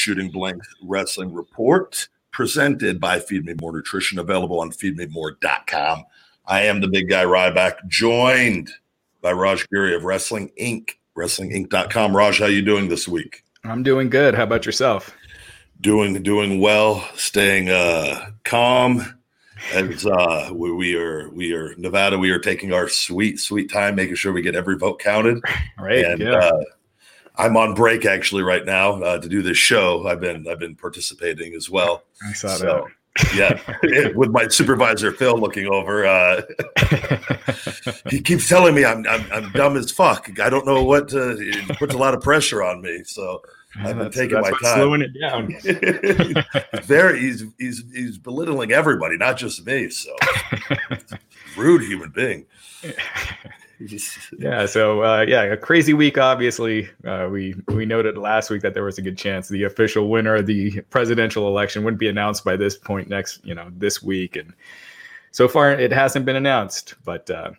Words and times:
Shooting 0.00 0.30
Blanks 0.30 0.66
Wrestling 0.82 1.30
Report, 1.30 2.08
presented 2.30 2.98
by 2.98 3.20
Feed 3.20 3.44
Me 3.44 3.54
More 3.60 3.72
Nutrition, 3.72 4.18
available 4.18 4.58
on 4.58 4.70
feedmemore.com. 4.70 6.04
I 6.46 6.62
am 6.62 6.80
the 6.80 6.88
big 6.88 7.10
guy 7.10 7.24
Ryback, 7.24 7.86
joined 7.86 8.70
by 9.20 9.32
Raj 9.32 9.68
Giri 9.68 9.94
of 9.94 10.04
Wrestling 10.04 10.50
Inc., 10.58 10.92
wrestlinginc.com. 11.18 12.16
Raj, 12.16 12.38
how 12.38 12.46
you 12.46 12.62
doing 12.62 12.88
this 12.88 13.06
week? 13.06 13.44
I'm 13.62 13.82
doing 13.82 14.08
good. 14.08 14.34
How 14.34 14.44
about 14.44 14.64
yourself? 14.64 15.14
Doing 15.82 16.22
doing 16.22 16.60
well, 16.60 17.06
staying 17.14 17.68
uh 17.68 18.30
calm. 18.44 19.02
As 19.74 20.06
uh 20.06 20.50
we, 20.54 20.72
we 20.72 20.96
are 20.96 21.28
we 21.30 21.52
are 21.52 21.74
Nevada, 21.76 22.18
we 22.18 22.30
are 22.30 22.38
taking 22.38 22.72
our 22.72 22.88
sweet, 22.88 23.38
sweet 23.38 23.70
time, 23.70 23.96
making 23.96 24.14
sure 24.14 24.32
we 24.32 24.40
get 24.40 24.54
every 24.54 24.78
vote 24.78 24.98
counted. 24.98 25.42
Right. 25.78 26.06
And 26.06 26.20
yeah. 26.20 26.36
uh 26.36 26.62
I'm 27.36 27.56
on 27.56 27.74
break 27.74 28.04
actually 28.04 28.42
right 28.42 28.64
now 28.64 29.00
uh, 29.02 29.18
to 29.18 29.28
do 29.28 29.42
this 29.42 29.56
show. 29.58 30.06
I've 30.06 30.20
been 30.20 30.46
I've 30.48 30.58
been 30.58 30.74
participating 30.76 31.54
as 31.54 31.70
well. 31.70 32.02
I 32.26 32.32
saw 32.32 32.48
So 32.48 32.88
yeah, 33.34 33.60
it- 33.82 34.14
with 34.16 34.30
my 34.30 34.46
supervisor 34.48 35.10
Phil 35.12 35.36
looking 35.38 35.66
over, 35.66 36.06
uh, 36.06 36.42
he 38.10 38.20
keeps 38.20 38.48
telling 38.48 38.74
me 38.74 38.84
I'm, 38.84 39.04
I'm 39.08 39.26
I'm 39.32 39.52
dumb 39.52 39.76
as 39.76 39.90
fuck. 39.90 40.30
I 40.40 40.48
don't 40.50 40.66
know 40.66 40.82
what 40.84 41.08
to. 41.08 41.36
It 41.38 41.76
puts 41.78 41.94
a 41.94 41.98
lot 41.98 42.14
of 42.14 42.20
pressure 42.22 42.62
on 42.62 42.80
me. 42.82 43.02
So 43.04 43.42
I've 43.76 43.96
been 43.96 44.10
That's- 44.10 44.14
taking 44.14 44.40
that's 44.40 44.50
my 44.50 44.68
time. 44.68 44.76
slowing 44.78 45.02
it 45.02 45.12
down. 45.18 45.54
very 46.84 47.20
he's 47.20 47.44
he's 47.58 47.82
he's 47.92 48.18
belittling 48.18 48.72
everybody, 48.72 49.16
not 49.16 49.36
just 49.38 49.64
me. 49.66 49.88
So 49.90 50.14
rude 51.56 51.82
human 51.82 52.10
being. 52.10 52.46
Yeah. 54.38 54.66
So 54.66 55.02
uh, 55.02 55.24
yeah, 55.26 55.42
a 55.42 55.56
crazy 55.56 55.94
week. 55.94 56.18
Obviously, 56.18 56.88
uh, 57.06 57.28
we 57.30 57.54
we 57.68 57.86
noted 57.86 58.16
last 58.18 58.50
week 58.50 58.62
that 58.62 58.74
there 58.74 58.84
was 58.84 58.98
a 58.98 59.02
good 59.02 59.18
chance 59.18 59.48
the 59.48 59.64
official 59.64 60.08
winner 60.08 60.36
of 60.36 60.46
the 60.46 60.80
presidential 60.90 61.48
election 61.48 61.84
wouldn't 61.84 62.00
be 62.00 62.08
announced 62.08 62.44
by 62.44 62.56
this 62.56 62.76
point 62.76 63.08
next, 63.08 63.44
you 63.44 63.54
know, 63.54 63.68
this 63.76 64.02
week, 64.02 64.36
and 64.36 64.52
so 65.30 65.48
far 65.48 65.72
it 65.72 65.92
hasn't 65.92 66.24
been 66.24 66.36
announced. 66.36 66.94
But 67.04 67.30
uh, 67.30 67.52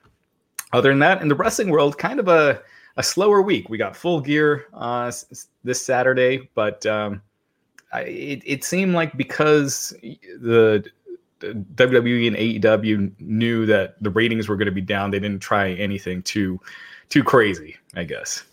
other 0.73 0.89
than 0.89 0.99
that, 0.99 1.21
in 1.21 1.27
the 1.27 1.35
wrestling 1.35 1.69
world, 1.69 1.97
kind 1.97 2.19
of 2.19 2.27
a 2.27 2.61
a 2.97 3.03
slower 3.03 3.41
week. 3.41 3.69
We 3.69 3.77
got 3.77 3.95
full 3.95 4.21
gear 4.21 4.67
uh, 4.73 5.11
this 5.63 5.83
Saturday, 5.85 6.49
but 6.55 6.85
um, 6.85 7.21
I, 7.93 8.01
it, 8.01 8.43
it 8.45 8.63
seemed 8.63 8.93
like 8.93 9.15
because 9.17 9.93
the 10.39 10.85
WWE 11.41 12.27
and 12.27 12.35
AEW 12.35 13.11
knew 13.19 13.65
that 13.65 14.01
the 14.01 14.09
ratings 14.09 14.47
were 14.47 14.55
going 14.55 14.67
to 14.67 14.71
be 14.71 14.81
down, 14.81 15.11
they 15.11 15.19
didn't 15.19 15.41
try 15.41 15.71
anything 15.73 16.21
too 16.23 16.59
too 17.09 17.23
crazy. 17.23 17.75
I 17.95 18.03
guess. 18.03 18.43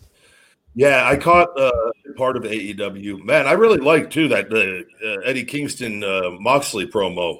Yeah, 0.75 1.07
I 1.07 1.17
caught 1.17 1.59
uh, 1.59 1.71
part 2.15 2.37
of 2.37 2.43
AEW. 2.43 3.23
Man, 3.23 3.47
I 3.47 3.53
really 3.53 3.79
liked 3.79 4.13
too 4.13 4.27
that 4.29 4.51
uh, 4.51 5.05
uh, 5.05 5.21
Eddie 5.25 5.43
Kingston 5.43 6.03
uh, 6.03 6.31
Moxley 6.39 6.87
promo. 6.87 7.39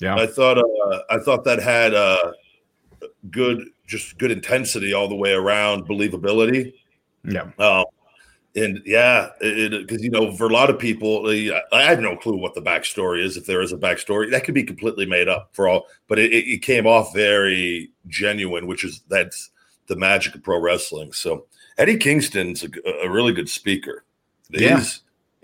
Yeah. 0.00 0.16
I 0.16 0.26
thought 0.26 0.58
uh, 0.58 0.98
I 1.10 1.18
thought 1.18 1.44
that 1.44 1.62
had 1.62 1.94
uh, 1.94 2.32
good, 3.30 3.68
just 3.86 4.18
good 4.18 4.30
intensity 4.30 4.92
all 4.92 5.08
the 5.08 5.14
way 5.14 5.32
around, 5.32 5.86
believability. 5.86 6.74
Yeah. 7.24 7.50
And 8.56 8.82
yeah, 8.86 9.30
because 9.40 10.02
you 10.02 10.10
know, 10.10 10.32
for 10.36 10.46
a 10.46 10.52
lot 10.52 10.70
of 10.70 10.78
people, 10.78 11.26
uh, 11.26 11.60
I 11.72 11.82
have 11.82 11.98
no 11.98 12.16
clue 12.16 12.36
what 12.36 12.54
the 12.54 12.62
backstory 12.62 13.22
is. 13.22 13.36
If 13.36 13.46
there 13.46 13.60
is 13.60 13.72
a 13.72 13.76
backstory, 13.76 14.30
that 14.30 14.44
could 14.44 14.54
be 14.54 14.62
completely 14.62 15.06
made 15.06 15.28
up 15.28 15.50
for 15.52 15.66
all. 15.66 15.86
But 16.06 16.20
it, 16.20 16.32
it 16.32 16.62
came 16.62 16.86
off 16.86 17.12
very 17.12 17.90
genuine, 18.06 18.68
which 18.68 18.84
is 18.84 19.00
that's 19.08 19.50
the 19.88 19.96
magic 19.96 20.36
of 20.36 20.42
pro 20.44 20.60
wrestling. 20.60 21.12
So 21.12 21.46
Eddie 21.78 21.96
Kingston's 21.96 22.62
a, 22.62 22.68
a 23.04 23.10
really 23.10 23.32
good 23.32 23.48
speaker. 23.48 24.04
Yeah. 24.50 24.78
He's, 24.78 25.00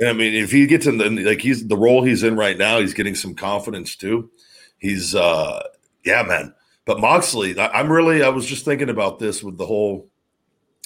I 0.06 0.12
mean, 0.12 0.34
if 0.34 0.52
he 0.52 0.66
gets 0.66 0.86
in 0.86 0.98
the 0.98 1.10
like 1.10 1.40
he's 1.40 1.66
the 1.66 1.76
role 1.76 2.02
he's 2.02 2.22
in 2.22 2.36
right 2.36 2.56
now, 2.56 2.78
he's 2.78 2.94
getting 2.94 3.14
some 3.14 3.34
confidence 3.34 3.96
too. 3.96 4.30
He's 4.78 5.14
uh 5.14 5.62
yeah, 6.04 6.22
man. 6.22 6.54
But 6.84 7.00
Moxley, 7.00 7.58
I'm 7.58 7.90
really 7.90 8.22
I 8.22 8.28
was 8.28 8.46
just 8.46 8.64
thinking 8.64 8.88
about 8.88 9.18
this 9.18 9.42
with 9.42 9.58
the 9.58 9.66
whole 9.66 10.09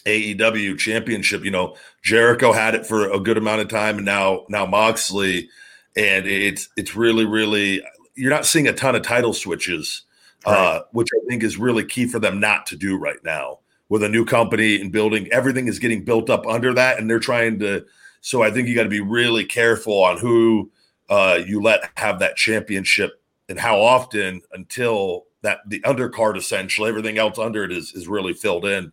AEW 0.06 0.78
championship. 0.78 1.44
You 1.44 1.50
know, 1.50 1.76
Jericho 2.03 2.53
had 2.53 2.75
it 2.75 2.87
for 2.87 3.10
a 3.10 3.20
good 3.20 3.38
amount 3.38 3.62
of 3.62 3.69
time, 3.69 3.97
and 3.97 4.04
now 4.04 4.44
now 4.48 4.66
Moxley, 4.66 5.48
and 5.97 6.26
it's 6.26 6.69
it's 6.76 6.94
really 6.94 7.25
really 7.25 7.82
you're 8.14 8.31
not 8.31 8.47
seeing 8.47 8.69
a 8.69 8.72
ton 8.72 8.94
of 8.94 9.03
title 9.03 9.32
switches, 9.32 10.03
uh, 10.44 10.81
which 10.93 11.09
I 11.14 11.26
think 11.28 11.43
is 11.43 11.56
really 11.56 11.84
key 11.84 12.06
for 12.06 12.19
them 12.19 12.41
not 12.41 12.66
to 12.66 12.76
do 12.76 12.97
right 12.97 13.22
now 13.25 13.59
with 13.88 14.03
a 14.03 14.09
new 14.09 14.25
company 14.25 14.81
and 14.81 14.93
building. 14.93 15.28
Everything 15.32 15.69
is 15.69 15.78
getting 15.78 16.04
built 16.04 16.31
up 16.31 16.47
under 16.47 16.75
that, 16.75 16.98
and 16.98 17.09
they're 17.09 17.19
trying 17.19 17.59
to. 17.60 17.84
So 18.20 18.43
I 18.43 18.50
think 18.50 18.69
you 18.69 18.75
got 18.75 18.84
to 18.84 18.88
be 18.88 19.00
really 19.00 19.44
careful 19.44 20.03
on 20.03 20.19
who 20.19 20.70
uh, 21.10 21.41
you 21.47 21.60
let 21.60 21.91
have 21.97 22.20
that 22.20 22.37
championship 22.37 23.20
and 23.48 23.59
how 23.59 23.81
often 23.81 24.41
until 24.53 25.26
that 25.43 25.59
the 25.66 25.81
undercard 25.81 26.37
essentially 26.37 26.88
everything 26.88 27.19
else 27.19 27.38
under 27.38 27.64
it 27.64 27.72
is 27.72 27.93
is 27.93 28.09
really 28.09 28.32
filled 28.32 28.64
in. 28.64 28.93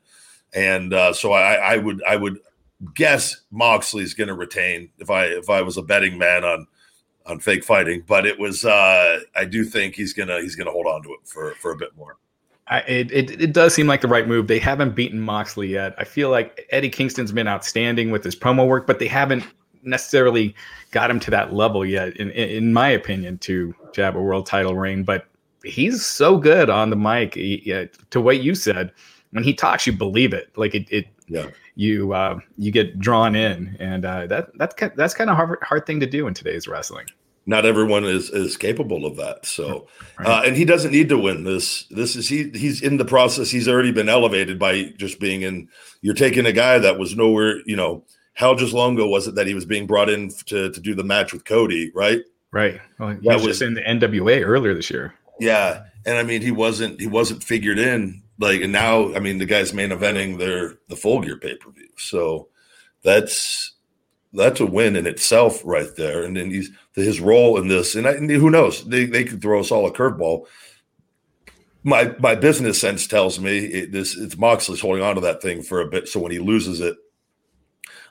And 0.54 0.94
uh, 0.94 1.14
so 1.14 1.32
I, 1.32 1.54
I 1.54 1.78
would 1.78 2.04
I 2.04 2.16
would 2.16 2.40
guess 2.96 3.42
Moxley's 3.52 4.14
going 4.14 4.28
to 4.28 4.34
retain 4.34 4.90
if 4.98 5.10
I 5.10 5.26
if 5.26 5.50
I 5.50 5.62
was 5.62 5.78
a 5.78 5.82
betting 5.82 6.18
man 6.18 6.44
on 6.44 6.68
on 7.26 7.40
fake 7.40 7.64
fighting, 7.64 8.04
but 8.08 8.26
it 8.26 8.40
was 8.40 8.66
uh, 8.66 9.20
I 9.36 9.46
do 9.46 9.64
think 9.64 9.96
he's 9.96 10.14
gonna 10.14 10.42
he's 10.42 10.56
gonna 10.56 10.72
hold 10.72 10.88
on 10.88 11.04
to 11.04 11.10
it 11.14 11.20
for 11.26 11.52
for 11.56 11.72
a 11.72 11.76
bit 11.76 11.96
more. 11.96 12.18
I, 12.68 12.80
it, 12.82 13.12
it 13.12 13.42
it 13.42 13.54
does 13.54 13.74
seem 13.74 13.88
like 13.88 14.02
the 14.02 14.08
right 14.08 14.28
move. 14.28 14.48
They 14.48 14.60
haven't 14.60 14.96
beaten 14.96 15.20
Moxley 15.20 15.68
yet. 15.68 15.94
I 15.98 16.04
feel 16.04 16.30
like 16.30 16.66
Eddie 16.72 16.90
Kingston's 16.90 17.32
been 17.32 17.48
outstanding 17.48 18.12
with 18.12 18.24
his 18.24 18.36
promo 18.36 18.68
work, 18.68 18.88
but 18.88 19.00
they 19.00 19.08
haven't 19.08 19.46
necessarily 19.84 20.56
got 20.92 21.10
him 21.10 21.20
to 21.22 21.32
that 21.32 21.54
level 21.54 21.86
yet, 21.86 22.16
in 22.18 22.32
in, 22.32 22.50
in 22.50 22.74
my 22.74 22.90
opinion, 22.90 23.38
to 23.40 23.74
have 23.96 24.16
a 24.16 24.22
world 24.22 24.46
title 24.46 24.76
reign. 24.76 25.04
But 25.04 25.28
he's 25.64 26.06
so 26.06 26.38
good 26.38 26.70
on 26.70 26.90
the 26.90 26.96
mic. 26.96 27.36
He, 27.36 27.62
yeah, 27.66 27.86
to 28.10 28.22
what 28.22 28.42
you 28.42 28.56
said, 28.56 28.92
when 29.32 29.44
he 29.44 29.54
talks, 29.54 29.86
you 29.88 29.94
believe 29.94 30.34
it. 30.34 30.52
Like 30.56 30.76
it, 30.76 30.88
it 30.92 31.08
Yeah. 31.28 31.48
you 31.76 32.14
uh, 32.14 32.40
you 32.58 32.72
get 32.72 33.00
drawn 33.00 33.36
in, 33.36 33.76
and 33.80 34.06
uh, 34.06 34.28
that 34.28 34.50
that's 34.58 34.76
that's 34.96 35.14
kind 35.14 35.30
of 35.30 35.36
hard 35.36 35.60
hard 35.62 35.86
thing 35.86 36.00
to 36.02 36.06
do 36.06 36.28
in 36.28 36.34
today's 36.34 36.68
wrestling. 36.68 37.06
Not 37.48 37.66
everyone 37.66 38.04
is 38.06 38.30
is 38.30 38.56
capable 38.56 39.06
of 39.06 39.16
that. 39.18 39.46
So, 39.46 39.88
Right. 40.20 40.28
uh, 40.28 40.42
and 40.46 40.56
he 40.56 40.64
doesn't 40.64 40.92
need 40.92 41.10
to 41.10 41.18
win 41.18 41.44
this. 41.44 41.86
This 41.90 42.16
is 42.16 42.30
he 42.30 42.50
he's 42.52 42.82
in 42.82 42.98
the 42.98 43.06
process. 43.06 43.50
He's 43.50 43.68
already 43.68 43.92
been 43.92 44.10
elevated 44.10 44.60
by 44.60 44.94
just 44.98 45.20
being 45.20 45.42
in. 45.42 45.68
You're 46.02 46.14
taking 46.14 46.46
a 46.46 46.52
guy 46.52 46.78
that 46.80 47.00
was 47.00 47.16
nowhere. 47.16 47.62
You 47.66 47.76
know, 47.78 48.04
how 48.36 48.54
just 48.54 48.74
long 48.74 48.94
ago 48.94 49.08
was 49.08 49.28
it 49.28 49.36
that 49.36 49.48
he 49.48 49.56
was 49.56 49.66
being 49.66 49.88
brought 49.88 50.10
in 50.10 50.30
to 50.48 50.70
to 50.72 50.80
do 50.80 50.94
the 50.94 51.04
match 51.04 51.34
with 51.34 51.46
Cody? 51.46 51.92
Right. 51.96 52.22
Right. 52.52 52.80
Well, 53.00 53.10
he 53.10 53.16
That 53.16 53.36
was, 53.36 53.48
was- 53.48 53.60
just 53.60 53.62
in 53.62 53.74
the 53.76 53.82
NWA 53.82 54.44
earlier 54.46 54.74
this 54.76 54.90
year. 54.92 55.14
Yeah, 55.40 55.86
and 56.06 56.18
I 56.20 56.24
mean 56.24 56.42
he 56.44 56.52
wasn't 56.52 57.00
he 57.02 57.08
wasn't 57.08 57.44
figured 57.44 57.80
in 57.80 58.21
like, 58.42 58.62
and 58.62 58.74
now 58.74 59.14
I 59.14 59.20
mean 59.20 59.38
the 59.38 59.46
guy's 59.46 59.74
main 59.74 59.92
eventing 59.92 60.38
their 60.38 60.80
the 60.90 60.96
full 60.96 61.22
gear 61.22 61.38
pay 61.38 61.56
per 61.56 61.72
view. 61.72 61.90
So 61.98 62.50
that's 63.04 63.74
that's 64.34 64.60
a 64.60 64.66
win 64.66 64.96
in 64.96 65.06
itself 65.06 65.62
right 65.64 65.96
there. 65.96 66.24
And 66.24 66.36
then 66.36 66.50
he's 66.50 66.72
his 66.96 67.22
role 67.22 67.58
in 67.58 67.68
this, 67.68 67.96
and, 67.96 68.08
I, 68.08 68.12
and 68.12 68.30
who 68.30 68.50
knows 68.50 68.84
they 68.86 69.06
they 69.06 69.24
could 69.24 69.42
throw 69.42 69.60
us 69.60 69.72
all 69.72 69.86
a 69.86 69.94
curveball. 69.94 70.48
My 71.84 72.16
my 72.20 72.36
business 72.36 72.82
sense 72.82 73.08
tells 73.08 73.40
me 73.40 73.60
it, 73.60 73.92
this 73.92 74.18
it's 74.18 74.38
Moxley's 74.38 74.82
holding 74.82 75.04
on 75.04 75.16
to 75.16 75.22
that 75.22 75.42
thing 75.42 75.62
for 75.62 75.80
a 75.80 75.88
bit, 75.88 76.08
so 76.08 76.20
when 76.20 76.32
he 76.32 76.40
loses 76.40 76.82
it, 76.82 76.96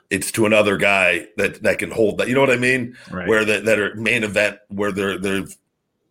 it's 0.09 0.31
to 0.33 0.45
another 0.45 0.77
guy 0.77 1.27
that 1.37 1.61
that 1.63 1.79
can 1.79 1.91
hold 1.91 2.17
that. 2.17 2.29
You 2.29 2.35
know 2.35 2.41
what 2.41 2.51
I 2.51 2.57
mean? 2.57 2.95
Right. 3.11 3.27
where 3.27 3.45
that 3.45 3.65
that 3.65 3.79
are 3.79 3.95
main 3.95 4.23
event 4.23 4.59
where 4.69 4.91
they're 4.91 5.17
they're 5.17 5.47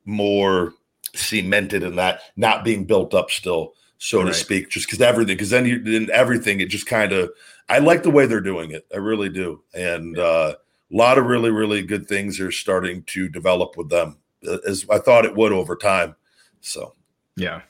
more 0.04 0.74
cemented 1.14 1.82
in 1.82 1.96
that 1.96 2.20
not 2.36 2.64
being 2.64 2.84
built 2.84 3.14
up 3.14 3.30
still 3.30 3.74
so 4.02 4.18
Right. 4.22 4.28
to 4.28 4.34
speak 4.34 4.70
just 4.70 4.86
because 4.86 5.00
everything 5.02 5.36
because 5.36 5.50
then 5.50 5.66
you 5.66 5.78
then 5.78 6.08
everything 6.12 6.60
it 6.60 6.70
just 6.70 6.86
kind 6.86 7.12
of 7.12 7.30
i 7.68 7.78
like 7.78 8.02
the 8.02 8.10
way 8.10 8.24
they're 8.26 8.40
doing 8.40 8.70
it 8.70 8.86
i 8.94 8.96
really 8.96 9.28
do 9.28 9.62
and 9.74 10.18
uh, 10.18 10.54
a 10.56 10.96
lot 10.96 11.18
of 11.18 11.26
really 11.26 11.50
really 11.50 11.82
good 11.82 12.08
things 12.08 12.40
are 12.40 12.50
starting 12.50 13.02
to 13.04 13.28
develop 13.28 13.76
with 13.76 13.90
them 13.90 14.16
uh, 14.48 14.56
as 14.66 14.86
i 14.90 14.98
thought 14.98 15.26
it 15.26 15.36
would 15.36 15.52
over 15.52 15.76
time 15.76 16.16
so 16.62 16.94
Yeah. 17.36 17.60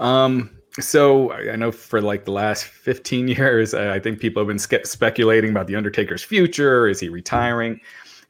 Um. 0.00 0.50
So 0.80 1.32
I 1.32 1.56
know 1.56 1.72
for 1.72 2.00
like 2.00 2.24
the 2.24 2.30
last 2.30 2.64
15 2.64 3.26
years, 3.38 3.74
I 3.74 3.94
I 3.96 3.98
think 4.00 4.20
people 4.20 4.40
have 4.42 4.48
been 4.48 4.58
ske- 4.58 4.86
speculating 4.86 5.50
about 5.50 5.66
the 5.66 5.74
Undertaker's 5.76 6.22
future. 6.22 6.86
Is 6.88 7.00
he 7.00 7.08
retiring? 7.08 7.80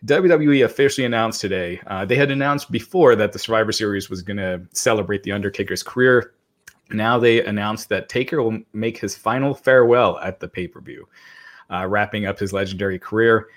WWE 0.07 0.65
officially 0.65 1.05
announced 1.05 1.41
today. 1.41 1.81
Uh, 1.89 2.05
they 2.05 2.15
had 2.15 2.31
announced 2.31 2.71
before 2.71 3.17
that 3.17 3.33
the 3.33 3.39
Survivor 3.39 3.73
Series 3.73 4.09
was 4.09 4.23
going 4.23 4.37
to 4.39 4.63
celebrate 4.73 5.25
the 5.25 5.33
Undertaker's 5.33 5.83
career. 5.83 6.33
Now 6.91 7.19
they 7.19 7.45
announced 7.45 7.89
that 7.91 8.09
Taker 8.09 8.43
will 8.43 8.61
make 8.73 8.99
his 8.99 9.17
final 9.17 9.55
farewell 9.55 10.19
at 10.19 10.41
the 10.41 10.49
pay 10.49 10.67
per 10.69 10.81
view, 10.81 11.09
uh, 11.71 11.87
wrapping 11.87 12.27
up 12.27 12.39
his 12.39 12.53
legendary 12.53 12.99
career. 12.99 13.49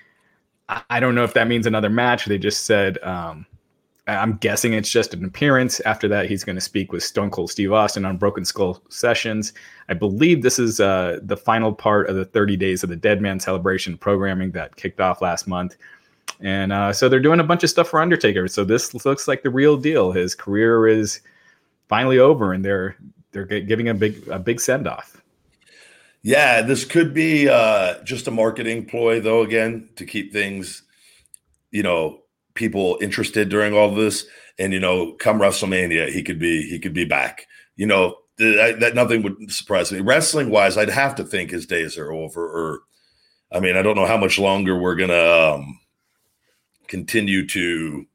I, 0.68 0.82
I 0.90 1.00
don't 1.00 1.14
know 1.14 1.24
if 1.24 1.34
that 1.34 1.48
means 1.48 1.66
another 1.66 1.90
match. 1.90 2.26
They 2.26 2.38
just 2.38 2.64
said 2.64 3.02
um, 3.02 3.46
I'm 4.08 4.36
guessing 4.38 4.72
it's 4.72 4.90
just 4.90 5.14
an 5.14 5.24
appearance. 5.24 5.78
After 5.80 6.08
that, 6.08 6.28
he's 6.28 6.42
going 6.42 6.56
to 6.56 6.62
speak 6.62 6.92
with 6.92 7.04
Stone 7.04 7.30
Cold 7.30 7.50
Steve 7.50 7.72
Austin 7.72 8.04
on 8.04 8.16
Broken 8.16 8.44
Skull 8.44 8.82
Sessions. 8.88 9.52
I 9.88 9.94
believe 9.94 10.42
this 10.42 10.58
is 10.58 10.80
uh, 10.80 11.20
the 11.22 11.36
final 11.36 11.72
part 11.72 12.08
of 12.08 12.16
the 12.16 12.24
30 12.24 12.56
Days 12.56 12.82
of 12.82 12.88
the 12.88 12.96
Dead 12.96 13.22
Man 13.22 13.38
celebration 13.38 13.96
programming 13.96 14.50
that 14.52 14.74
kicked 14.74 15.00
off 15.00 15.22
last 15.22 15.46
month. 15.46 15.76
And 16.40 16.72
uh, 16.72 16.92
so 16.92 17.08
they're 17.08 17.20
doing 17.20 17.38
a 17.38 17.44
bunch 17.44 17.62
of 17.62 17.70
stuff 17.70 17.88
for 17.88 18.00
Undertaker. 18.00 18.48
So 18.48 18.64
this 18.64 18.92
looks 19.04 19.28
like 19.28 19.44
the 19.44 19.50
real 19.50 19.76
deal. 19.76 20.10
His 20.10 20.34
career 20.34 20.88
is 20.88 21.20
finally 21.88 22.18
over, 22.18 22.52
and 22.52 22.64
they're 22.64 22.96
they're 23.32 23.44
giving 23.44 23.88
a 23.88 23.94
big 23.94 24.28
a 24.28 24.38
big 24.38 24.60
send 24.60 24.86
off. 24.86 25.22
Yeah, 26.22 26.62
this 26.62 26.84
could 26.84 27.12
be 27.12 27.48
uh, 27.48 28.02
just 28.04 28.28
a 28.28 28.30
marketing 28.30 28.86
ploy, 28.86 29.20
though. 29.20 29.42
Again, 29.42 29.88
to 29.96 30.06
keep 30.06 30.32
things, 30.32 30.82
you 31.72 31.82
know, 31.82 32.20
people 32.54 32.98
interested 33.00 33.48
during 33.48 33.74
all 33.74 33.92
this, 33.92 34.26
and 34.58 34.72
you 34.72 34.78
know, 34.78 35.12
come 35.14 35.40
WrestleMania, 35.40 36.10
he 36.10 36.22
could 36.22 36.38
be 36.38 36.68
he 36.68 36.78
could 36.78 36.94
be 36.94 37.04
back. 37.04 37.46
You 37.74 37.86
know, 37.86 38.18
that, 38.38 38.92
nothing 38.94 39.22
would 39.22 39.50
surprise 39.50 39.90
me. 39.90 40.00
Wrestling 40.00 40.50
wise, 40.50 40.76
I'd 40.76 40.90
have 40.90 41.14
to 41.16 41.24
think 41.24 41.50
his 41.50 41.66
days 41.66 41.98
are 41.98 42.12
over. 42.12 42.44
Or, 42.44 42.80
I 43.50 43.60
mean, 43.60 43.76
I 43.76 43.82
don't 43.82 43.96
know 43.96 44.06
how 44.06 44.18
much 44.18 44.38
longer 44.38 44.78
we're 44.78 44.94
gonna 44.94 45.54
um, 45.54 45.80
continue 46.86 47.46
to 47.48 48.06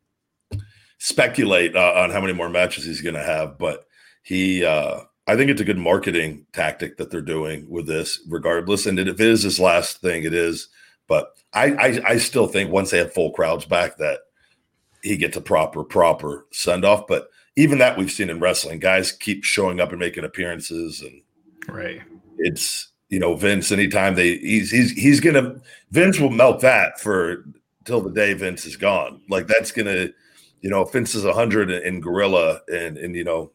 speculate 1.00 1.76
uh, 1.76 1.94
on 1.96 2.12
how 2.12 2.22
many 2.22 2.34
more 2.34 2.50
matches 2.50 2.86
he's 2.86 3.02
gonna 3.02 3.24
have, 3.24 3.58
but 3.58 3.87
he. 4.28 4.66
uh 4.66 5.02
I 5.30 5.36
think 5.36 5.52
it's 5.52 5.60
a 5.60 5.66
good 5.66 5.78
marketing 5.78 6.46
tactic 6.54 6.96
that 6.98 7.12
they're 7.12 7.22
doing 7.22 7.70
with 7.70 7.86
this, 7.86 8.22
regardless. 8.30 8.86
And 8.86 8.98
if 8.98 9.20
it 9.20 9.20
is 9.20 9.44
his 9.44 9.60
last 9.60 10.00
thing, 10.00 10.24
it 10.24 10.34
is. 10.34 10.70
But 11.06 11.34
I, 11.54 11.74
I, 11.74 12.00
I 12.12 12.18
still 12.18 12.48
think 12.48 12.72
once 12.72 12.92
they 12.92 12.98
have 13.00 13.14
full 13.14 13.32
crowds 13.32 13.66
back, 13.66 13.98
that 13.98 14.22
he 15.04 15.18
gets 15.18 15.36
a 15.36 15.42
proper, 15.42 15.84
proper 15.84 16.46
send 16.52 16.86
off. 16.86 17.08
But 17.08 17.30
even 17.58 17.80
that 17.80 17.98
we've 17.98 18.12
seen 18.12 18.30
in 18.30 18.40
wrestling, 18.40 18.80
guys 18.80 19.12
keep 19.12 19.44
showing 19.44 19.82
up 19.82 19.90
and 19.90 20.00
making 20.00 20.24
appearances, 20.24 21.02
and 21.02 21.22
right, 21.68 22.02
it's 22.38 22.90
you 23.10 23.20
know 23.20 23.36
Vince. 23.36 23.72
Anytime 23.72 24.16
they 24.16 24.38
he's 24.38 24.72
he's 24.72 24.92
he's 24.92 25.20
gonna 25.20 25.56
Vince 25.92 26.20
will 26.20 26.30
melt 26.30 26.62
that 26.62 27.00
for 27.02 27.46
till 27.84 28.02
the 28.02 28.12
day 28.12 28.34
Vince 28.34 28.66
is 28.66 28.78
gone. 28.78 29.22
Like 29.30 29.48
that's 29.48 29.72
gonna, 29.72 30.10
you 30.62 30.70
know, 30.70 30.84
Vince 30.86 31.16
is 31.16 31.26
a 31.26 31.34
hundred 31.34 31.70
in 31.70 32.00
Gorilla, 32.00 32.62
and 32.68 32.98
and 32.98 33.16
you 33.16 33.24
know 33.24 33.52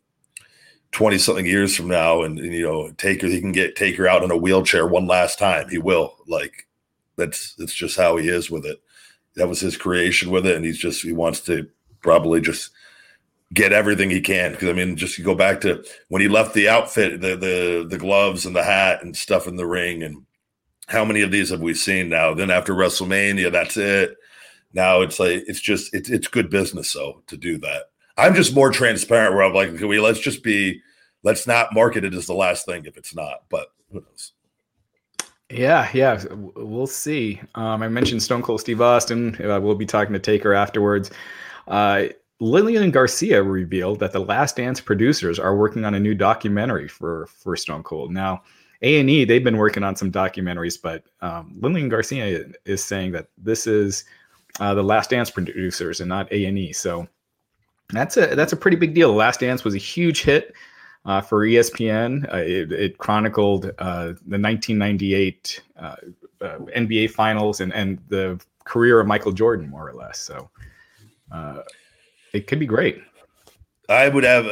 20 0.93 1.19
something 1.19 1.47
years 1.47 1.75
from 1.75 1.89
now 1.89 2.23
and, 2.23 2.39
and, 2.39 2.53
you 2.53 2.63
know 2.63 2.91
Taker 2.93 3.27
he 3.27 3.41
can 3.41 3.53
get 3.53 3.77
Taker 3.77 4.07
out 4.07 4.23
in 4.23 4.31
a 4.31 4.37
wheelchair 4.37 4.87
one 4.87 5.07
last 5.07 5.39
time 5.39 5.69
he 5.69 5.79
will 5.79 6.17
like 6.27 6.69
that's 7.17 7.55
that's 7.55 7.75
just 7.75 7.97
how 7.97 8.17
he 8.17 8.29
is 8.29 8.51
with 8.51 8.65
it. 8.65 8.81
That 9.37 9.49
was 9.49 9.61
his 9.61 9.77
creation 9.77 10.31
with 10.31 10.47
it 10.47 10.57
and 10.57 10.65
he's 10.65 10.79
just 10.79 11.03
he 11.03 11.13
wants 11.13 11.41
to 11.43 11.69
probably 12.01 12.41
just 12.41 12.71
get 13.55 13.73
everything 13.73 14.11
he 14.11 14.21
can 14.21 14.53
because 14.53 14.69
I 14.69 14.73
mean 14.73 14.97
just 14.97 15.23
go 15.23 15.35
back 15.35 15.61
to 15.63 15.85
when 16.09 16.23
he 16.23 16.29
left 16.29 16.55
the 16.55 16.69
outfit 16.69 17.21
the 17.21 17.37
the 17.37 17.87
the 17.89 17.99
gloves 17.99 18.47
and 18.47 18.55
the 18.55 18.63
hat 18.63 19.03
and 19.03 19.17
stuff 19.17 19.47
in 19.47 19.57
the 19.57 19.67
ring 19.67 20.03
and 20.03 20.25
how 20.87 21.05
many 21.05 21.23
of 21.23 21.31
these 21.31 21.49
have 21.51 21.61
we 21.61 21.75
seen 21.75 22.09
now? 22.09 22.35
Then 22.35 22.51
after 22.51 22.75
WrestleMania 22.75 23.51
that's 23.51 23.77
it. 23.77 24.17
Now 24.75 25.01
it's 25.01 25.19
like 25.19 25.45
it's 25.47 25.61
just 25.61 25.95
it's 25.95 26.11
it's 26.11 26.29
good 26.29 26.51
business 26.51 26.93
though 26.93 27.23
to 27.29 27.37
do 27.37 27.57
that 27.59 27.92
I'm 28.17 28.35
just 28.35 28.55
more 28.55 28.71
transparent 28.71 29.35
where 29.35 29.45
I'm 29.45 29.55
like, 29.55 29.77
can 29.77 29.89
we 29.89 30.01
let's 30.01 30.21
just 30.21 30.43
be 30.43 30.81
let's 31.23 31.47
not 31.47 31.75
market 31.75 32.05
it 32.05 32.15
as 32.15 32.27
the 32.27 32.35
last 32.35 32.67
thing 32.67 32.85
if 32.85 32.97
it's 32.97 33.15
not, 33.15 33.45
but 33.49 33.69
who 33.91 34.01
knows. 34.01 34.33
Yeah, 35.51 35.91
yeah, 35.93 36.25
we'll 36.33 36.87
see. 36.87 37.41
Um, 37.55 37.83
I 37.83 37.89
mentioned 37.89 38.23
Stone 38.23 38.43
Cold 38.43 38.61
Steve 38.61 38.81
Austin. 38.81 39.37
Uh, 39.43 39.61
we'll 39.61 39.75
be 39.75 39.85
talking 39.85 40.15
to 40.15 40.19
Taker 40.19 40.55
afterwards. 40.55 41.11
Uh, 41.69 42.05
Lillian 42.41 42.91
Garcia 42.91 43.43
revealed 43.43 44.01
that 44.01 44.13
the 44.13 44.19
Last 44.19 44.57
Dance 44.57 44.81
producers 44.81 45.39
are 45.39 45.55
working 45.55 45.85
on 45.85 45.95
a 45.95 46.01
new 46.01 46.15
documentary 46.15 46.89
for 46.89 47.27
for 47.27 47.55
Stone 47.55 47.83
Cold. 47.83 48.11
Now, 48.11 48.43
A 48.81 48.99
and 48.99 49.11
E 49.11 49.25
they've 49.25 49.45
been 49.45 49.59
working 49.59 49.85
on 49.85 49.95
some 49.95 50.11
documentaries, 50.11 50.81
but 50.81 51.05
um, 51.21 51.55
Lillian 51.61 51.91
Garcia 51.91 52.47
is 52.65 52.83
saying 52.83 53.13
that 53.13 53.29
this 53.37 53.67
is 53.67 54.05
uh, 54.59 54.75
the 54.75 54.83
Last 54.83 55.11
Dance 55.11 55.31
producers 55.31 56.01
and 56.01 56.09
not 56.09 56.33
A 56.33 56.47
and 56.47 56.59
E. 56.59 56.73
So 56.73 57.07
that's 57.93 58.17
a 58.17 58.35
that's 58.35 58.53
a 58.53 58.57
pretty 58.57 58.77
big 58.77 58.95
deal. 58.95 59.09
The 59.09 59.17
Last 59.17 59.41
Dance 59.41 59.65
was 59.65 59.75
a 59.75 59.79
huge 59.79 60.23
hit 60.23 60.55
uh, 61.05 61.21
for 61.21 61.47
ESPN. 61.47 62.33
Uh, 62.33 62.39
it, 62.39 62.73
it, 62.73 62.99
chronicled 62.99 63.67
uh, 63.79 64.15
the 64.27 64.39
1998 64.39 65.63
uh, 65.77 65.97
uh, 66.41 66.59
NBA 66.77 67.11
Finals 67.11 67.61
and 67.61 67.73
and 67.73 67.99
the 68.09 68.41
career 68.65 69.01
of 69.01 69.07
Michael 69.07 69.33
Jordan, 69.33 69.69
more 69.69 69.89
or 69.89 69.95
less. 69.95 70.19
So 70.19 70.51
uh, 71.31 71.63
it 72.33 72.47
could 72.47 72.59
be 72.59 72.67
great. 72.67 73.01
I 73.89 74.09
would 74.09 74.25
have 74.25 74.47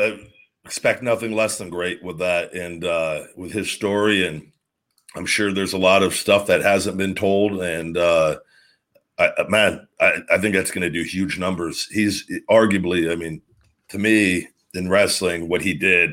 expect 0.65 1.03
nothing 1.03 1.33
less 1.33 1.59
than 1.59 1.71
great 1.71 2.03
with 2.03 2.19
that, 2.19 2.53
and 2.53 2.83
with 3.37 3.53
his 3.53 3.71
story, 3.71 4.27
and 4.27 4.51
I'm 5.17 5.27
sure 5.27 5.53
there's 5.53 5.73
a 5.73 5.79
lot 5.79 6.03
of 6.03 6.15
stuff 6.15 6.47
that 6.49 6.63
hasn't 6.63 6.99
been 6.99 7.15
told, 7.15 7.63
and 7.63 7.97
I, 9.21 9.45
man, 9.49 9.87
I, 10.01 10.23
I 10.31 10.39
think 10.39 10.55
that's 10.55 10.71
going 10.71 10.83
to 10.83 10.91
do 10.91 11.03
huge 11.03 11.39
numbers. 11.39 11.87
He's 11.87 12.25
arguably, 12.49 13.13
I 13.13 13.17
mean, 13.17 13.43
to 13.91 13.99
me, 13.99 14.49
in 14.75 14.89
wrestling, 14.89 15.49
what 15.49 15.63
he 15.63 15.75
did, 15.75 16.13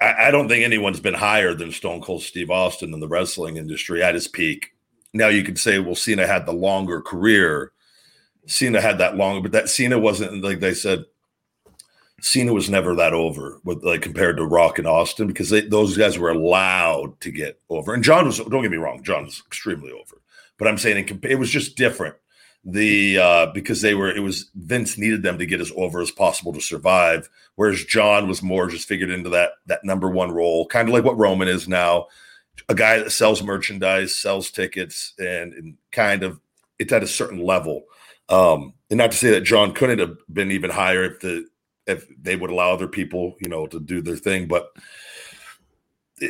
I, 0.00 0.26
I, 0.26 0.30
don't 0.30 0.48
think 0.48 0.64
anyone's 0.64 1.00
been 1.00 1.14
higher 1.14 1.54
than 1.54 1.72
Stone 1.72 2.02
Cold 2.02 2.22
Steve 2.22 2.50
Austin 2.50 2.94
in 2.94 3.00
the 3.00 3.08
wrestling 3.08 3.56
industry 3.56 4.02
at 4.02 4.14
his 4.14 4.28
peak. 4.28 4.74
Now 5.12 5.28
you 5.28 5.42
could 5.42 5.58
say, 5.58 5.78
well, 5.78 5.94
Cena 5.94 6.26
had 6.26 6.46
the 6.46 6.52
longer 6.52 7.00
career. 7.00 7.72
Cena 8.46 8.80
had 8.80 8.98
that 8.98 9.16
longer, 9.16 9.42
but 9.42 9.52
that 9.52 9.68
Cena 9.68 9.98
wasn't 9.98 10.42
like 10.42 10.60
they 10.60 10.74
said. 10.74 11.04
Cena 12.20 12.54
was 12.54 12.70
never 12.70 12.94
that 12.94 13.12
over 13.12 13.60
with 13.64 13.84
like 13.84 14.00
compared 14.00 14.38
to 14.38 14.46
Rock 14.46 14.78
and 14.78 14.86
Austin 14.86 15.26
because 15.26 15.50
they, 15.50 15.60
those 15.62 15.96
guys 15.96 16.18
were 16.18 16.30
allowed 16.30 17.20
to 17.20 17.30
get 17.30 17.60
over. 17.68 17.92
And 17.92 18.02
John 18.02 18.26
was 18.26 18.38
don't 18.38 18.62
get 18.62 18.70
me 18.70 18.76
wrong, 18.76 19.02
John 19.02 19.24
was 19.24 19.42
extremely 19.46 19.92
over. 19.92 20.20
But 20.58 20.68
I'm 20.68 20.78
saying 20.78 21.08
it, 21.08 21.24
it 21.24 21.38
was 21.38 21.50
just 21.50 21.76
different. 21.76 22.16
The 22.66 23.18
uh, 23.18 23.46
because 23.52 23.82
they 23.82 23.94
were 23.94 24.08
it 24.08 24.20
was 24.20 24.50
Vince 24.54 24.96
needed 24.96 25.22
them 25.22 25.38
to 25.38 25.44
get 25.44 25.60
as 25.60 25.70
over 25.76 26.00
as 26.00 26.10
possible 26.10 26.52
to 26.54 26.62
survive, 26.62 27.28
whereas 27.56 27.84
John 27.84 28.26
was 28.26 28.42
more 28.42 28.68
just 28.68 28.88
figured 28.88 29.10
into 29.10 29.28
that 29.30 29.50
that 29.66 29.84
number 29.84 30.08
one 30.08 30.32
role, 30.32 30.66
kind 30.66 30.88
of 30.88 30.94
like 30.94 31.04
what 31.04 31.18
Roman 31.18 31.48
is 31.48 31.68
now, 31.68 32.06
a 32.68 32.74
guy 32.74 32.98
that 32.98 33.10
sells 33.10 33.42
merchandise, 33.42 34.14
sells 34.14 34.50
tickets, 34.50 35.12
and, 35.18 35.52
and 35.52 35.76
kind 35.92 36.22
of 36.22 36.40
it's 36.78 36.92
at 36.92 37.02
a 37.02 37.06
certain 37.06 37.42
level. 37.42 37.84
Um, 38.28 38.72
and 38.90 38.98
not 38.98 39.12
to 39.12 39.18
say 39.18 39.30
that 39.32 39.42
John 39.42 39.74
couldn't 39.74 39.98
have 39.98 40.16
been 40.32 40.50
even 40.50 40.70
higher 40.70 41.04
if 41.04 41.20
the 41.20 41.46
if 41.86 42.06
they 42.18 42.36
would 42.36 42.50
allow 42.50 42.72
other 42.72 42.88
people, 42.88 43.36
you 43.40 43.48
know, 43.48 43.66
to 43.66 43.78
do 43.78 44.00
their 44.00 44.16
thing, 44.16 44.48
but 44.48 44.70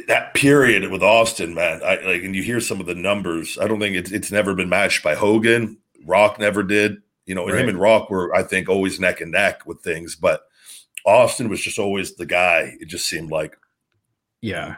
that 0.08 0.34
period 0.34 0.90
with 0.90 1.02
Austin, 1.02 1.54
man, 1.54 1.82
I 1.82 1.96
like, 1.96 2.22
and 2.22 2.34
you 2.34 2.42
hear 2.42 2.60
some 2.60 2.80
of 2.80 2.86
the 2.86 2.94
numbers. 2.94 3.58
I 3.58 3.68
don't 3.68 3.80
think 3.80 3.96
it's 3.96 4.10
it's 4.10 4.32
never 4.32 4.54
been 4.54 4.68
matched 4.68 5.02
by 5.02 5.14
Hogan. 5.14 5.78
Rock 6.06 6.38
never 6.38 6.62
did. 6.62 7.02
You 7.26 7.34
know, 7.34 7.46
right. 7.46 7.60
him 7.60 7.68
and 7.68 7.80
Rock 7.80 8.10
were, 8.10 8.34
I 8.34 8.42
think, 8.42 8.68
always 8.68 9.00
neck 9.00 9.20
and 9.20 9.32
neck 9.32 9.66
with 9.66 9.80
things, 9.80 10.14
but 10.14 10.42
Austin 11.06 11.48
was 11.48 11.60
just 11.60 11.78
always 11.78 12.14
the 12.14 12.26
guy. 12.26 12.76
It 12.80 12.86
just 12.86 13.08
seemed 13.08 13.30
like, 13.30 13.56
yeah. 14.40 14.76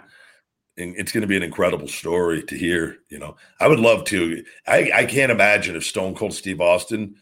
And 0.76 0.94
it's 0.96 1.10
going 1.10 1.22
to 1.22 1.28
be 1.28 1.36
an 1.36 1.42
incredible 1.42 1.88
story 1.88 2.42
to 2.44 2.56
hear. 2.56 2.98
You 3.08 3.18
know, 3.18 3.36
I 3.60 3.68
would 3.68 3.80
love 3.80 4.04
to. 4.06 4.44
I 4.66 4.90
I 4.94 5.04
can't 5.06 5.32
imagine 5.32 5.76
if 5.76 5.84
Stone 5.84 6.16
Cold 6.16 6.34
Steve 6.34 6.60
Austin, 6.60 7.16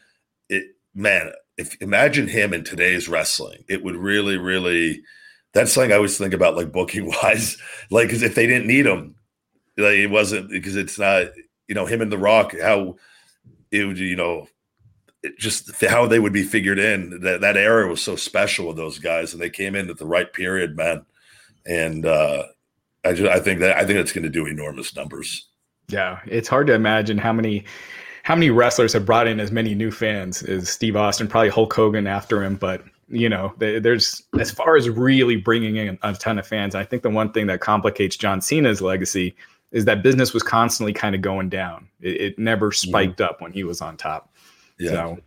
it 0.48 0.64
man, 0.94 1.32
if 1.56 1.80
imagine 1.80 2.28
him 2.28 2.52
in 2.52 2.64
today's 2.64 3.08
wrestling, 3.08 3.64
it 3.68 3.84
would 3.84 3.96
really, 3.96 4.36
really 4.36 5.02
that's 5.54 5.72
something 5.72 5.92
I 5.92 5.96
always 5.96 6.18
think 6.18 6.34
about, 6.34 6.56
like 6.56 6.72
booking 6.72 7.06
wise, 7.06 7.56
like 7.90 8.08
because 8.08 8.22
if 8.22 8.34
they 8.34 8.46
didn't 8.46 8.66
need 8.66 8.86
him, 8.86 9.14
like 9.78 9.94
it 9.94 10.08
wasn't 10.08 10.50
because 10.50 10.76
it's 10.76 10.98
not, 10.98 11.26
you 11.68 11.74
know, 11.74 11.86
him 11.86 12.02
and 12.02 12.12
The 12.12 12.18
Rock, 12.18 12.54
how 12.60 12.96
it 13.70 13.84
would, 13.84 13.98
you 13.98 14.16
know, 14.16 14.48
just 15.38 15.82
how 15.82 16.06
they 16.06 16.18
would 16.18 16.32
be 16.32 16.42
figured 16.42 16.78
in. 16.78 17.20
That 17.20 17.40
that 17.40 17.56
era 17.56 17.88
was 17.88 18.02
so 18.02 18.16
special 18.16 18.66
with 18.66 18.76
those 18.76 18.98
guys, 18.98 19.32
and 19.32 19.40
they 19.40 19.50
came 19.50 19.74
in 19.74 19.88
at 19.88 19.98
the 19.98 20.06
right 20.06 20.30
period, 20.30 20.76
man. 20.76 21.06
And 21.66 22.04
uh, 22.04 22.44
I 23.04 23.14
just 23.14 23.30
I 23.30 23.40
think 23.40 23.60
that 23.60 23.76
I 23.76 23.84
think 23.84 23.98
it's 23.98 24.12
going 24.12 24.24
to 24.24 24.30
do 24.30 24.46
enormous 24.46 24.94
numbers. 24.94 25.48
Yeah, 25.88 26.20
it's 26.26 26.48
hard 26.48 26.66
to 26.66 26.74
imagine 26.74 27.18
how 27.18 27.32
many 27.32 27.64
how 28.24 28.34
many 28.34 28.50
wrestlers 28.50 28.92
have 28.94 29.06
brought 29.06 29.28
in 29.28 29.38
as 29.38 29.52
many 29.52 29.74
new 29.74 29.90
fans 29.90 30.42
as 30.42 30.68
Steve 30.68 30.96
Austin, 30.96 31.28
probably 31.28 31.50
Hulk 31.50 31.72
Hogan 31.72 32.06
after 32.06 32.42
him, 32.42 32.56
but 32.56 32.82
you 33.08 33.28
know, 33.28 33.54
there's 33.58 34.22
as 34.38 34.50
far 34.50 34.76
as 34.76 34.88
really 34.88 35.36
bringing 35.36 35.76
in 35.76 35.98
a 36.02 36.14
ton 36.14 36.38
of 36.38 36.46
fans. 36.46 36.74
I 36.74 36.84
think 36.84 37.02
the 37.02 37.10
one 37.10 37.32
thing 37.32 37.46
that 37.48 37.60
complicates 37.60 38.16
John 38.16 38.40
Cena's 38.40 38.80
legacy 38.80 39.34
is 39.72 39.84
that 39.86 40.02
business 40.02 40.32
was 40.32 40.42
constantly 40.42 40.92
kind 40.92 41.14
of 41.14 41.20
going 41.20 41.48
down. 41.48 41.88
It, 42.00 42.20
it 42.20 42.38
never 42.38 42.72
spiked 42.72 43.20
up 43.20 43.40
when 43.40 43.52
he 43.52 43.64
was 43.64 43.80
on 43.80 43.96
top. 43.96 44.32
Yeah. 44.78 44.90
So, 44.90 45.18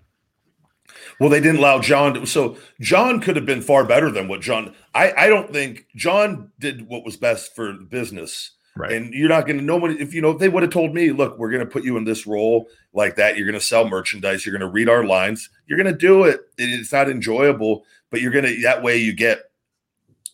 well, 1.19 1.29
they 1.29 1.41
didn't 1.41 1.57
allow 1.57 1.79
John. 1.79 2.13
To, 2.13 2.25
so 2.25 2.57
John 2.79 3.19
could 3.19 3.35
have 3.35 3.45
been 3.45 3.61
far 3.61 3.83
better 3.83 4.09
than 4.09 4.27
what 4.27 4.41
John. 4.41 4.73
I 4.95 5.13
I 5.17 5.27
don't 5.27 5.51
think 5.51 5.85
John 5.95 6.51
did 6.59 6.87
what 6.87 7.05
was 7.05 7.17
best 7.17 7.55
for 7.55 7.73
business. 7.73 8.51
Right. 8.77 8.91
And 8.91 9.13
you're 9.13 9.29
not 9.29 9.47
going 9.47 9.57
to 9.57 9.63
nobody 9.63 9.95
if 9.95 10.13
you 10.13 10.21
know 10.21 10.31
if 10.31 10.39
they 10.39 10.49
would 10.49 10.63
have 10.63 10.71
told 10.71 10.93
me, 10.93 11.11
look, 11.11 11.37
we're 11.37 11.49
going 11.49 11.65
to 11.65 11.71
put 11.71 11.83
you 11.83 11.97
in 11.97 12.03
this 12.03 12.27
role 12.27 12.67
like 12.93 13.15
that. 13.15 13.37
You're 13.37 13.47
going 13.47 13.59
to 13.59 13.65
sell 13.65 13.87
merchandise. 13.87 14.45
You're 14.45 14.57
going 14.57 14.67
to 14.67 14.73
read 14.73 14.89
our 14.89 15.03
lines. 15.03 15.49
You're 15.65 15.81
going 15.81 15.91
to 15.91 15.97
do 15.97 16.25
it. 16.25 16.41
It's 16.57 16.91
not 16.91 17.09
enjoyable, 17.09 17.85
but 18.09 18.21
you're 18.21 18.31
going 18.31 18.45
to 18.45 18.61
that 18.61 18.83
way 18.83 18.97
you 18.97 19.13
get 19.13 19.51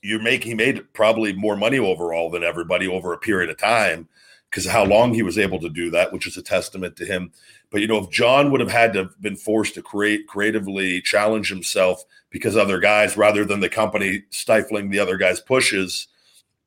you're 0.01 0.21
making 0.21 0.57
made 0.57 0.93
probably 0.93 1.31
more 1.33 1.55
money 1.55 1.79
overall 1.79 2.29
than 2.29 2.43
everybody 2.43 2.87
over 2.87 3.13
a 3.13 3.17
period 3.17 3.49
of 3.49 3.57
time 3.57 4.09
because 4.49 4.67
how 4.67 4.83
long 4.83 5.13
he 5.13 5.23
was 5.23 5.39
able 5.39 5.59
to 5.59 5.69
do 5.69 5.89
that, 5.89 6.13
which 6.13 6.27
is 6.27 6.37
a 6.37 6.41
testament 6.41 6.95
to 6.97 7.05
him. 7.05 7.31
But 7.71 7.81
you 7.81 7.87
know, 7.87 8.03
if 8.03 8.11
John 8.11 8.51
would 8.51 8.59
have 8.59 8.69
had 8.69 8.93
to 8.93 8.99
have 8.99 9.21
been 9.21 9.35
forced 9.35 9.73
to 9.75 9.81
create 9.81 10.27
creatively 10.27 11.01
challenge 11.01 11.49
himself 11.49 12.03
because 12.29 12.55
other 12.55 12.79
guys, 12.79 13.17
rather 13.17 13.45
than 13.45 13.61
the 13.61 13.69
company 13.69 14.23
stifling 14.29 14.89
the 14.89 14.99
other 14.99 15.17
guys' 15.17 15.39
pushes 15.39 16.07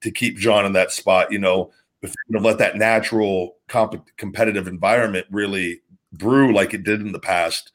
to 0.07 0.13
keep 0.13 0.37
John 0.37 0.65
in 0.65 0.73
that 0.75 0.93
spot, 0.93 1.33
you 1.33 1.39
know, 1.41 1.73
if 2.01 2.11
you 2.11 2.15
would 2.29 2.37
have 2.37 2.45
let 2.45 2.59
that 2.59 2.77
natural 2.77 3.57
comp- 3.67 4.09
competitive 4.17 4.69
environment 4.69 5.27
really 5.33 5.81
brew 6.13 6.55
like 6.55 6.73
it 6.73 6.85
did 6.85 7.01
in 7.01 7.11
the 7.11 7.19
past, 7.19 7.73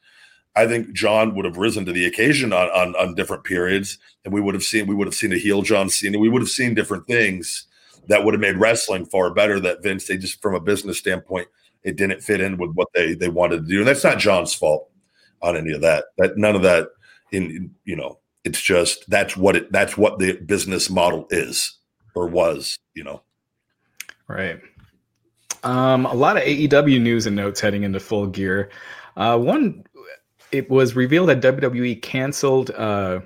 I 0.56 0.66
think 0.66 0.94
John 0.94 1.34
would 1.34 1.44
have 1.44 1.58
risen 1.58 1.84
to 1.84 1.92
the 1.92 2.06
occasion 2.06 2.54
on, 2.54 2.68
on, 2.70 2.96
on 2.96 3.14
different 3.14 3.44
periods, 3.44 3.98
and 4.24 4.32
we 4.32 4.40
would 4.40 4.54
have 4.54 4.62
seen 4.62 4.86
we 4.86 4.94
would 4.94 5.06
have 5.06 5.14
seen 5.14 5.32
a 5.34 5.38
heel 5.38 5.60
John 5.60 5.90
Cena. 5.90 6.18
We 6.18 6.30
would 6.30 6.40
have 6.40 6.48
seen 6.48 6.72
different 6.74 7.06
things 7.06 7.66
that 8.08 8.24
would 8.24 8.32
have 8.32 8.40
made 8.40 8.56
wrestling 8.56 9.04
far 9.04 9.34
better. 9.34 9.60
That 9.60 9.82
Vince, 9.82 10.06
they 10.06 10.16
just 10.16 10.40
from 10.40 10.54
a 10.54 10.60
business 10.60 10.98
standpoint, 10.98 11.48
it 11.82 11.96
didn't 11.96 12.22
fit 12.22 12.40
in 12.40 12.56
with 12.56 12.72
what 12.72 12.88
they 12.94 13.12
they 13.12 13.28
wanted 13.28 13.62
to 13.62 13.68
do, 13.68 13.80
and 13.80 13.86
that's 13.86 14.04
not 14.04 14.18
John's 14.18 14.54
fault 14.54 14.88
on 15.42 15.54
any 15.54 15.72
of 15.72 15.82
that. 15.82 16.06
That 16.16 16.38
none 16.38 16.56
of 16.56 16.62
that 16.62 16.88
in 17.30 17.74
you 17.84 17.96
know, 17.96 18.20
it's 18.44 18.60
just 18.60 19.08
that's 19.10 19.36
what 19.36 19.56
it 19.56 19.70
that's 19.70 19.98
what 19.98 20.18
the 20.18 20.38
business 20.38 20.88
model 20.88 21.26
is 21.30 21.78
or 22.14 22.28
was, 22.28 22.78
you 22.94 23.04
know. 23.04 23.22
Right. 24.28 24.60
Um, 25.62 26.06
a 26.06 26.14
lot 26.14 26.36
of 26.36 26.42
AEW 26.42 27.00
news 27.00 27.26
and 27.26 27.36
notes 27.36 27.60
heading 27.60 27.84
into 27.84 28.00
full 28.00 28.26
gear. 28.26 28.70
Uh, 29.16 29.38
one, 29.38 29.84
it 30.50 30.68
was 30.70 30.96
revealed 30.96 31.28
that 31.28 31.40
WWE 31.40 32.00
canceled 32.02 32.70
uh, 32.70 33.20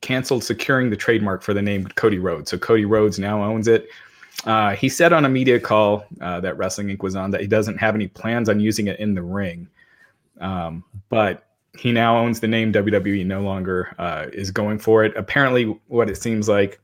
canceled 0.00 0.42
securing 0.42 0.90
the 0.90 0.96
trademark 0.96 1.42
for 1.42 1.54
the 1.54 1.62
name 1.62 1.86
Cody 1.86 2.18
Rhodes. 2.18 2.50
So 2.50 2.58
Cody 2.58 2.84
Rhodes 2.84 3.18
now 3.18 3.42
owns 3.42 3.68
it. 3.68 3.88
Uh, 4.44 4.74
he 4.74 4.88
said 4.88 5.12
on 5.12 5.24
a 5.24 5.28
media 5.28 5.60
call 5.60 6.04
uh, 6.20 6.40
that 6.40 6.58
Wrestling 6.58 6.88
Inc. 6.88 7.02
was 7.02 7.14
on 7.14 7.30
that 7.30 7.40
he 7.40 7.46
doesn't 7.46 7.78
have 7.78 7.94
any 7.94 8.08
plans 8.08 8.48
on 8.48 8.58
using 8.58 8.88
it 8.88 8.98
in 8.98 9.14
the 9.14 9.22
ring. 9.22 9.68
Um, 10.40 10.82
but 11.08 11.46
he 11.78 11.92
now 11.92 12.18
owns 12.18 12.40
the 12.40 12.48
name 12.48 12.72
WWE, 12.72 13.24
no 13.24 13.42
longer 13.42 13.94
uh, 13.98 14.26
is 14.32 14.50
going 14.50 14.78
for 14.78 15.04
it. 15.04 15.16
Apparently, 15.16 15.64
what 15.86 16.10
it 16.10 16.16
seems 16.16 16.48
like 16.48 16.80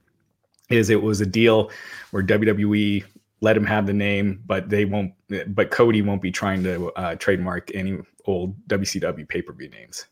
is 0.70 0.90
it 0.90 1.02
was 1.02 1.20
a 1.20 1.26
deal 1.26 1.70
where 2.10 2.22
WWE 2.22 3.04
let 3.40 3.56
him 3.56 3.64
have 3.66 3.86
the 3.86 3.92
name, 3.92 4.42
but 4.46 4.68
they 4.68 4.84
won't. 4.84 5.12
But 5.54 5.70
Cody 5.70 6.02
won't 6.02 6.22
be 6.22 6.30
trying 6.30 6.62
to 6.64 6.90
uh, 6.92 7.14
trademark 7.16 7.70
any 7.74 7.98
old 8.24 8.56
WCW 8.68 9.28
pay 9.28 9.42
per 9.42 9.52
view 9.52 9.68
names. 9.70 10.06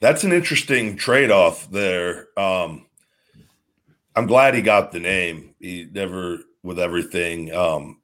That's 0.00 0.24
an 0.24 0.32
interesting 0.32 0.96
trade 0.96 1.30
off 1.30 1.70
there. 1.70 2.28
Um, 2.38 2.86
I'm 4.16 4.26
glad 4.26 4.54
he 4.54 4.62
got 4.62 4.92
the 4.92 5.00
name. 5.00 5.54
He 5.60 5.88
never 5.90 6.38
with 6.62 6.78
everything 6.78 7.54
um, 7.54 8.00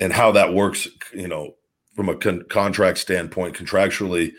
and 0.00 0.12
how 0.12 0.32
that 0.32 0.54
works. 0.54 0.88
You 1.12 1.28
know, 1.28 1.54
from 1.94 2.08
a 2.08 2.16
con- 2.16 2.44
contract 2.48 2.98
standpoint, 2.98 3.56
contractually, 3.56 4.32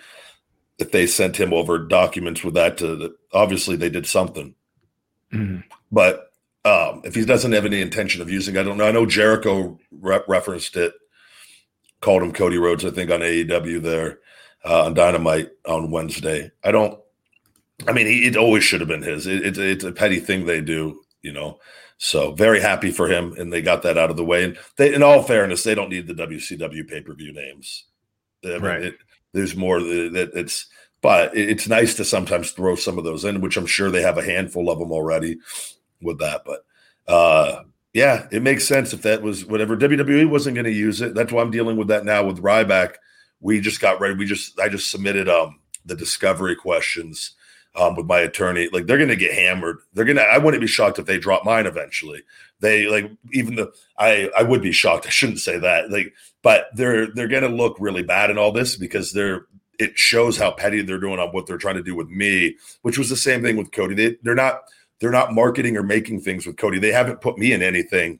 if 0.79 0.91
they 0.91 1.05
sent 1.05 1.37
him 1.37 1.53
over 1.53 1.77
documents 1.77 2.43
with 2.43 2.53
that 2.55 2.77
to 2.77 2.95
the, 2.95 3.15
obviously 3.33 3.75
they 3.75 3.89
did 3.89 4.07
something. 4.07 4.55
Mhm. 5.33 5.63
But 5.91 6.28
um, 6.65 7.01
if 7.03 7.15
he 7.15 7.25
doesn't 7.25 7.51
have 7.53 7.65
any 7.65 7.81
intention 7.81 8.21
of 8.21 8.29
using, 8.29 8.57
I 8.57 8.63
don't 8.63 8.77
know. 8.77 8.87
I 8.87 8.91
know 8.91 9.05
Jericho 9.05 9.79
re- 9.91 10.21
referenced 10.27 10.75
it, 10.75 10.93
called 12.01 12.23
him 12.23 12.33
Cody 12.33 12.57
Rhodes, 12.57 12.85
I 12.85 12.91
think 12.91 13.11
on 13.11 13.21
AEW 13.21 13.81
there 13.81 14.19
uh, 14.65 14.85
on 14.85 14.93
Dynamite 14.93 15.49
on 15.67 15.91
Wednesday. 15.91 16.51
I 16.63 16.71
don't. 16.71 16.99
I 17.87 17.93
mean, 17.93 18.07
he, 18.07 18.27
it 18.27 18.35
always 18.35 18.63
should 18.63 18.81
have 18.81 18.89
been 18.89 19.01
his. 19.03 19.25
It, 19.25 19.45
it's 19.45 19.57
it's 19.57 19.83
a 19.85 19.91
petty 19.93 20.19
thing 20.19 20.45
they 20.45 20.61
do, 20.61 21.01
you 21.21 21.31
know. 21.31 21.59
So 21.97 22.31
very 22.33 22.59
happy 22.61 22.91
for 22.91 23.07
him, 23.09 23.33
and 23.37 23.51
they 23.51 23.61
got 23.61 23.81
that 23.83 23.97
out 23.97 24.09
of 24.09 24.17
the 24.17 24.23
way. 24.25 24.43
And 24.45 24.57
they, 24.77 24.93
in 24.93 25.03
all 25.03 25.21
fairness, 25.23 25.63
they 25.63 25.75
don't 25.75 25.89
need 25.89 26.07
the 26.07 26.13
WCW 26.13 26.87
pay 26.87 27.01
per 27.01 27.13
view 27.13 27.33
names. 27.33 27.85
I 28.43 28.47
mean, 28.49 28.61
Right. 28.61 28.81
it, 28.83 28.95
there's 29.33 29.55
more 29.55 29.79
that 29.81 30.31
it's, 30.33 30.67
but 31.01 31.35
it- 31.35 31.49
it's 31.49 31.67
nice 31.67 31.93
to 31.95 32.05
sometimes 32.05 32.51
throw 32.51 32.75
some 32.75 32.97
of 32.97 33.03
those 33.03 33.25
in, 33.25 33.41
which 33.41 33.57
I'm 33.57 33.65
sure 33.65 33.91
they 33.91 34.01
have 34.01 34.17
a 34.17 34.23
handful 34.23 34.69
of 34.69 34.79
them 34.79 34.91
already 34.91 35.37
with 36.01 36.19
that. 36.19 36.43
But 36.45 36.65
uh, 37.07 37.63
yeah, 37.93 38.27
it 38.31 38.41
makes 38.41 38.67
sense 38.67 38.93
if 38.93 39.01
that 39.03 39.21
was 39.21 39.45
whatever 39.45 39.75
WWE 39.75 40.29
wasn't 40.29 40.55
going 40.55 40.65
to 40.65 40.71
use 40.71 41.01
it. 41.01 41.15
That's 41.15 41.31
why 41.31 41.41
I'm 41.41 41.51
dealing 41.51 41.77
with 41.77 41.87
that 41.87 42.05
now 42.05 42.23
with 42.23 42.41
Ryback. 42.41 42.95
We 43.41 43.61
just 43.61 43.81
got 43.81 43.99
ready. 43.99 44.15
We 44.15 44.25
just 44.25 44.59
I 44.59 44.69
just 44.69 44.91
submitted 44.91 45.29
um 45.29 45.59
the 45.85 45.95
discovery 45.95 46.55
questions 46.55 47.35
um 47.75 47.95
with 47.95 48.05
my 48.05 48.19
attorney. 48.19 48.69
Like 48.71 48.85
they're 48.85 48.97
going 48.97 49.09
to 49.09 49.15
get 49.15 49.33
hammered. 49.33 49.79
They're 49.93 50.05
gonna. 50.05 50.21
I 50.21 50.37
wouldn't 50.37 50.61
be 50.61 50.67
shocked 50.67 50.99
if 50.99 51.05
they 51.05 51.17
drop 51.17 51.45
mine 51.45 51.65
eventually. 51.65 52.23
They 52.59 52.87
like 52.87 53.09
even 53.31 53.55
the 53.55 53.71
I 53.97 54.29
I 54.37 54.43
would 54.43 54.61
be 54.61 54.71
shocked. 54.71 55.07
I 55.07 55.09
shouldn't 55.09 55.39
say 55.39 55.57
that. 55.57 55.89
Like, 55.89 56.13
but 56.41 56.67
they're 56.75 57.07
they're 57.13 57.27
going 57.27 57.43
to 57.43 57.49
look 57.49 57.77
really 57.79 58.03
bad 58.03 58.29
in 58.29 58.37
all 58.37 58.51
this 58.51 58.75
because 58.75 59.13
they're 59.13 59.45
it 59.79 59.97
shows 59.97 60.37
how 60.37 60.51
petty 60.51 60.81
they're 60.81 60.99
doing 60.99 61.19
on 61.19 61.29
what 61.29 61.47
they're 61.47 61.57
trying 61.57 61.75
to 61.75 61.83
do 61.83 61.95
with 61.95 62.09
me, 62.09 62.57
which 62.81 62.97
was 62.97 63.09
the 63.09 63.15
same 63.15 63.41
thing 63.41 63.55
with 63.55 63.71
Cody. 63.71 63.95
They 63.95 64.17
they're 64.21 64.35
not 64.35 64.63
they're 64.99 65.11
not 65.11 65.33
marketing 65.33 65.77
or 65.77 65.83
making 65.83 66.21
things 66.21 66.45
with 66.45 66.57
Cody. 66.57 66.79
They 66.79 66.91
haven't 66.91 67.21
put 67.21 67.37
me 67.37 67.53
in 67.53 67.61
anything 67.61 68.19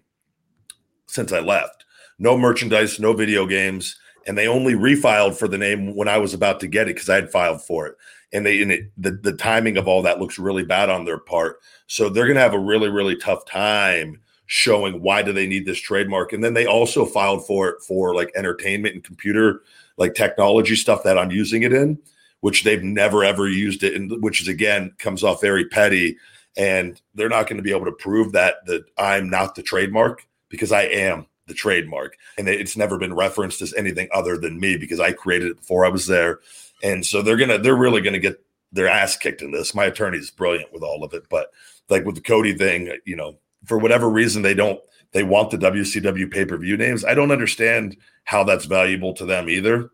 since 1.07 1.31
I 1.31 1.39
left. 1.39 1.85
No 2.17 2.37
merchandise, 2.37 2.99
no 2.99 3.13
video 3.13 3.45
games, 3.45 3.97
and 4.27 4.37
they 4.37 4.47
only 4.47 4.73
refiled 4.73 5.35
for 5.35 5.47
the 5.47 5.57
name 5.57 5.95
when 5.95 6.07
I 6.07 6.17
was 6.17 6.33
about 6.33 6.59
to 6.61 6.67
get 6.67 6.87
it 6.87 6.95
because 6.95 7.09
I 7.09 7.15
had 7.15 7.31
filed 7.31 7.61
for 7.61 7.87
it. 7.87 7.95
And 8.31 8.45
they 8.45 8.61
and 8.61 8.71
it, 8.71 8.91
the 8.97 9.11
the 9.11 9.33
timing 9.33 9.77
of 9.77 9.87
all 9.87 10.01
that 10.03 10.19
looks 10.19 10.37
really 10.37 10.63
bad 10.63 10.89
on 10.89 11.05
their 11.05 11.17
part. 11.17 11.59
So 11.87 12.09
they're 12.09 12.31
to 12.31 12.39
have 12.39 12.53
a 12.53 12.59
really 12.59 12.89
really 12.89 13.15
tough 13.15 13.45
time 13.45 14.21
showing 14.45 15.01
why 15.01 15.21
do 15.21 15.31
they 15.31 15.47
need 15.47 15.65
this 15.65 15.79
trademark. 15.79 16.33
And 16.33 16.43
then 16.43 16.55
they 16.55 16.65
also 16.65 17.05
filed 17.05 17.45
for 17.45 17.69
it 17.69 17.81
for 17.87 18.15
like 18.15 18.31
entertainment 18.35 18.95
and 18.95 19.03
computer 19.03 19.61
like 19.97 20.15
technology 20.15 20.75
stuff 20.75 21.03
that 21.03 21.19
I'm 21.19 21.29
using 21.29 21.61
it 21.61 21.73
in, 21.73 21.99
which 22.39 22.63
they've 22.63 22.83
never 22.83 23.23
ever 23.23 23.47
used 23.47 23.83
it 23.83 23.95
and 23.95 24.23
which 24.23 24.41
is 24.41 24.47
again 24.47 24.93
comes 24.97 25.23
off 25.23 25.41
very 25.41 25.65
petty 25.65 26.17
and 26.59 27.01
they're 27.15 27.29
not 27.29 27.47
going 27.47 27.55
to 27.57 27.63
be 27.63 27.71
able 27.71 27.85
to 27.85 27.91
prove 27.93 28.33
that 28.33 28.65
that 28.67 28.83
I'm 28.97 29.29
not 29.29 29.55
the 29.55 29.63
trademark 29.63 30.27
because 30.49 30.71
I 30.71 30.83
am 30.83 31.25
the 31.47 31.53
trademark, 31.53 32.17
and 32.37 32.47
it's 32.47 32.77
never 32.77 32.99
been 32.99 33.15
referenced 33.15 33.61
as 33.61 33.73
anything 33.73 34.09
other 34.13 34.37
than 34.37 34.59
me 34.59 34.77
because 34.77 34.99
I 34.99 35.13
created 35.13 35.51
it 35.51 35.57
before 35.57 35.85
I 35.85 35.89
was 35.89 36.05
there, 36.05 36.39
and 36.83 37.03
so 37.03 37.21
they're 37.21 37.37
gonna 37.37 37.57
they're 37.57 37.75
really 37.75 38.01
gonna 38.01 38.19
get 38.19 38.43
their 38.71 38.87
ass 38.87 39.15
kicked 39.15 39.41
in 39.41 39.51
this. 39.51 39.73
My 39.73 39.85
attorney's 39.85 40.29
brilliant 40.29 40.71
with 40.73 40.83
all 40.83 41.03
of 41.03 41.13
it, 41.13 41.23
but 41.29 41.51
like 41.87 42.05
with 42.05 42.15
the 42.15 42.21
Cody 42.21 42.53
thing, 42.53 42.91
you 43.05 43.15
know, 43.15 43.39
for 43.65 43.79
whatever 43.79 44.09
reason 44.09 44.41
they 44.41 44.53
don't 44.53 44.81
they 45.13 45.23
want 45.23 45.49
the 45.49 45.57
WCW 45.57 46.29
pay 46.29 46.45
per 46.45 46.57
view 46.57 46.77
names. 46.77 47.05
I 47.05 47.13
don't 47.13 47.31
understand 47.31 47.95
how 48.25 48.43
that's 48.43 48.65
valuable 48.65 49.13
to 49.13 49.25
them 49.25 49.49
either. 49.49 49.89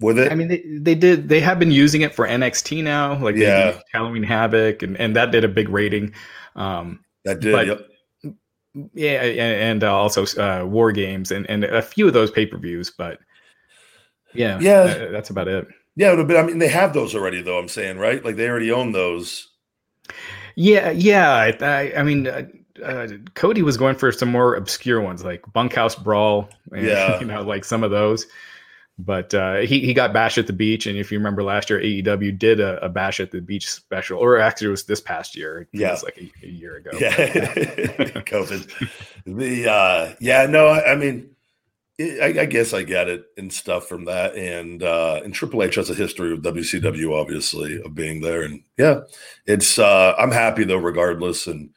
With 0.00 0.18
it, 0.18 0.32
I 0.32 0.34
mean, 0.34 0.48
they, 0.48 0.62
they 0.66 0.94
did. 0.94 1.28
They 1.28 1.40
have 1.40 1.58
been 1.58 1.70
using 1.70 2.00
it 2.00 2.14
for 2.14 2.26
NXT 2.26 2.82
now, 2.82 3.22
like 3.22 3.36
Yeah. 3.36 3.78
Halloween 3.92 4.22
Havoc, 4.22 4.82
and, 4.82 4.96
and 4.98 5.14
that 5.16 5.30
did 5.30 5.44
a 5.44 5.48
big 5.48 5.68
rating. 5.68 6.14
Um, 6.56 7.04
that 7.24 7.40
did. 7.40 7.52
but- 7.52 7.66
yep. 7.66 7.86
yeah, 8.94 9.22
and, 9.22 9.38
and 9.38 9.84
uh, 9.84 9.94
also 9.94 10.24
uh, 10.40 10.64
War 10.64 10.90
Games 10.92 11.30
and, 11.30 11.48
and 11.50 11.64
a 11.64 11.82
few 11.82 12.06
of 12.06 12.14
those 12.14 12.30
pay 12.30 12.46
per 12.46 12.56
views, 12.56 12.90
but 12.90 13.18
yeah, 14.32 14.58
Yeah. 14.60 14.80
uh, 14.80 15.10
that's 15.10 15.28
about 15.30 15.48
it. 15.48 15.66
Yeah, 15.96 16.14
but 16.22 16.36
I 16.36 16.42
mean, 16.44 16.58
they 16.58 16.68
have 16.68 16.94
those 16.94 17.14
already, 17.14 17.42
though. 17.42 17.58
I'm 17.58 17.68
saying, 17.68 17.98
right? 17.98 18.24
Like 18.24 18.36
they 18.36 18.48
already 18.48 18.70
own 18.70 18.92
those. 18.92 19.48
Yeah, 20.54 20.90
yeah. 20.90 21.30
I, 21.32 21.56
I, 21.60 21.92
I 21.98 22.02
mean, 22.04 22.26
uh, 22.26 22.42
uh, 22.82 23.08
Cody 23.34 23.62
was 23.62 23.76
going 23.76 23.96
for 23.96 24.10
some 24.12 24.30
more 24.30 24.54
obscure 24.54 25.00
ones 25.00 25.24
like 25.24 25.42
Bunkhouse 25.52 25.96
Brawl, 25.96 26.48
and, 26.72 26.86
Yeah. 26.86 27.20
you 27.20 27.26
know, 27.26 27.42
like 27.42 27.64
some 27.64 27.82
of 27.82 27.90
those. 27.90 28.26
But 29.06 29.32
uh, 29.32 29.56
he 29.58 29.80
he 29.80 29.94
got 29.94 30.12
Bash 30.12 30.36
at 30.36 30.46
the 30.46 30.52
Beach, 30.52 30.86
and 30.86 30.98
if 30.98 31.10
you 31.10 31.18
remember 31.18 31.42
last 31.42 31.70
year, 31.70 31.80
AEW 31.80 32.38
did 32.38 32.60
a, 32.60 32.84
a 32.84 32.88
Bash 32.88 33.18
at 33.20 33.30
the 33.30 33.40
Beach 33.40 33.70
special, 33.70 34.18
or 34.18 34.38
actually 34.38 34.68
it 34.68 34.70
was 34.72 34.84
this 34.84 35.00
past 35.00 35.34
year. 35.36 35.62
It 35.62 35.68
Yeah. 35.72 35.92
was 35.92 36.02
like 36.02 36.18
a, 36.18 36.46
a 36.46 36.48
year 36.50 36.76
ago. 36.76 36.90
Yeah, 36.98 37.10
COVID. 38.26 38.70
The 39.26 39.70
uh, 39.70 40.14
yeah, 40.20 40.46
no, 40.46 40.66
I, 40.66 40.92
I 40.92 40.96
mean, 40.96 41.30
it, 41.98 42.20
I, 42.36 42.42
I 42.42 42.44
guess 42.46 42.72
I 42.74 42.82
get 42.82 43.08
it 43.08 43.24
and 43.36 43.52
stuff 43.52 43.86
from 43.88 44.04
that, 44.06 44.34
and 44.36 44.82
uh, 44.82 45.20
and 45.24 45.32
Triple 45.32 45.62
H 45.62 45.76
has 45.76 45.88
a 45.90 45.94
history 45.94 46.32
with 46.34 46.44
WCW, 46.44 47.18
obviously, 47.18 47.80
of 47.82 47.94
being 47.94 48.20
there, 48.20 48.42
and 48.42 48.62
yeah, 48.76 49.00
it's. 49.46 49.78
uh 49.78 50.14
I'm 50.18 50.32
happy 50.32 50.64
though, 50.64 50.76
regardless, 50.76 51.46
and 51.46 51.70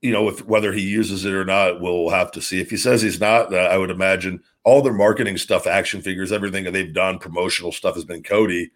you 0.00 0.12
know, 0.12 0.28
if 0.28 0.44
whether 0.46 0.72
he 0.72 0.82
uses 0.82 1.24
it 1.24 1.34
or 1.34 1.44
not, 1.44 1.80
we'll 1.80 2.10
have 2.10 2.30
to 2.32 2.40
see. 2.40 2.60
If 2.60 2.70
he 2.70 2.76
says 2.76 3.02
he's 3.02 3.20
not, 3.20 3.52
uh, 3.52 3.56
I 3.56 3.76
would 3.76 3.90
imagine 3.90 4.42
all 4.68 4.82
their 4.82 4.92
marketing 4.92 5.38
stuff, 5.38 5.66
action 5.66 6.02
figures, 6.02 6.30
everything 6.30 6.64
that 6.64 6.72
they've 6.72 6.92
done, 6.92 7.18
promotional 7.18 7.72
stuff 7.72 7.94
has 7.94 8.04
been 8.04 8.22
Cody. 8.22 8.70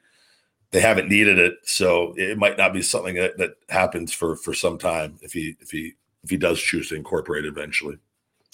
They 0.71 0.81
haven't 0.81 1.11
needed 1.11 1.39
it, 1.39 1.53
so 1.65 2.15
it 2.17 2.39
might 2.39 2.57
not 2.57 2.73
be 2.73 2.81
something 2.81 3.15
that, 3.17 3.37
that 3.37 3.57
happens 3.69 4.11
for 4.11 4.37
for 4.37 4.55
some 4.55 4.79
time 4.79 5.19
if 5.21 5.35
he 5.35 5.55
if 5.61 5.71
he 5.71 5.93
if 6.25 6.31
he 6.31 6.39
does 6.39 6.59
choose 6.63 6.89
to 6.89 6.95
incorporate 6.95 7.45
eventually. 7.45 7.99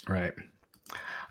Right. 0.09 0.33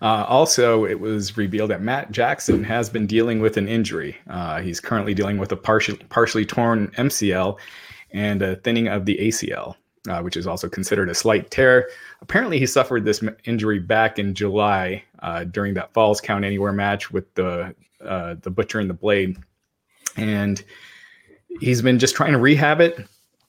Uh, 0.01 0.23
also, 0.29 0.85
it 0.85 0.97
was 0.97 1.35
revealed 1.35 1.71
that 1.71 1.81
Matt 1.81 2.11
Jackson 2.11 2.63
has 2.63 2.89
been 2.89 3.05
dealing 3.05 3.41
with 3.41 3.57
an 3.57 3.67
injury. 3.67 4.15
Uh, 4.29 4.61
he's 4.61 4.79
currently 4.79 5.13
dealing 5.13 5.37
with 5.37 5.51
a 5.51 5.57
partially, 5.57 5.97
partially 6.07 6.45
torn 6.45 6.87
MCL 6.91 7.57
and 8.11 8.41
a 8.41 8.55
thinning 8.57 8.87
of 8.87 9.03
the 9.03 9.17
ACL, 9.17 9.75
uh, 10.07 10.21
which 10.21 10.37
is 10.37 10.47
also 10.47 10.69
considered 10.69 11.09
a 11.09 11.15
slight 11.15 11.51
tear. 11.51 11.89
Apparently, 12.21 12.59
he 12.59 12.65
suffered 12.65 13.05
this 13.05 13.23
injury 13.45 13.79
back 13.79 14.17
in 14.19 14.33
July 14.33 15.03
uh, 15.19 15.43
during 15.43 15.75
that 15.75 15.93
Falls 15.93 16.19
Count 16.19 16.43
Anywhere 16.43 16.71
match 16.73 17.11
with 17.11 17.33
the 17.35 17.75
uh, 18.03 18.35
the 18.41 18.49
Butcher 18.49 18.79
and 18.79 18.89
the 18.89 18.93
Blade, 18.93 19.37
and 20.15 20.63
he's 21.59 21.81
been 21.81 21.99
just 21.99 22.15
trying 22.15 22.31
to 22.31 22.39
rehab 22.39 22.81
it 22.81 23.05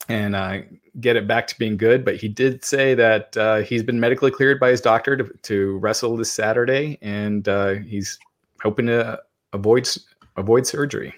and 0.09 0.35
uh, 0.35 0.59
get 1.01 1.17
it 1.17 1.29
back 1.29 1.47
to 1.49 1.59
being 1.59 1.77
good. 1.77 2.05
But 2.05 2.17
he 2.17 2.29
did 2.29 2.65
say 2.65 2.95
that 2.95 3.37
uh, 3.37 3.57
he's 3.59 3.83
been 3.83 4.01
medically 4.01 4.31
cleared 4.31 4.61
by 4.61 4.71
his 4.71 4.81
doctor 4.81 5.17
to, 5.17 5.25
to 5.25 5.79
wrestle 5.79 6.17
this 6.17 6.33
Saturday, 6.33 6.99
and 7.03 7.49
uh, 7.49 7.75
he's 7.75 8.19
hoping 8.63 8.87
to 8.87 9.21
avoid 9.53 9.89
avoid 10.37 10.67
surgery. 10.67 11.15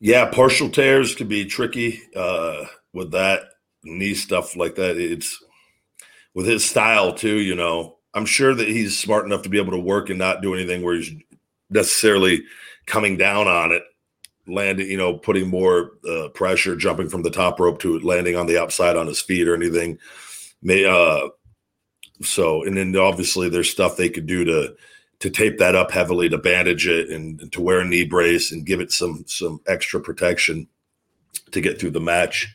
Yeah, 0.00 0.26
partial 0.26 0.68
tears 0.68 1.14
can 1.14 1.28
be 1.28 1.46
tricky 1.46 2.02
uh, 2.14 2.66
with 2.92 3.12
that 3.12 3.44
knee 3.82 4.14
stuff 4.14 4.56
like 4.56 4.74
that. 4.74 4.98
It's 4.98 5.42
with 6.36 6.46
his 6.46 6.64
style 6.64 7.12
too. 7.12 7.38
You 7.38 7.56
know, 7.56 7.96
I'm 8.14 8.26
sure 8.26 8.54
that 8.54 8.68
he's 8.68 8.96
smart 8.96 9.24
enough 9.24 9.42
to 9.42 9.48
be 9.48 9.58
able 9.58 9.72
to 9.72 9.80
work 9.80 10.10
and 10.10 10.18
not 10.20 10.42
do 10.42 10.54
anything 10.54 10.82
where 10.82 10.94
he's 10.94 11.10
necessarily 11.68 12.44
coming 12.86 13.16
down 13.16 13.48
on 13.48 13.72
it 13.72 13.82
landing, 14.46 14.88
you 14.88 14.96
know, 14.96 15.14
putting 15.14 15.48
more 15.48 15.92
uh, 16.08 16.28
pressure, 16.28 16.76
jumping 16.76 17.08
from 17.08 17.22
the 17.22 17.30
top 17.30 17.58
rope 17.58 17.80
to 17.80 17.98
landing 18.00 18.36
on 18.36 18.46
the 18.46 18.60
outside 18.60 18.96
on 18.96 19.08
his 19.08 19.20
feet 19.20 19.48
or 19.48 19.54
anything. 19.54 19.98
May 20.62 20.84
uh, 20.84 21.30
so, 22.22 22.62
and 22.62 22.76
then 22.76 22.94
obviously 22.96 23.48
there's 23.48 23.70
stuff 23.70 23.96
they 23.96 24.08
could 24.08 24.26
do 24.26 24.44
to 24.44 24.76
to 25.18 25.30
tape 25.30 25.56
that 25.58 25.74
up 25.74 25.90
heavily, 25.90 26.28
to 26.28 26.36
bandage 26.36 26.86
it, 26.86 27.08
and, 27.08 27.40
and 27.40 27.50
to 27.50 27.62
wear 27.62 27.80
a 27.80 27.84
knee 27.84 28.04
brace 28.04 28.52
and 28.52 28.66
give 28.66 28.80
it 28.80 28.92
some 28.92 29.24
some 29.26 29.60
extra 29.66 30.00
protection 30.00 30.68
to 31.52 31.60
get 31.60 31.80
through 31.80 31.90
the 31.90 32.00
match. 32.00 32.54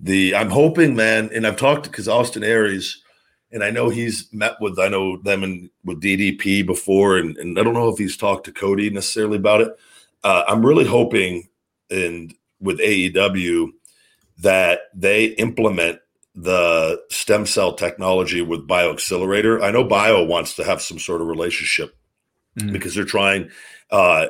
The 0.00 0.34
I'm 0.34 0.50
hoping, 0.50 0.94
man, 0.94 1.30
and 1.32 1.46
I've 1.46 1.56
talked 1.56 1.84
because 1.84 2.08
Austin 2.08 2.44
Aries, 2.44 3.02
and 3.54 3.64
I 3.64 3.70
know 3.70 3.88
he's 3.88 4.30
met 4.32 4.60
with 4.60 4.78
I 4.78 4.88
know 4.88 5.16
them 5.16 5.42
and 5.42 5.70
with 5.84 6.02
DDP 6.02 6.66
before, 6.66 7.16
and, 7.16 7.36
and 7.38 7.58
I 7.58 7.62
don't 7.62 7.74
know 7.74 7.88
if 7.88 7.96
he's 7.96 8.18
talked 8.18 8.44
to 8.44 8.52
Cody 8.52 8.90
necessarily 8.90 9.38
about 9.38 9.62
it 9.62 9.78
uh, 10.24 10.42
I'm 10.48 10.64
really 10.64 10.86
hoping 10.86 11.48
and 11.90 12.34
with 12.58 12.80
AEW 12.80 13.68
that 14.38 14.80
they 14.94 15.26
implement 15.26 16.00
the 16.34 17.00
stem 17.10 17.46
cell 17.46 17.74
technology 17.74 18.42
with 18.42 18.66
BioXcellerator. 18.66 19.62
I 19.62 19.70
know 19.70 19.84
Bio 19.84 20.24
wants 20.24 20.56
to 20.56 20.64
have 20.64 20.82
some 20.82 20.98
sort 20.98 21.20
of 21.20 21.28
relationship 21.28 21.94
mm. 22.58 22.72
because 22.72 22.94
they're 22.94 23.04
trying 23.04 23.50
uh, 23.90 24.28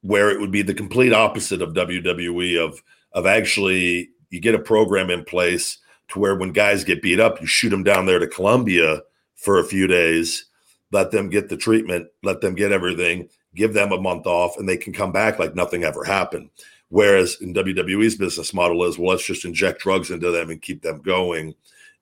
where 0.00 0.30
it 0.30 0.40
would 0.40 0.50
be 0.50 0.62
the 0.62 0.74
complete 0.74 1.12
opposite 1.12 1.62
of 1.62 1.74
WWE 1.74 2.58
of 2.58 2.82
of 3.12 3.26
actually 3.26 4.08
you 4.30 4.40
get 4.40 4.56
a 4.56 4.58
program 4.58 5.10
in 5.10 5.22
place 5.22 5.78
to 6.08 6.18
where 6.18 6.36
when 6.36 6.52
guys 6.52 6.84
get 6.84 7.02
beat 7.02 7.20
up, 7.20 7.40
you 7.40 7.46
shoot 7.46 7.70
them 7.70 7.82
down 7.82 8.06
there 8.06 8.18
to 8.18 8.26
Colombia 8.26 9.02
for 9.36 9.58
a 9.58 9.64
few 9.64 9.86
days, 9.86 10.46
let 10.92 11.10
them 11.10 11.28
get 11.28 11.48
the 11.48 11.56
treatment, 11.56 12.08
let 12.22 12.40
them 12.40 12.54
get 12.54 12.72
everything, 12.72 13.28
give 13.54 13.74
them 13.74 13.92
a 13.92 14.00
month 14.00 14.26
off, 14.26 14.58
and 14.58 14.68
they 14.68 14.76
can 14.76 14.92
come 14.92 15.12
back 15.12 15.38
like 15.38 15.54
nothing 15.54 15.84
ever 15.84 16.04
happened. 16.04 16.50
Whereas 16.88 17.40
in 17.40 17.54
WWE's 17.54 18.14
business 18.14 18.54
model 18.54 18.84
is, 18.84 18.98
well, 18.98 19.10
let's 19.10 19.26
just 19.26 19.44
inject 19.44 19.80
drugs 19.80 20.10
into 20.10 20.30
them 20.30 20.50
and 20.50 20.62
keep 20.62 20.82
them 20.82 21.00
going. 21.02 21.54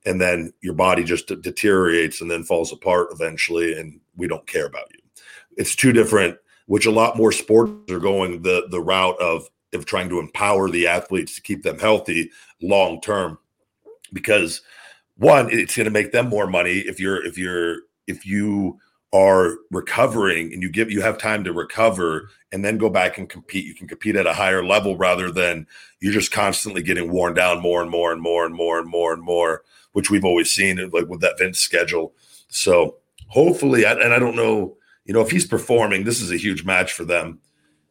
And 0.04 0.21
then 0.21 0.52
your 0.61 0.75
body 0.75 1.04
just 1.04 1.28
deteriorates 1.28 2.21
and 2.21 2.30
then 2.30 2.42
falls 2.42 2.73
apart 2.73 3.09
eventually, 3.12 3.78
and 3.78 4.00
we 4.16 4.26
don't 4.26 4.47
care 4.47 4.67
about 4.67 4.93
you. 4.93 4.99
It's 5.56 5.76
two 5.76 5.93
different, 5.93 6.36
which 6.67 6.86
a 6.86 6.91
lot 6.91 7.17
more 7.17 7.32
sports 7.32 7.91
are 7.91 8.00
going 8.00 8.43
the 8.43 8.67
the 8.71 8.80
route 8.80 9.19
of 9.21 9.49
of 9.73 9.86
trying 9.86 10.08
to 10.08 10.19
empower 10.19 10.69
the 10.69 10.86
athletes 10.86 11.36
to 11.36 11.43
keep 11.43 11.62
them 11.62 11.78
healthy 11.78 12.30
long 12.60 13.00
term. 13.00 13.38
Because 14.13 14.61
one, 15.17 15.49
it's 15.51 15.77
going 15.77 15.85
to 15.85 15.91
make 15.91 16.13
them 16.13 16.29
more 16.29 16.47
money 16.47 16.79
if 16.79 16.99
you're 16.99 17.25
if 17.25 17.39
you're 17.39 17.79
if 18.07 18.27
you 18.27 18.79
are 19.13 19.59
recovering 19.71 20.53
and 20.53 20.63
you 20.63 20.71
give 20.71 20.91
you 20.91 21.03
have 21.03 21.19
time 21.19 21.45
to 21.45 21.53
recover 21.53 22.31
and 22.51 22.65
then 22.65 22.79
go 22.79 22.89
back 22.89 23.19
and 23.19 23.29
compete. 23.29 23.67
You 23.67 23.75
can 23.75 23.87
compete 23.87 24.17
at 24.17 24.27
a 24.27 24.33
higher 24.33 24.65
level 24.65 24.97
rather 24.97 25.31
than 25.31 25.67
you're 26.01 26.15
just 26.15 26.33
constantly 26.33 26.83
getting 26.83 27.13
worn 27.13 27.35
down 27.35 27.61
more 27.61 27.83
and 27.83 27.91
more 27.91 28.13
and 28.13 28.23
more 28.23 28.47
and 28.47 28.55
more 28.55 28.79
and 28.79 28.89
more 28.89 29.13
and 29.13 29.23
more 29.23 29.63
which 29.93 30.11
we've 30.11 30.25
always 30.25 30.51
seen 30.51 30.79
like 30.91 31.09
with 31.09 31.21
that 31.21 31.39
Vince 31.39 31.59
schedule. 31.59 32.15
So 32.49 32.97
hopefully 33.29 33.85
and 33.85 34.15
I 34.15 34.19
don't 34.19 34.37
know 34.37 34.77
you 35.05 35.13
know 35.13 35.21
if 35.21 35.31
he's 35.31 35.47
performing 35.47 36.05
this 36.05 36.21
is 36.21 36.31
a 36.31 36.37
huge 36.37 36.65
match 36.65 36.93
for 36.93 37.05
them. 37.05 37.41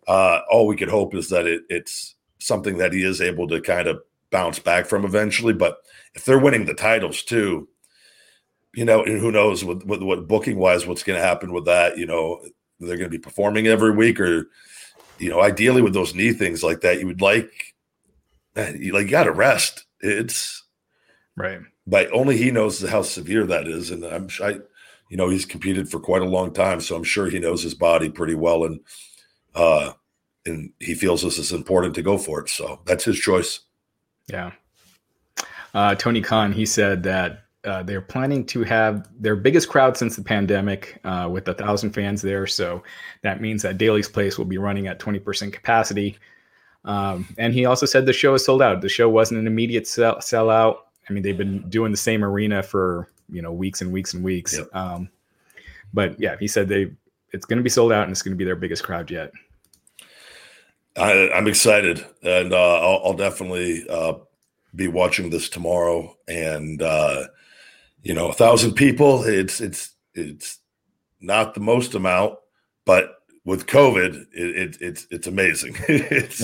Uh 0.07 0.39
all 0.49 0.65
we 0.65 0.75
could 0.75 0.89
hope 0.89 1.13
is 1.13 1.29
that 1.29 1.45
it, 1.45 1.61
it's 1.69 2.15
something 2.39 2.77
that 2.79 2.93
he 2.93 3.03
is 3.03 3.21
able 3.21 3.47
to 3.47 3.61
kind 3.61 3.87
of 3.87 4.01
bounce 4.31 4.59
back 4.59 4.85
from 4.85 5.05
eventually 5.05 5.53
but 5.53 5.77
if 6.15 6.25
they're 6.25 6.39
winning 6.39 6.65
the 6.65 6.73
titles 6.73 7.23
too 7.23 7.67
you 8.73 8.85
know, 8.85 9.03
and 9.03 9.19
who 9.19 9.31
knows 9.31 9.63
with, 9.63 9.83
with 9.83 10.01
what 10.01 10.27
booking 10.27 10.57
wise, 10.57 10.87
what's 10.87 11.03
going 11.03 11.19
to 11.19 11.25
happen 11.25 11.51
with 11.51 11.65
that? 11.65 11.97
You 11.97 12.05
know, 12.05 12.41
they're 12.79 12.97
going 12.97 13.09
to 13.09 13.17
be 13.17 13.19
performing 13.19 13.67
every 13.67 13.91
week, 13.91 14.19
or 14.19 14.49
you 15.19 15.29
know, 15.29 15.41
ideally 15.41 15.81
with 15.81 15.93
those 15.93 16.15
knee 16.15 16.33
things 16.33 16.63
like 16.63 16.81
that, 16.81 16.99
you 16.99 17.07
would 17.07 17.21
like, 17.21 17.51
man, 18.55 18.81
you 18.81 18.93
like 18.93 19.05
you 19.05 19.11
got 19.11 19.25
to 19.25 19.31
rest. 19.31 19.85
It's 19.99 20.63
right, 21.35 21.59
but 21.85 22.11
only 22.11 22.37
he 22.37 22.49
knows 22.49 22.81
how 22.81 23.01
severe 23.01 23.45
that 23.45 23.67
is, 23.67 23.91
and 23.91 24.05
I'm 24.05 24.29
I, 24.41 24.59
you 25.09 25.17
know, 25.17 25.29
he's 25.29 25.45
competed 25.45 25.89
for 25.89 25.99
quite 25.99 26.21
a 26.21 26.25
long 26.25 26.53
time, 26.53 26.79
so 26.79 26.95
I'm 26.95 27.03
sure 27.03 27.29
he 27.29 27.39
knows 27.39 27.61
his 27.61 27.75
body 27.75 28.09
pretty 28.09 28.35
well, 28.35 28.63
and 28.63 28.79
uh, 29.53 29.91
and 30.45 30.71
he 30.79 30.95
feels 30.95 31.21
this 31.21 31.37
is 31.37 31.51
important 31.51 31.93
to 31.95 32.01
go 32.01 32.17
for 32.17 32.39
it. 32.39 32.49
So 32.49 32.79
that's 32.85 33.03
his 33.03 33.19
choice. 33.19 33.59
Yeah. 34.31 34.51
Uh, 35.73 35.95
Tony 35.95 36.21
Khan, 36.21 36.51
he 36.51 36.65
said 36.65 37.03
that 37.03 37.43
uh, 37.63 37.83
they're 37.83 38.01
planning 38.01 38.45
to 38.47 38.63
have 38.63 39.07
their 39.19 39.35
biggest 39.35 39.69
crowd 39.69 39.95
since 39.95 40.15
the 40.15 40.23
pandemic 40.23 40.99
uh, 41.03 41.29
with 41.31 41.47
a 41.47 41.53
thousand 41.53 41.91
fans 41.91 42.21
there. 42.21 42.47
So 42.47 42.83
that 43.21 43.39
means 43.39 43.61
that 43.61 43.77
Daily's 43.77 44.09
Place 44.09 44.37
will 44.37 44.45
be 44.45 44.57
running 44.57 44.87
at 44.87 44.99
20% 44.99 45.53
capacity. 45.53 46.17
Um, 46.83 47.27
and 47.37 47.53
he 47.53 47.65
also 47.65 47.85
said 47.85 48.05
the 48.05 48.13
show 48.13 48.33
is 48.33 48.43
sold 48.43 48.61
out. 48.61 48.81
The 48.81 48.89
show 48.89 49.07
wasn't 49.09 49.39
an 49.39 49.47
immediate 49.47 49.87
sell, 49.87 50.15
sellout. 50.15 50.77
I 51.09 51.13
mean, 51.13 51.23
they've 51.23 51.37
been 51.37 51.69
doing 51.69 51.91
the 51.91 51.97
same 51.97 52.23
arena 52.23 52.63
for 52.63 53.07
you 53.29 53.41
know 53.41 53.51
weeks 53.51 53.81
and 53.81 53.91
weeks 53.91 54.13
and 54.13 54.23
weeks. 54.23 54.57
Yep. 54.57 54.67
Um, 54.73 55.09
but 55.93 56.19
yeah, 56.19 56.37
he 56.39 56.47
said 56.47 56.67
they 56.67 56.91
it's 57.31 57.45
going 57.45 57.57
to 57.57 57.63
be 57.63 57.69
sold 57.69 57.91
out 57.91 58.03
and 58.03 58.11
it's 58.11 58.21
going 58.21 58.33
to 58.33 58.37
be 58.37 58.45
their 58.45 58.55
biggest 58.55 58.83
crowd 58.83 59.09
yet. 59.11 59.31
I, 60.97 61.37
am 61.37 61.47
excited, 61.47 62.05
and 62.21 62.53
uh, 62.53 62.79
I'll, 62.79 63.01
I'll, 63.05 63.13
definitely 63.13 63.85
uh, 63.89 64.15
be 64.75 64.87
watching 64.87 65.29
this 65.29 65.47
tomorrow. 65.47 66.17
And 66.27 66.81
uh, 66.81 67.27
you 68.03 68.13
know, 68.13 68.29
a 68.29 68.33
thousand 68.33 68.73
people, 68.73 69.23
it's 69.23 69.61
it's 69.61 69.91
it's 70.13 70.59
not 71.21 71.53
the 71.53 71.61
most 71.61 71.95
amount, 71.95 72.35
but 72.85 73.21
with 73.45 73.67
COVID, 73.67 74.27
it, 74.33 74.55
it 74.55 74.77
it's 74.81 75.07
it's 75.11 75.27
amazing. 75.27 75.75
it's 75.87 76.43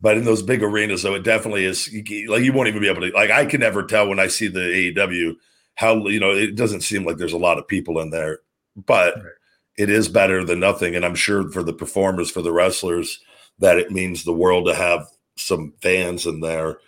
but 0.00 0.16
in 0.16 0.24
those 0.24 0.42
big 0.42 0.62
arenas, 0.62 1.02
though, 1.02 1.14
it 1.14 1.22
definitely 1.22 1.64
is. 1.64 1.88
Like 2.28 2.42
you 2.42 2.52
won't 2.52 2.68
even 2.68 2.80
be 2.80 2.88
able 2.88 3.02
to. 3.02 3.10
Like 3.10 3.30
I 3.30 3.44
can 3.46 3.60
never 3.60 3.82
tell 3.82 4.08
when 4.08 4.18
I 4.18 4.26
see 4.26 4.48
the 4.48 4.60
AEW 4.60 5.36
how 5.76 6.06
you 6.06 6.20
know 6.20 6.30
it 6.30 6.54
doesn't 6.54 6.82
seem 6.82 7.04
like 7.04 7.16
there's 7.16 7.32
a 7.32 7.38
lot 7.38 7.58
of 7.58 7.68
people 7.68 7.98
in 8.00 8.10
there, 8.10 8.40
but 8.76 9.16
right. 9.16 9.32
it 9.76 9.90
is 9.90 10.08
better 10.08 10.44
than 10.44 10.60
nothing. 10.60 10.94
And 10.94 11.04
I'm 11.04 11.14
sure 11.14 11.50
for 11.50 11.62
the 11.62 11.72
performers, 11.72 12.30
for 12.30 12.42
the 12.42 12.52
wrestlers, 12.52 13.20
that 13.58 13.78
it 13.78 13.90
means 13.90 14.24
the 14.24 14.32
world 14.32 14.66
to 14.66 14.74
have 14.74 15.06
some 15.36 15.72
fans 15.80 16.26
in 16.26 16.40
there 16.40 16.78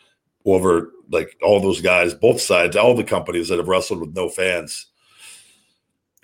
over 0.45 0.93
like 1.11 1.37
all 1.43 1.61
those 1.61 1.81
guys, 1.81 2.15
both 2.15 2.41
sides, 2.41 2.77
all 2.77 2.95
the 2.95 3.05
companies 3.05 3.49
that 3.49 3.59
have 3.59 3.69
wrestled 3.69 4.01
with 4.01 4.15
no 4.15 4.29
fans. 4.29 4.87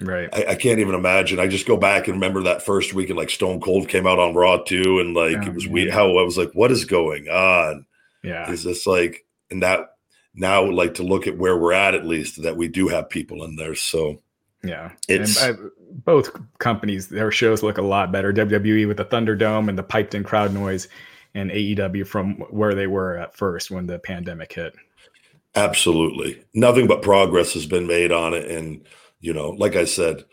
Right. 0.01 0.29
I, 0.33 0.47
I, 0.51 0.55
can't 0.57 0.81
even 0.81 0.95
imagine. 0.95 1.39
I 1.39 1.47
just 1.47 1.67
go 1.67 1.77
back 1.77 2.09
and 2.09 2.17
remember 2.17 2.43
that 2.45 2.63
first 2.63 2.93
week 2.93 3.09
and 3.09 3.19
like 3.19 3.31
Stone 3.31 3.61
Cold 3.61 3.89
came 3.89 4.07
out 4.07 4.19
on 4.19 4.35
Raw 4.35 4.59
too. 4.59 4.99
And 4.99 5.15
like 5.15 5.39
oh, 5.39 5.47
it 5.47 5.55
was 5.55 5.69
weird 5.69 5.93
how 5.93 6.19
I 6.19 6.23
was 6.23 6.37
like, 6.37 6.51
what 6.55 6.73
is 6.73 6.85
going 6.85 7.29
on? 7.29 7.87
Yeah. 8.25 8.51
Is 8.51 8.65
this 8.65 8.87
like, 8.87 9.25
and 9.51 9.63
that 9.63 9.95
now 10.35 10.69
like 10.69 10.95
to 10.95 11.03
look 11.03 11.27
at 11.27 11.39
where 11.39 11.57
we're 11.57 11.73
at, 11.73 11.95
at 11.95 12.07
least 12.07 12.43
that 12.43 12.57
we 12.57 12.69
do 12.69 12.89
have 12.89 13.11
people 13.11 13.45
in 13.45 13.57
there. 13.57 13.75
So 13.75 14.23
yeah. 14.63 14.93
It's 15.09 15.43
I, 15.43 15.53
both 15.91 16.31
companies, 16.59 17.09
their 17.09 17.31
shows 17.31 17.63
look 17.63 17.79
a 17.79 17.83
lot 17.83 18.13
better. 18.13 18.33
WWE 18.33 18.87
with 18.87 18.97
the 18.97 19.05
Thunderdome 19.05 19.69
and 19.69 19.79
the 19.79 19.83
piped 19.83 20.15
in 20.15 20.25
crowd 20.25 20.55
noise 20.55 20.89
and 21.35 21.51
AEW 21.51 22.07
from 22.07 22.37
where 22.51 22.75
they 22.75 22.87
were 22.87 23.17
at 23.17 23.37
first 23.37 23.71
when 23.71 23.87
the 23.87 23.99
pandemic 23.99 24.53
hit. 24.53 24.75
Absolutely. 25.55 26.43
Nothing 26.55 26.87
but 26.87 27.03
progress 27.03 27.55
has 27.55 27.67
been 27.67 27.87
made 27.87 28.13
on 28.13 28.35
it. 28.35 28.51
And, 28.51 28.87
you 29.21 29.33
know, 29.33 29.51
like 29.51 29.77
I 29.77 29.85
said, 29.85 30.25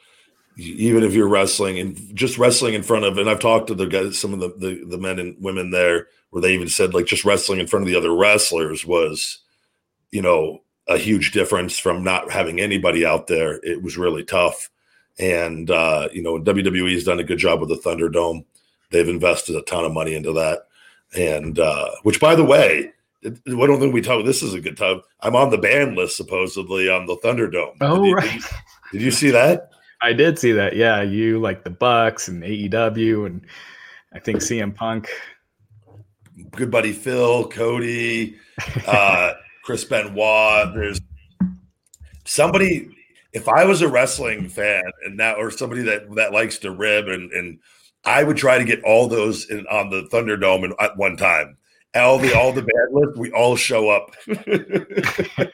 even 0.58 1.04
if 1.04 1.14
you're 1.14 1.28
wrestling 1.28 1.80
and 1.80 2.16
just 2.16 2.38
wrestling 2.38 2.74
in 2.74 2.84
front 2.84 3.06
of, 3.06 3.18
and 3.18 3.30
I've 3.30 3.40
talked 3.40 3.68
to 3.68 3.76
the 3.76 3.88
guys, 3.88 4.18
some 4.20 4.34
of 4.34 4.40
the, 4.40 4.50
the, 4.58 4.86
the 4.86 4.98
men 4.98 5.20
and 5.20 5.36
women 5.40 5.72
there 5.72 6.08
where 6.30 6.42
they 6.42 6.54
even 6.54 6.70
said 6.70 6.94
like 6.94 7.06
just 7.06 7.26
wrestling 7.26 7.60
in 7.60 7.68
front 7.68 7.84
of 7.84 7.88
the 7.88 7.98
other 7.98 8.16
wrestlers 8.16 8.86
was, 8.86 9.40
you 10.12 10.22
know, 10.22 10.60
a 10.90 10.98
huge 10.98 11.32
difference 11.32 11.78
from 11.78 12.04
not 12.04 12.32
having 12.32 12.60
anybody 12.60 13.06
out 13.06 13.28
there. 13.28 13.60
It 13.64 13.82
was 13.82 13.98
really 13.98 14.24
tough. 14.24 14.70
And, 15.20 15.70
uh, 15.70 16.10
you 16.12 16.22
know, 16.22 16.40
WWE 16.40 16.94
has 16.94 17.04
done 17.04 17.20
a 17.20 17.24
good 17.24 17.38
job 17.38 17.60
with 17.60 17.70
the 17.70 17.76
Thunderdome. 17.76 18.44
They've 18.92 19.08
invested 19.08 19.56
a 19.56 19.62
ton 19.62 19.86
of 19.86 19.94
money 19.94 20.16
into 20.16 20.34
that. 20.34 20.68
And, 21.16 21.60
uh, 21.60 21.92
which, 22.04 22.20
by 22.20 22.36
the 22.36 22.44
way, 22.44 22.92
I 23.24 23.30
don't 23.46 23.80
think 23.80 23.94
we 23.94 24.02
talk. 24.02 24.26
This 24.26 24.42
is 24.42 24.54
a 24.54 24.62
good 24.62 24.78
time. 24.78 25.02
I'm 25.22 25.36
on 25.36 25.52
the 25.52 25.58
ban 25.58 25.96
list 25.96 26.18
supposedly 26.18 26.90
on 26.90 27.06
the 27.06 27.18
Thunderdome. 27.18 27.76
Oh, 27.82 28.02
did 28.02 28.08
you, 28.08 28.16
right. 28.16 28.32
Did 28.32 28.42
you, 28.42 28.50
did 28.94 29.02
you 29.04 29.12
see 29.12 29.30
that? 29.32 29.70
I 30.02 30.14
did 30.14 30.40
see 30.40 30.54
that. 30.54 30.76
Yeah, 30.76 31.02
you 31.02 31.40
like 31.40 31.64
the 31.64 31.70
Bucks 31.70 32.30
and 32.30 32.42
AEW, 32.42 33.26
and 33.26 33.46
I 34.14 34.20
think 34.20 34.40
CM 34.40 34.74
Punk. 34.74 35.10
Good 36.52 36.72
buddy 36.72 36.94
Phil, 36.94 37.48
Cody, 37.50 38.38
uh, 38.88 39.34
Chris 39.70 39.86
Benoit. 39.86 40.74
There's 40.74 41.00
somebody. 42.26 42.90
If 43.34 43.48
I 43.48 43.66
was 43.66 43.84
a 43.84 43.88
wrestling 43.88 44.50
fan 44.50 44.82
and 45.06 45.20
that, 45.20 45.38
or 45.38 45.52
somebody 45.52 45.84
that 45.84 46.16
that 46.16 46.34
likes 46.34 46.58
to 46.60 46.72
rib, 46.72 47.08
and 47.08 47.32
and 47.32 47.60
I 48.04 48.24
would 48.24 48.36
try 48.36 48.58
to 48.58 48.64
get 48.64 48.84
all 48.84 49.08
those 49.08 49.48
in, 49.48 49.68
on 49.68 49.92
the 49.92 50.10
Thunderdome 50.12 50.64
in, 50.64 50.74
at 50.80 50.98
one 50.98 51.18
time. 51.18 51.58
All 51.94 52.18
the 52.18 52.36
all 52.36 52.52
the 52.52 52.64
bad 52.64 52.88
list, 52.92 53.20
we 53.20 53.30
all 53.30 53.56
show 53.56 53.92
up. 53.92 54.16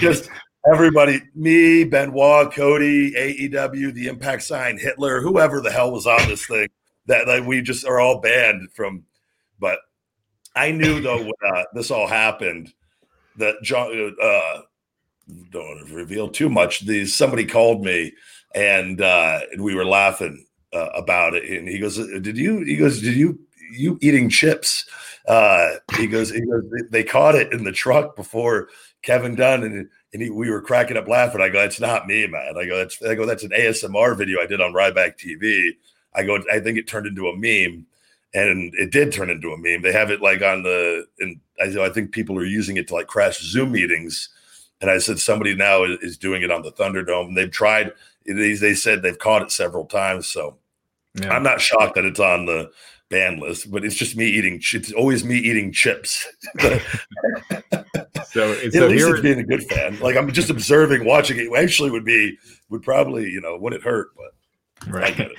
Just 0.00 0.28
everybody, 0.72 1.22
me, 1.36 1.84
Benoit, 1.84 2.52
Cody, 2.52 3.12
AEW, 3.12 3.94
the 3.94 4.08
Impact 4.08 4.42
sign, 4.42 4.78
Hitler, 4.78 5.20
whoever 5.20 5.60
the 5.60 5.70
hell 5.70 5.92
was 5.92 6.08
on 6.08 6.26
this 6.26 6.44
thing. 6.44 6.66
That 7.06 7.28
like 7.28 7.44
we 7.44 7.62
just 7.62 7.86
are 7.86 8.00
all 8.00 8.20
banned 8.20 8.72
from. 8.72 9.04
But 9.60 9.78
I 10.56 10.72
knew 10.72 11.00
though 11.00 11.22
when 11.22 11.54
uh, 11.54 11.62
this 11.72 11.92
all 11.92 12.08
happened 12.08 12.72
that 13.38 13.56
John 13.62 14.14
uh, 14.22 14.60
don't 15.50 15.90
reveal 15.90 16.28
too 16.28 16.48
much. 16.48 16.86
These 16.86 17.14
somebody 17.14 17.44
called 17.44 17.84
me 17.84 18.12
and 18.56 19.02
uh, 19.02 19.40
we 19.58 19.74
were 19.74 19.84
laughing 19.84 20.46
uh, 20.72 20.88
about 20.94 21.34
it, 21.34 21.48
and 21.48 21.68
he 21.68 21.78
goes, 21.78 21.96
"Did 21.96 22.38
you?" 22.38 22.60
He 22.64 22.76
goes, 22.76 23.00
"Did 23.00 23.14
you?" 23.14 23.38
You 23.72 23.98
eating 24.00 24.28
chips? 24.28 24.86
Uh, 25.26 25.70
he 25.96 26.06
goes. 26.06 26.30
He 26.30 26.40
goes. 26.40 26.62
They 26.90 27.02
caught 27.02 27.34
it 27.34 27.52
in 27.52 27.64
the 27.64 27.72
truck 27.72 28.14
before 28.16 28.68
Kevin 29.02 29.34
Dunn, 29.34 29.64
and 29.64 29.88
and 30.12 30.22
he, 30.22 30.30
we 30.30 30.50
were 30.50 30.62
cracking 30.62 30.96
up 30.96 31.08
laughing. 31.08 31.40
I 31.40 31.48
go, 31.48 31.62
"It's 31.62 31.80
not 31.80 32.06
me, 32.06 32.26
man." 32.26 32.56
I 32.56 32.64
go, 32.64 32.78
"That's." 32.78 33.02
I 33.02 33.14
go, 33.14 33.26
"That's 33.26 33.44
an 33.44 33.50
ASMR 33.50 34.16
video 34.16 34.40
I 34.40 34.46
did 34.46 34.60
on 34.60 34.72
Ryback 34.72 35.18
TV." 35.18 35.72
I 36.14 36.22
go, 36.22 36.38
"I 36.50 36.60
think 36.60 36.78
it 36.78 36.88
turned 36.88 37.06
into 37.06 37.28
a 37.28 37.36
meme." 37.36 37.86
And 38.34 38.72
it 38.74 38.90
did 38.90 39.12
turn 39.12 39.30
into 39.30 39.52
a 39.52 39.58
meme. 39.58 39.82
They 39.82 39.92
have 39.92 40.10
it 40.10 40.20
like 40.20 40.42
on 40.42 40.62
the, 40.62 41.06
and 41.20 41.40
I, 41.60 41.86
I 41.86 41.90
think 41.90 42.12
people 42.12 42.36
are 42.38 42.44
using 42.44 42.76
it 42.76 42.88
to 42.88 42.94
like 42.94 43.06
crash 43.06 43.40
Zoom 43.40 43.72
meetings. 43.72 44.28
And 44.80 44.90
I 44.90 44.98
said 44.98 45.18
somebody 45.18 45.54
now 45.54 45.84
is, 45.84 45.98
is 46.02 46.18
doing 46.18 46.42
it 46.42 46.50
on 46.50 46.62
the 46.62 46.72
Thunderdome. 46.72 47.28
And 47.28 47.36
they've 47.36 47.50
tried. 47.50 47.92
They, 48.26 48.54
they 48.54 48.74
said 48.74 49.02
they've 49.02 49.18
caught 49.18 49.42
it 49.42 49.50
several 49.50 49.86
times. 49.86 50.26
So 50.26 50.58
Yeah. 51.14 51.32
I'm 51.32 51.42
not 51.42 51.60
shocked 51.60 51.94
that 51.94 52.04
it's 52.04 52.20
on 52.20 52.44
the 52.44 52.70
ban 53.08 53.38
list, 53.38 53.70
but 53.70 53.84
it's 53.84 53.94
just 53.94 54.16
me 54.16 54.26
eating. 54.26 54.60
It's 54.72 54.92
always 54.92 55.24
me 55.24 55.36
eating 55.38 55.72
chips. 55.72 56.26
so, 56.60 56.80
At 58.52 58.72
so 58.72 58.86
least 58.86 59.08
it's 59.08 59.20
being 59.20 59.38
a 59.38 59.44
good 59.44 59.64
fan. 59.64 59.98
Like 60.00 60.16
I'm 60.16 60.30
just 60.32 60.50
observing, 60.50 61.04
watching 61.04 61.38
it. 61.38 61.48
Actually, 61.56 61.90
would 61.90 62.04
be 62.04 62.36
would 62.68 62.82
probably 62.82 63.30
you 63.30 63.40
know 63.40 63.56
wouldn't 63.56 63.82
hurt, 63.82 64.08
but 64.16 64.88
I 64.88 64.90
right. 64.90 65.16
get 65.16 65.30
it. 65.30 65.38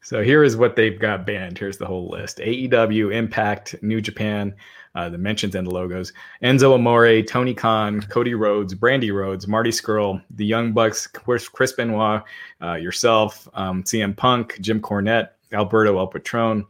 So 0.00 0.22
here 0.22 0.42
is 0.42 0.56
what 0.56 0.76
they've 0.76 0.98
got 0.98 1.26
banned. 1.26 1.58
Here's 1.58 1.78
the 1.78 1.86
whole 1.86 2.08
list: 2.08 2.38
AEW, 2.38 3.12
Impact, 3.12 3.74
New 3.82 4.00
Japan, 4.00 4.54
uh, 4.94 5.08
the 5.08 5.18
mentions 5.18 5.54
and 5.54 5.66
the 5.66 5.70
logos. 5.70 6.12
Enzo 6.42 6.74
Amore, 6.74 7.22
Tony 7.22 7.54
Khan, 7.54 8.00
Cody 8.02 8.34
Rhodes, 8.34 8.74
Brandi 8.74 9.12
Rhodes, 9.12 9.46
Marty 9.46 9.70
Scurll, 9.70 10.22
the 10.30 10.46
Young 10.46 10.72
Bucks, 10.72 11.06
Chris 11.06 11.72
Benoit, 11.72 12.22
uh, 12.62 12.74
yourself, 12.74 13.48
um, 13.54 13.82
CM 13.84 14.16
Punk, 14.16 14.58
Jim 14.60 14.80
Cornette, 14.80 15.30
Alberto 15.52 15.98
El 15.98 16.06
Patron, 16.06 16.66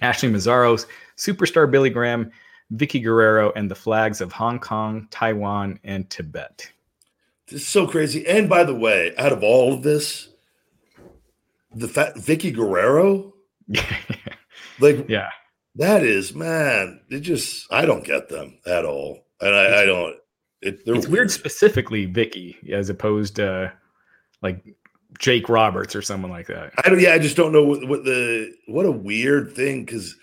Ashley 0.00 0.30
Massaros, 0.30 0.86
Superstar 1.16 1.70
Billy 1.70 1.90
Graham, 1.90 2.30
Vickie 2.74 3.02
Guerrero, 3.02 3.52
and 3.54 3.70
the 3.70 3.74
flags 3.74 4.20
of 4.20 4.32
Hong 4.32 4.58
Kong, 4.58 5.06
Taiwan, 5.10 5.78
and 5.84 6.08
Tibet. 6.10 6.70
This 7.46 7.62
is 7.62 7.68
so 7.68 7.86
crazy. 7.86 8.26
And 8.26 8.48
by 8.48 8.64
the 8.64 8.74
way, 8.74 9.14
out 9.16 9.32
of 9.32 9.42
all 9.42 9.72
of 9.74 9.82
this, 9.82 10.28
the 11.74 11.88
fact 11.88 12.16
Vickie 12.16 12.54
Guerrero, 12.54 13.34
like 14.80 15.08
yeah. 15.08 15.30
that 15.76 16.02
is 16.02 16.34
man, 16.34 17.00
it 17.10 17.20
just 17.20 17.66
I 17.72 17.86
don't 17.86 18.04
get 18.04 18.28
them 18.28 18.58
at 18.66 18.84
all, 18.84 19.26
and 19.40 19.54
I, 19.54 19.82
I 19.82 19.86
don't. 19.86 20.16
It, 20.60 20.82
It's 20.86 21.08
weird 21.08 21.30
specifically 21.30 22.06
Vickie 22.06 22.70
as 22.70 22.88
opposed 22.88 23.36
to 23.36 23.72
like 24.42 24.64
Jake 25.18 25.48
Roberts 25.48 25.96
or 25.96 26.02
someone 26.02 26.30
like 26.30 26.46
that. 26.46 26.72
I 26.84 26.88
don't. 26.88 27.00
Yeah, 27.00 27.14
I 27.14 27.18
just 27.18 27.36
don't 27.36 27.52
know 27.52 27.64
what, 27.64 27.86
what 27.88 28.04
the 28.04 28.52
what 28.66 28.86
a 28.86 28.92
weird 28.92 29.52
thing 29.54 29.84
because. 29.84 30.16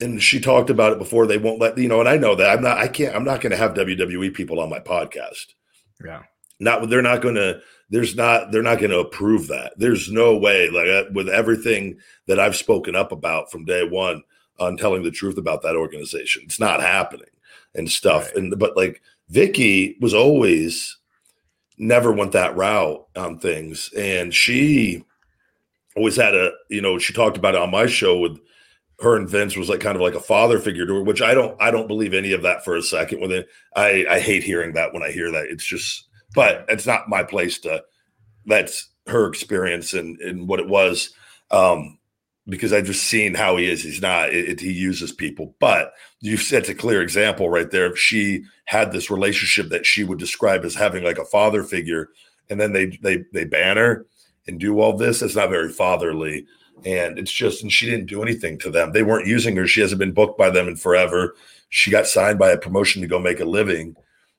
And 0.00 0.20
she 0.20 0.40
talked 0.40 0.68
about 0.68 0.92
it 0.92 0.98
before. 0.98 1.28
They 1.28 1.38
won't 1.38 1.60
let 1.60 1.78
you 1.78 1.86
know, 1.86 2.00
and 2.00 2.08
I 2.08 2.16
know 2.16 2.34
that 2.34 2.50
I'm 2.50 2.60
not. 2.60 2.78
I 2.78 2.88
can't. 2.88 3.14
I'm 3.14 3.22
not 3.22 3.40
going 3.40 3.52
to 3.52 3.56
have 3.56 3.74
WWE 3.74 4.34
people 4.34 4.58
on 4.58 4.68
my 4.68 4.80
podcast. 4.80 5.52
Yeah. 6.04 6.22
Not. 6.58 6.90
They're 6.90 7.02
not 7.02 7.22
going 7.22 7.36
to. 7.36 7.60
There's 7.92 8.16
not. 8.16 8.50
They're 8.50 8.62
not 8.62 8.78
going 8.78 8.90
to 8.90 9.00
approve 9.00 9.48
that. 9.48 9.74
There's 9.76 10.10
no 10.10 10.34
way. 10.34 10.70
Like 10.70 10.88
uh, 10.88 11.10
with 11.12 11.28
everything 11.28 11.98
that 12.26 12.40
I've 12.40 12.56
spoken 12.56 12.96
up 12.96 13.12
about 13.12 13.52
from 13.52 13.66
day 13.66 13.86
one 13.86 14.22
on 14.58 14.78
telling 14.78 15.02
the 15.02 15.10
truth 15.10 15.36
about 15.36 15.60
that 15.62 15.76
organization, 15.76 16.42
it's 16.46 16.58
not 16.58 16.80
happening 16.80 17.28
and 17.74 17.90
stuff. 17.90 18.28
Right. 18.28 18.36
And 18.36 18.58
but 18.58 18.78
like 18.78 19.02
Vickie 19.30 20.00
was 20.00 20.14
always 20.14 20.96
never 21.76 22.10
went 22.10 22.32
that 22.32 22.56
route 22.56 23.06
on 23.14 23.38
things, 23.38 23.90
and 23.94 24.32
she 24.32 25.04
always 25.94 26.16
had 26.16 26.34
a. 26.34 26.52
You 26.70 26.80
know, 26.80 26.98
she 26.98 27.12
talked 27.12 27.36
about 27.36 27.54
it 27.54 27.60
on 27.60 27.70
my 27.70 27.86
show 27.86 28.18
with 28.18 28.38
her 29.00 29.16
and 29.16 29.28
Vince 29.28 29.54
was 29.54 29.68
like 29.68 29.80
kind 29.80 29.96
of 29.96 30.02
like 30.02 30.14
a 30.14 30.20
father 30.20 30.58
figure 30.58 30.86
to 30.86 30.94
her, 30.94 31.02
which 31.02 31.20
I 31.20 31.34
don't 31.34 31.60
I 31.60 31.70
don't 31.70 31.88
believe 31.88 32.14
any 32.14 32.32
of 32.32 32.40
that 32.42 32.64
for 32.64 32.74
a 32.74 32.82
second. 32.82 33.20
When 33.20 33.44
I 33.76 34.06
I 34.08 34.18
hate 34.18 34.44
hearing 34.44 34.72
that 34.74 34.94
when 34.94 35.02
I 35.02 35.10
hear 35.10 35.30
that. 35.30 35.46
It's 35.50 35.66
just, 35.66 36.08
but 36.34 36.64
it's 36.68 36.86
not 36.86 37.08
my 37.08 37.22
place 37.22 37.58
to. 37.60 37.82
That's 38.46 38.88
her 39.06 39.28
experience 39.28 39.94
and 39.94 40.20
and 40.20 40.48
what 40.48 40.60
it 40.60 40.68
was, 40.68 41.10
um, 41.50 41.98
because 42.48 42.72
I've 42.72 42.86
just 42.86 43.04
seen 43.04 43.34
how 43.34 43.56
he 43.56 43.70
is. 43.70 43.82
He's 43.82 44.02
not. 44.02 44.30
It, 44.32 44.48
it- 44.50 44.60
he 44.60 44.72
uses 44.72 45.12
people, 45.12 45.54
but 45.60 45.92
you 46.20 46.36
set 46.36 46.68
a 46.68 46.74
clear 46.74 47.02
example 47.02 47.50
right 47.50 47.70
there. 47.70 47.86
If 47.92 47.98
she 47.98 48.44
had 48.66 48.92
this 48.92 49.10
relationship 49.10 49.68
that 49.70 49.86
she 49.86 50.04
would 50.04 50.18
describe 50.18 50.64
as 50.64 50.74
having 50.74 51.04
like 51.04 51.18
a 51.18 51.24
father 51.24 51.62
figure, 51.64 52.08
and 52.50 52.60
then 52.60 52.72
they 52.72 52.86
they 53.02 53.24
they 53.32 53.44
ban 53.44 53.76
her 53.76 54.06
and 54.48 54.58
do 54.60 54.80
all 54.80 54.96
this, 54.96 55.22
It's 55.22 55.36
not 55.36 55.50
very 55.50 55.70
fatherly 55.70 56.46
and 56.84 57.18
it's 57.18 57.32
just 57.32 57.62
and 57.62 57.72
she 57.72 57.86
didn't 57.86 58.06
do 58.06 58.22
anything 58.22 58.58
to 58.58 58.70
them 58.70 58.92
they 58.92 59.02
weren't 59.04 59.26
using 59.28 59.54
her 59.56 59.66
she 59.66 59.80
hasn't 59.80 59.98
been 59.98 60.12
booked 60.12 60.38
by 60.38 60.50
them 60.50 60.68
in 60.68 60.76
forever 60.76 61.34
she 61.68 61.90
got 61.90 62.06
signed 62.06 62.38
by 62.38 62.50
a 62.50 62.58
promotion 62.58 63.00
to 63.02 63.08
go 63.08 63.18
make 63.20 63.40
a 63.40 63.44
living 63.44 63.94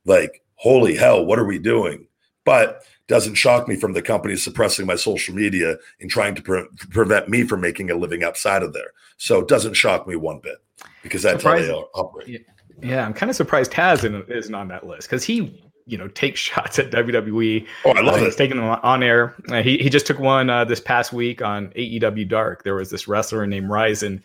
like 0.06 0.43
holy 0.56 0.96
hell 0.96 1.26
what 1.26 1.40
are 1.40 1.46
we 1.46 1.60
doing 1.60 2.08
but 2.46 2.84
doesn't 3.08 3.36
shock 3.36 3.68
me 3.68 3.76
from 3.76 3.94
the 3.94 4.02
company 4.02 4.36
suppressing 4.36 4.86
my 4.86 4.96
social 4.96 5.36
media 5.36 5.76
and 6.00 6.10
trying 6.10 6.36
to 6.36 6.42
pre- 6.42 6.68
prevent 6.90 7.30
me 7.30 7.44
from 7.44 7.62
making 7.62 7.90
a 7.92 7.96
living 7.96 8.24
outside 8.24 8.64
of 8.64 8.74
there 8.74 8.92
so 9.18 9.40
it 9.40 9.48
doesn't 9.48 9.74
shock 9.74 10.08
me 10.08 10.16
one 10.16 10.40
bit 10.40 10.58
because 11.02 11.22
that's 11.22 11.44
how 11.44 11.56
they 11.56 11.70
operate 11.72 12.46
Yeah, 12.82 13.06
I'm 13.06 13.14
kind 13.14 13.30
of 13.30 13.36
surprised 13.36 13.72
Taz 13.72 14.04
isn't, 14.30 14.56
on 14.56 14.68
that 14.68 14.86
list 14.86 15.08
because 15.08 15.24
he, 15.24 15.62
you 15.86 15.98
know, 15.98 16.08
takes 16.10 16.40
shots 16.50 16.80
at 16.80 16.92
WWE. 16.92 17.66
oh 17.86 17.92
i 17.92 18.02
love 18.02 18.16
Uh, 18.16 18.26
he's 18.26 18.34
it 18.34 18.38
taking 18.38 18.58
them 18.58 18.66
on 18.84 19.04
air. 19.04 19.36
Uh, 19.50 19.62
he 19.62 19.78
he 19.78 19.90
just 19.90 20.06
took 20.06 20.20
one 20.20 20.50
uh, 20.50 20.66
this 20.66 20.82
past 20.82 21.14
week 21.14 21.42
on 21.42 21.68
AEW 21.70 22.28
Dark. 22.28 22.64
There 22.64 22.76
was 22.76 22.90
this 22.90 23.08
wrestler 23.08 23.46
named 23.48 23.70
Ryzen 23.70 24.22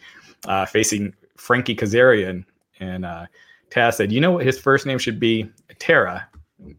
uh, 0.46 0.66
facing 0.66 1.12
Frankie 1.36 1.76
Kazarian, 1.76 2.44
and 2.80 3.04
uh, 3.04 3.26
Taz 3.70 3.94
said, 3.94 4.12
"You 4.12 4.20
know 4.20 4.32
what 4.32 4.46
his 4.46 4.58
first 4.58 4.86
name 4.86 4.98
should 4.98 5.20
be? 5.20 5.50
Tara." 5.78 6.28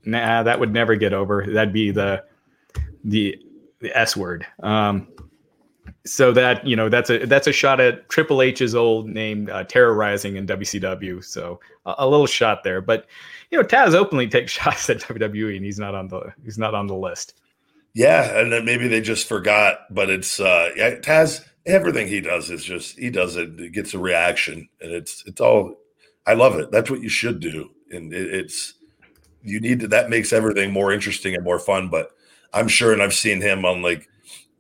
Nah, 0.06 0.43
that 0.43 0.60
would 0.60 0.73
never 0.73 0.95
get 0.95 1.13
over. 1.13 1.45
That'd 1.47 1.73
be 1.73 1.91
the 1.91 2.23
the 3.04 3.38
the 3.80 3.97
S 3.97 4.15
word. 4.15 4.45
Um, 4.62 5.08
so 6.06 6.32
that 6.32 6.65
you 6.65 6.75
know 6.75 6.89
that's 6.89 7.10
a 7.10 7.25
that's 7.25 7.47
a 7.47 7.54
shot 7.54 7.80
at 7.80 8.10
Triple 8.10 8.41
H's 8.41 8.75
old 8.75 9.08
name, 9.08 9.49
uh, 9.52 9.63
Terra 9.63 9.95
Ryzing 9.95 10.36
in 10.36 10.47
WCW. 10.47 11.23
So 11.23 11.60
a, 11.86 11.95
a 11.99 12.08
little 12.08 12.28
shot 12.28 12.63
there, 12.63 12.82
but 12.82 13.06
you 13.52 13.58
know 13.58 13.63
Taz 13.63 13.93
openly 13.93 14.28
takes 14.30 14.52
shots 14.52 14.89
at 14.89 14.99
WWE, 14.99 15.56
and 15.56 15.65
he's 15.65 15.80
not 15.80 15.95
on 15.95 16.08
the 16.08 16.34
he's 16.43 16.58
not 16.58 16.73
on 16.73 16.88
the 16.88 16.95
list. 16.95 17.39
Yeah, 17.93 18.39
and 18.39 18.52
then 18.52 18.65
maybe 18.65 18.88
they 18.88 19.02
just 19.02 19.28
forgot, 19.28 19.80
but 19.89 20.10
it's 20.10 20.39
uh 20.39 20.69
Taz 21.02 21.43
everything 21.65 22.08
he 22.08 22.21
does 22.21 22.49
is 22.49 22.63
just 22.63 22.97
he 22.97 23.10
does 23.10 23.36
it, 23.36 23.60
it 23.60 23.73
gets 23.73 23.93
a 23.93 23.99
reaction 23.99 24.67
and 24.82 24.91
it's 24.91 25.23
it's 25.28 25.41
all 25.41 25.75
I 26.30 26.34
love 26.34 26.58
it. 26.60 26.72
That's 26.72 26.92
what 26.92 27.02
you 27.02 27.10
should 27.10 27.39
do. 27.39 27.72
And 27.92 28.13
it, 28.13 28.34
it's 28.34 28.76
you 29.42 29.60
need 29.60 29.80
to 29.82 29.88
that 29.88 30.10
makes 30.10 30.32
everything 30.32 30.72
more 30.72 30.94
interesting 30.94 31.34
and 31.34 31.44
more 31.44 31.60
fun, 31.60 31.89
but 31.89 32.12
I'm 32.54 32.68
sure 32.68 32.94
and 32.94 33.02
I've 33.02 33.13
seen 33.13 33.42
him 33.42 33.65
on 33.65 33.82
like 33.82 34.08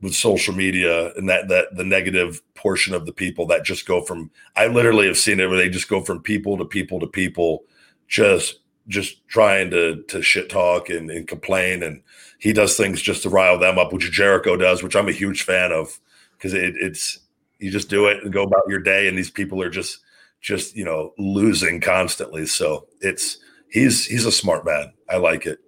with 0.01 0.15
social 0.15 0.53
media 0.53 1.13
and 1.15 1.29
that 1.29 1.47
that 1.49 1.75
the 1.75 1.83
negative 1.83 2.41
portion 2.55 2.93
of 2.95 3.05
the 3.05 3.13
people 3.13 3.45
that 3.47 3.65
just 3.65 3.85
go 3.85 4.01
from 4.01 4.31
I 4.55 4.67
literally 4.67 5.05
have 5.07 5.17
seen 5.17 5.39
it 5.39 5.47
where 5.47 5.57
they 5.57 5.69
just 5.69 5.89
go 5.89 6.01
from 6.01 6.23
people 6.23 6.57
to 6.57 6.65
people 6.65 6.99
to 7.01 7.07
people 7.07 7.65
just 8.07 8.59
just 8.87 9.27
trying 9.27 9.69
to 9.69 10.01
to 10.07 10.21
shit 10.21 10.49
talk 10.49 10.89
and, 10.89 11.09
and 11.11 11.27
complain, 11.27 11.83
and 11.83 12.01
he 12.39 12.51
does 12.51 12.75
things 12.75 13.01
just 13.01 13.23
to 13.23 13.29
rile 13.29 13.59
them 13.59 13.77
up, 13.77 13.93
which 13.93 14.11
Jericho 14.11 14.57
does, 14.57 14.81
which 14.83 14.95
I'm 14.95 15.07
a 15.07 15.13
huge 15.13 15.43
fan 15.43 15.71
of 15.71 15.99
because 16.33 16.53
it, 16.53 16.73
it's 16.77 17.19
you 17.59 17.69
just 17.69 17.89
do 17.89 18.07
it 18.07 18.23
and 18.23 18.33
go 18.33 18.43
about 18.43 18.63
your 18.67 18.79
day, 18.79 19.07
and 19.07 19.17
these 19.17 19.29
people 19.29 19.61
are 19.61 19.69
just 19.69 19.99
just 20.41 20.75
you 20.75 20.85
know 20.85 21.13
losing 21.17 21.81
constantly. 21.81 22.45
So 22.45 22.87
it's 23.01 23.37
he's 23.69 24.05
he's 24.05 24.25
a 24.25 24.31
smart 24.31 24.65
man. 24.65 24.93
I 25.09 25.17
like 25.17 25.45
it. 25.45 25.59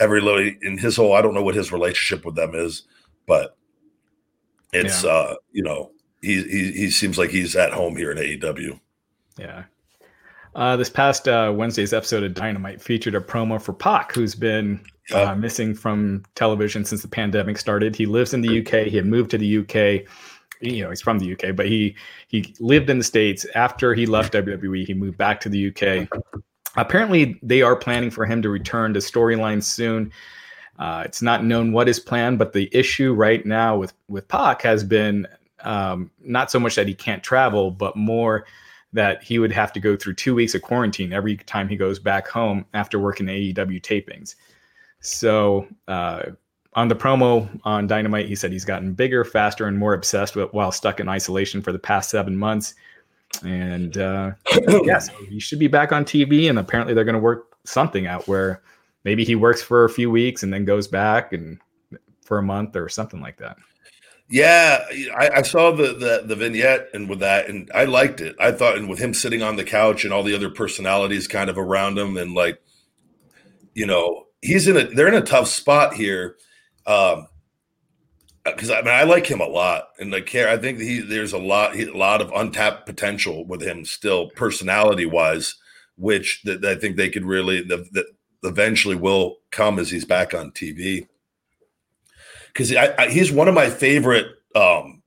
Every 0.00 0.20
little 0.20 0.50
in 0.62 0.78
his 0.78 0.96
whole, 0.96 1.14
I 1.14 1.22
don't 1.22 1.34
know 1.34 1.42
what 1.42 1.54
his 1.54 1.72
relationship 1.72 2.24
with 2.24 2.34
them 2.34 2.54
is, 2.54 2.84
but 3.26 3.56
it's 4.72 5.04
yeah. 5.04 5.10
uh 5.10 5.34
you 5.52 5.62
know 5.62 5.92
he, 6.20 6.42
he 6.42 6.72
he 6.72 6.90
seems 6.90 7.18
like 7.18 7.30
he's 7.30 7.56
at 7.56 7.72
home 7.72 7.96
here 7.96 8.10
in 8.10 8.18
AEW. 8.18 8.80
Yeah. 9.38 9.64
Uh, 10.54 10.76
this 10.76 10.90
past 10.90 11.28
uh, 11.28 11.50
Wednesday's 11.54 11.94
episode 11.94 12.22
of 12.22 12.34
Dynamite 12.34 12.82
featured 12.82 13.14
a 13.14 13.20
promo 13.20 13.60
for 13.60 13.72
Pac, 13.72 14.12
who's 14.12 14.34
been 14.34 14.84
uh, 15.10 15.34
missing 15.34 15.74
from 15.74 16.22
television 16.34 16.84
since 16.84 17.00
the 17.00 17.08
pandemic 17.08 17.58
started. 17.58 17.96
He 17.96 18.04
lives 18.04 18.34
in 18.34 18.42
the 18.42 18.60
UK. 18.60 18.86
He 18.86 18.96
had 18.96 19.06
moved 19.06 19.30
to 19.30 19.38
the 19.38 19.58
UK. 19.58 20.06
You 20.62 20.84
know, 20.84 20.90
he's 20.90 21.00
from 21.00 21.18
the 21.18 21.32
UK, 21.32 21.54
but 21.56 21.66
he 21.66 21.96
he 22.28 22.54
lived 22.60 22.88
in 22.88 22.98
the 22.98 23.04
states. 23.04 23.44
After 23.54 23.94
he 23.94 24.06
left 24.06 24.32
WWE, 24.32 24.86
he 24.86 24.94
moved 24.94 25.18
back 25.18 25.40
to 25.40 25.48
the 25.48 25.68
UK. 25.68 26.08
Apparently, 26.76 27.38
they 27.42 27.62
are 27.62 27.76
planning 27.76 28.10
for 28.10 28.24
him 28.24 28.40
to 28.42 28.48
return 28.48 28.94
to 28.94 29.00
storyline 29.00 29.62
soon. 29.62 30.12
Uh, 30.78 31.02
it's 31.04 31.20
not 31.20 31.44
known 31.44 31.72
what 31.72 31.88
is 31.88 32.00
planned, 32.00 32.38
but 32.38 32.52
the 32.52 32.68
issue 32.72 33.12
right 33.12 33.44
now 33.44 33.76
with 33.76 33.92
with 34.08 34.26
Pac 34.28 34.62
has 34.62 34.82
been 34.84 35.26
um, 35.60 36.10
not 36.20 36.50
so 36.50 36.58
much 36.58 36.74
that 36.74 36.88
he 36.88 36.94
can't 36.94 37.22
travel, 37.22 37.70
but 37.70 37.96
more 37.96 38.46
that 38.92 39.22
he 39.22 39.38
would 39.38 39.52
have 39.52 39.72
to 39.72 39.80
go 39.80 39.96
through 39.96 40.14
two 40.14 40.34
weeks 40.34 40.54
of 40.54 40.62
quarantine 40.62 41.12
every 41.12 41.36
time 41.36 41.68
he 41.68 41.76
goes 41.76 41.98
back 41.98 42.28
home 42.28 42.66
after 42.74 42.98
working 42.98 43.26
AEW 43.26 43.80
tapings. 43.80 44.34
So 45.00 45.66
uh, 45.88 46.22
on 46.74 46.88
the 46.88 46.96
promo 46.96 47.48
on 47.64 47.86
Dynamite, 47.86 48.26
he 48.26 48.34
said 48.34 48.52
he's 48.52 48.64
gotten 48.64 48.92
bigger, 48.94 49.24
faster, 49.24 49.66
and 49.66 49.78
more 49.78 49.94
obsessed 49.94 50.36
with 50.36 50.52
while 50.52 50.72
stuck 50.72 51.00
in 51.00 51.08
isolation 51.08 51.60
for 51.60 51.72
the 51.72 51.78
past 51.78 52.10
seven 52.10 52.36
months. 52.36 52.74
And 53.44 53.96
uh, 53.98 54.32
yeah, 54.84 54.98
so 54.98 55.12
he 55.28 55.38
should 55.38 55.58
be 55.58 55.68
back 55.68 55.92
on 55.92 56.04
TV. 56.04 56.48
And 56.48 56.58
apparently, 56.58 56.94
they're 56.94 57.04
going 57.04 57.14
to 57.14 57.20
work 57.20 57.56
something 57.64 58.06
out 58.06 58.26
where 58.26 58.62
maybe 59.04 59.24
he 59.24 59.34
works 59.34 59.62
for 59.62 59.84
a 59.84 59.90
few 59.90 60.10
weeks 60.10 60.42
and 60.42 60.52
then 60.52 60.64
goes 60.64 60.88
back 60.88 61.32
and 61.32 61.58
for 62.24 62.38
a 62.38 62.42
month 62.42 62.76
or 62.76 62.88
something 62.88 63.20
like 63.20 63.36
that. 63.38 63.56
Yeah, 64.28 64.82
I, 65.14 65.30
I, 65.36 65.42
saw 65.42 65.72
the, 65.72 65.92
the 65.92 66.22
the 66.24 66.36
vignette 66.36 66.88
and 66.94 67.06
with 67.06 67.18
that, 67.18 67.50
and 67.50 67.70
I 67.74 67.84
liked 67.84 68.22
it. 68.22 68.34
I 68.40 68.52
thought, 68.52 68.78
and 68.78 68.88
with 68.88 68.98
him 68.98 69.12
sitting 69.12 69.42
on 69.42 69.56
the 69.56 69.64
couch 69.64 70.04
and 70.04 70.12
all 70.12 70.22
the 70.22 70.34
other 70.34 70.48
personalities 70.48 71.28
kind 71.28 71.50
of 71.50 71.58
around 71.58 71.98
him, 71.98 72.16
and 72.16 72.32
like, 72.32 72.62
you 73.74 73.84
know, 73.84 74.28
he's 74.40 74.68
in 74.68 74.78
a 74.78 74.84
they're 74.84 75.08
in 75.08 75.14
a 75.14 75.20
tough 75.20 75.48
spot 75.48 75.92
here. 75.92 76.36
Um, 76.86 77.28
because 78.44 78.70
I 78.70 78.82
mean 78.82 78.92
I 78.92 79.04
like 79.04 79.26
him 79.26 79.40
a 79.40 79.46
lot, 79.46 79.88
and 80.00 80.10
like 80.10 80.26
care. 80.26 80.48
I 80.48 80.56
think 80.56 80.80
he 80.80 81.00
there's 81.00 81.32
a 81.32 81.38
lot 81.38 81.76
a 81.76 81.96
lot 81.96 82.20
of 82.20 82.32
untapped 82.34 82.86
potential 82.86 83.46
with 83.46 83.62
him 83.62 83.84
still, 83.84 84.30
personality 84.30 85.06
wise, 85.06 85.54
which 85.96 86.42
that, 86.44 86.60
that 86.62 86.70
I 86.72 86.80
think 86.80 86.96
they 86.96 87.08
could 87.08 87.24
really 87.24 87.62
that 87.62 88.06
eventually 88.42 88.96
will 88.96 89.36
come 89.52 89.78
as 89.78 89.90
he's 89.90 90.04
back 90.04 90.34
on 90.34 90.50
TV 90.50 91.06
because 92.52 92.74
he's 93.10 93.32
one 93.32 93.48
of 93.48 93.54
my 93.54 93.70
favorite 93.70 94.26
um, 94.54 95.02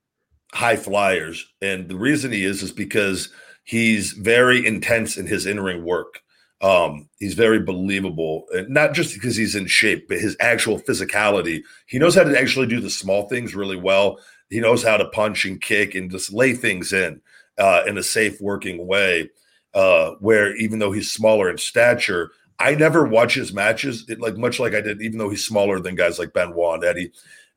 high 0.52 0.76
flyers, 0.76 1.46
and 1.62 1.88
the 1.88 1.96
reason 1.96 2.32
he 2.32 2.44
is 2.44 2.62
is 2.62 2.72
because 2.72 3.28
he's 3.64 4.12
very 4.12 4.66
intense 4.66 5.16
in 5.16 5.26
his 5.26 5.46
in 5.46 5.60
ring 5.60 5.84
work. 5.84 6.22
Um, 6.62 7.08
he's 7.18 7.34
very 7.34 7.60
believable, 7.60 8.46
not 8.68 8.94
just 8.94 9.12
because 9.12 9.36
he's 9.36 9.54
in 9.54 9.66
shape, 9.66 10.08
but 10.08 10.18
his 10.18 10.36
actual 10.40 10.80
physicality. 10.80 11.62
He 11.86 11.98
knows 11.98 12.14
how 12.14 12.22
to 12.22 12.38
actually 12.38 12.66
do 12.66 12.80
the 12.80 12.90
small 12.90 13.28
things 13.28 13.54
really 13.54 13.76
well. 13.76 14.18
He 14.48 14.60
knows 14.60 14.82
how 14.82 14.96
to 14.96 15.08
punch 15.08 15.44
and 15.44 15.60
kick 15.60 15.94
and 15.94 16.10
just 16.10 16.32
lay 16.32 16.54
things 16.54 16.92
in 16.92 17.20
uh, 17.58 17.82
in 17.86 17.98
a 17.98 18.02
safe 18.02 18.40
working 18.40 18.86
way. 18.86 19.30
Uh, 19.74 20.12
where 20.20 20.56
even 20.56 20.78
though 20.78 20.92
he's 20.92 21.12
smaller 21.12 21.50
in 21.50 21.58
stature, 21.58 22.30
I 22.58 22.74
never 22.74 23.04
watch 23.04 23.34
his 23.34 23.52
matches, 23.52 24.08
it, 24.08 24.20
like 24.20 24.38
much 24.38 24.58
like 24.58 24.74
I 24.74 24.80
did, 24.80 25.02
even 25.02 25.18
though 25.18 25.28
he's 25.28 25.44
smaller 25.44 25.80
than 25.80 25.94
guys 25.94 26.18
like 26.18 26.32
Benoit 26.32 26.76
and 26.76 26.84
Eddie, 26.84 27.12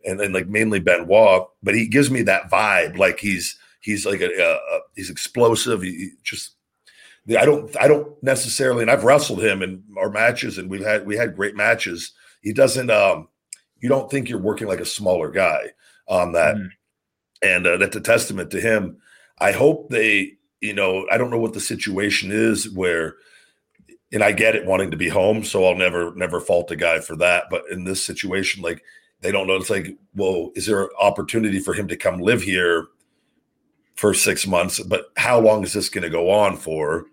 and, 0.06 0.20
and 0.20 0.34
like 0.34 0.50
mainly 0.50 0.80
Benoit. 0.80 1.48
But 1.64 1.76
he 1.76 1.88
gives 1.88 2.12
me 2.12 2.22
that 2.24 2.52
vibe, 2.52 2.98
like 2.98 3.20
he's 3.20 3.58
he's 3.80 4.06
like 4.06 4.20
a, 4.20 4.28
a, 4.28 4.54
a 4.56 4.80
he's 4.98 5.10
explosive. 5.10 5.82
He, 5.82 5.92
he, 5.92 6.10
just 6.24 6.56
I 7.38 7.46
don't 7.46 7.76
I 7.80 7.88
don't 7.88 8.22
necessarily, 8.24 8.82
and 8.82 8.92
I've 8.92 9.04
wrestled 9.04 9.44
him 9.44 9.62
in 9.62 9.84
our 9.98 10.10
matches, 10.10 10.58
and 10.58 10.70
we've 10.70 10.86
had 10.86 11.06
we 11.06 11.16
had 11.16 11.36
great 11.36 11.56
matches. 11.56 12.14
He 12.42 12.54
doesn't 12.54 12.90
um 12.90 13.28
you 13.80 13.90
don't 13.90 14.10
think 14.10 14.30
you're 14.30 14.40
working 14.40 14.68
like 14.68 14.80
a 14.80 14.86
smaller 14.86 15.30
guy 15.30 15.72
on 16.08 16.34
that, 16.34 16.56
mm 16.56 16.70
and 17.42 17.66
uh, 17.66 17.78
that's 17.78 17.96
a 17.96 18.02
testament 18.02 18.52
to 18.52 18.60
him. 18.60 18.98
I 19.40 19.54
hope 19.54 19.90
they 19.90 20.34
you 20.60 20.74
know 20.74 21.08
I 21.10 21.18
don't 21.18 21.30
know 21.30 21.40
what 21.40 21.54
the 21.54 21.62
situation 21.62 22.32
is 22.34 22.70
where 22.74 23.16
and 24.12 24.24
I 24.24 24.32
get 24.32 24.56
it 24.56 24.66
wanting 24.66 24.92
to 24.92 24.98
be 24.98 25.08
home, 25.08 25.44
so 25.44 25.66
I'll 25.66 25.76
never 25.76 26.14
never 26.16 26.42
fault 26.42 26.72
a 26.72 26.76
guy 26.76 27.00
for 27.00 27.16
that. 27.18 27.46
But 27.50 27.64
in 27.72 27.84
this 27.84 28.04
situation, 28.04 28.62
like 28.62 28.84
they 29.22 29.32
don't 29.32 29.48
know, 29.48 29.56
it's 29.56 29.70
like, 29.70 29.98
well, 30.16 30.52
is 30.56 30.66
there 30.66 30.84
an 30.84 30.90
opportunity 31.00 31.60
for 31.60 31.74
him 31.74 31.88
to 31.90 31.98
come 31.98 32.20
live 32.20 32.42
here 32.42 32.88
for 33.96 34.14
six 34.14 34.48
months? 34.48 34.80
But 34.80 35.12
how 35.18 35.40
long 35.40 35.64
is 35.64 35.74
this 35.74 35.90
going 35.90 36.04
to 36.04 36.10
go 36.10 36.30
on 36.30 36.58
for 36.58 37.06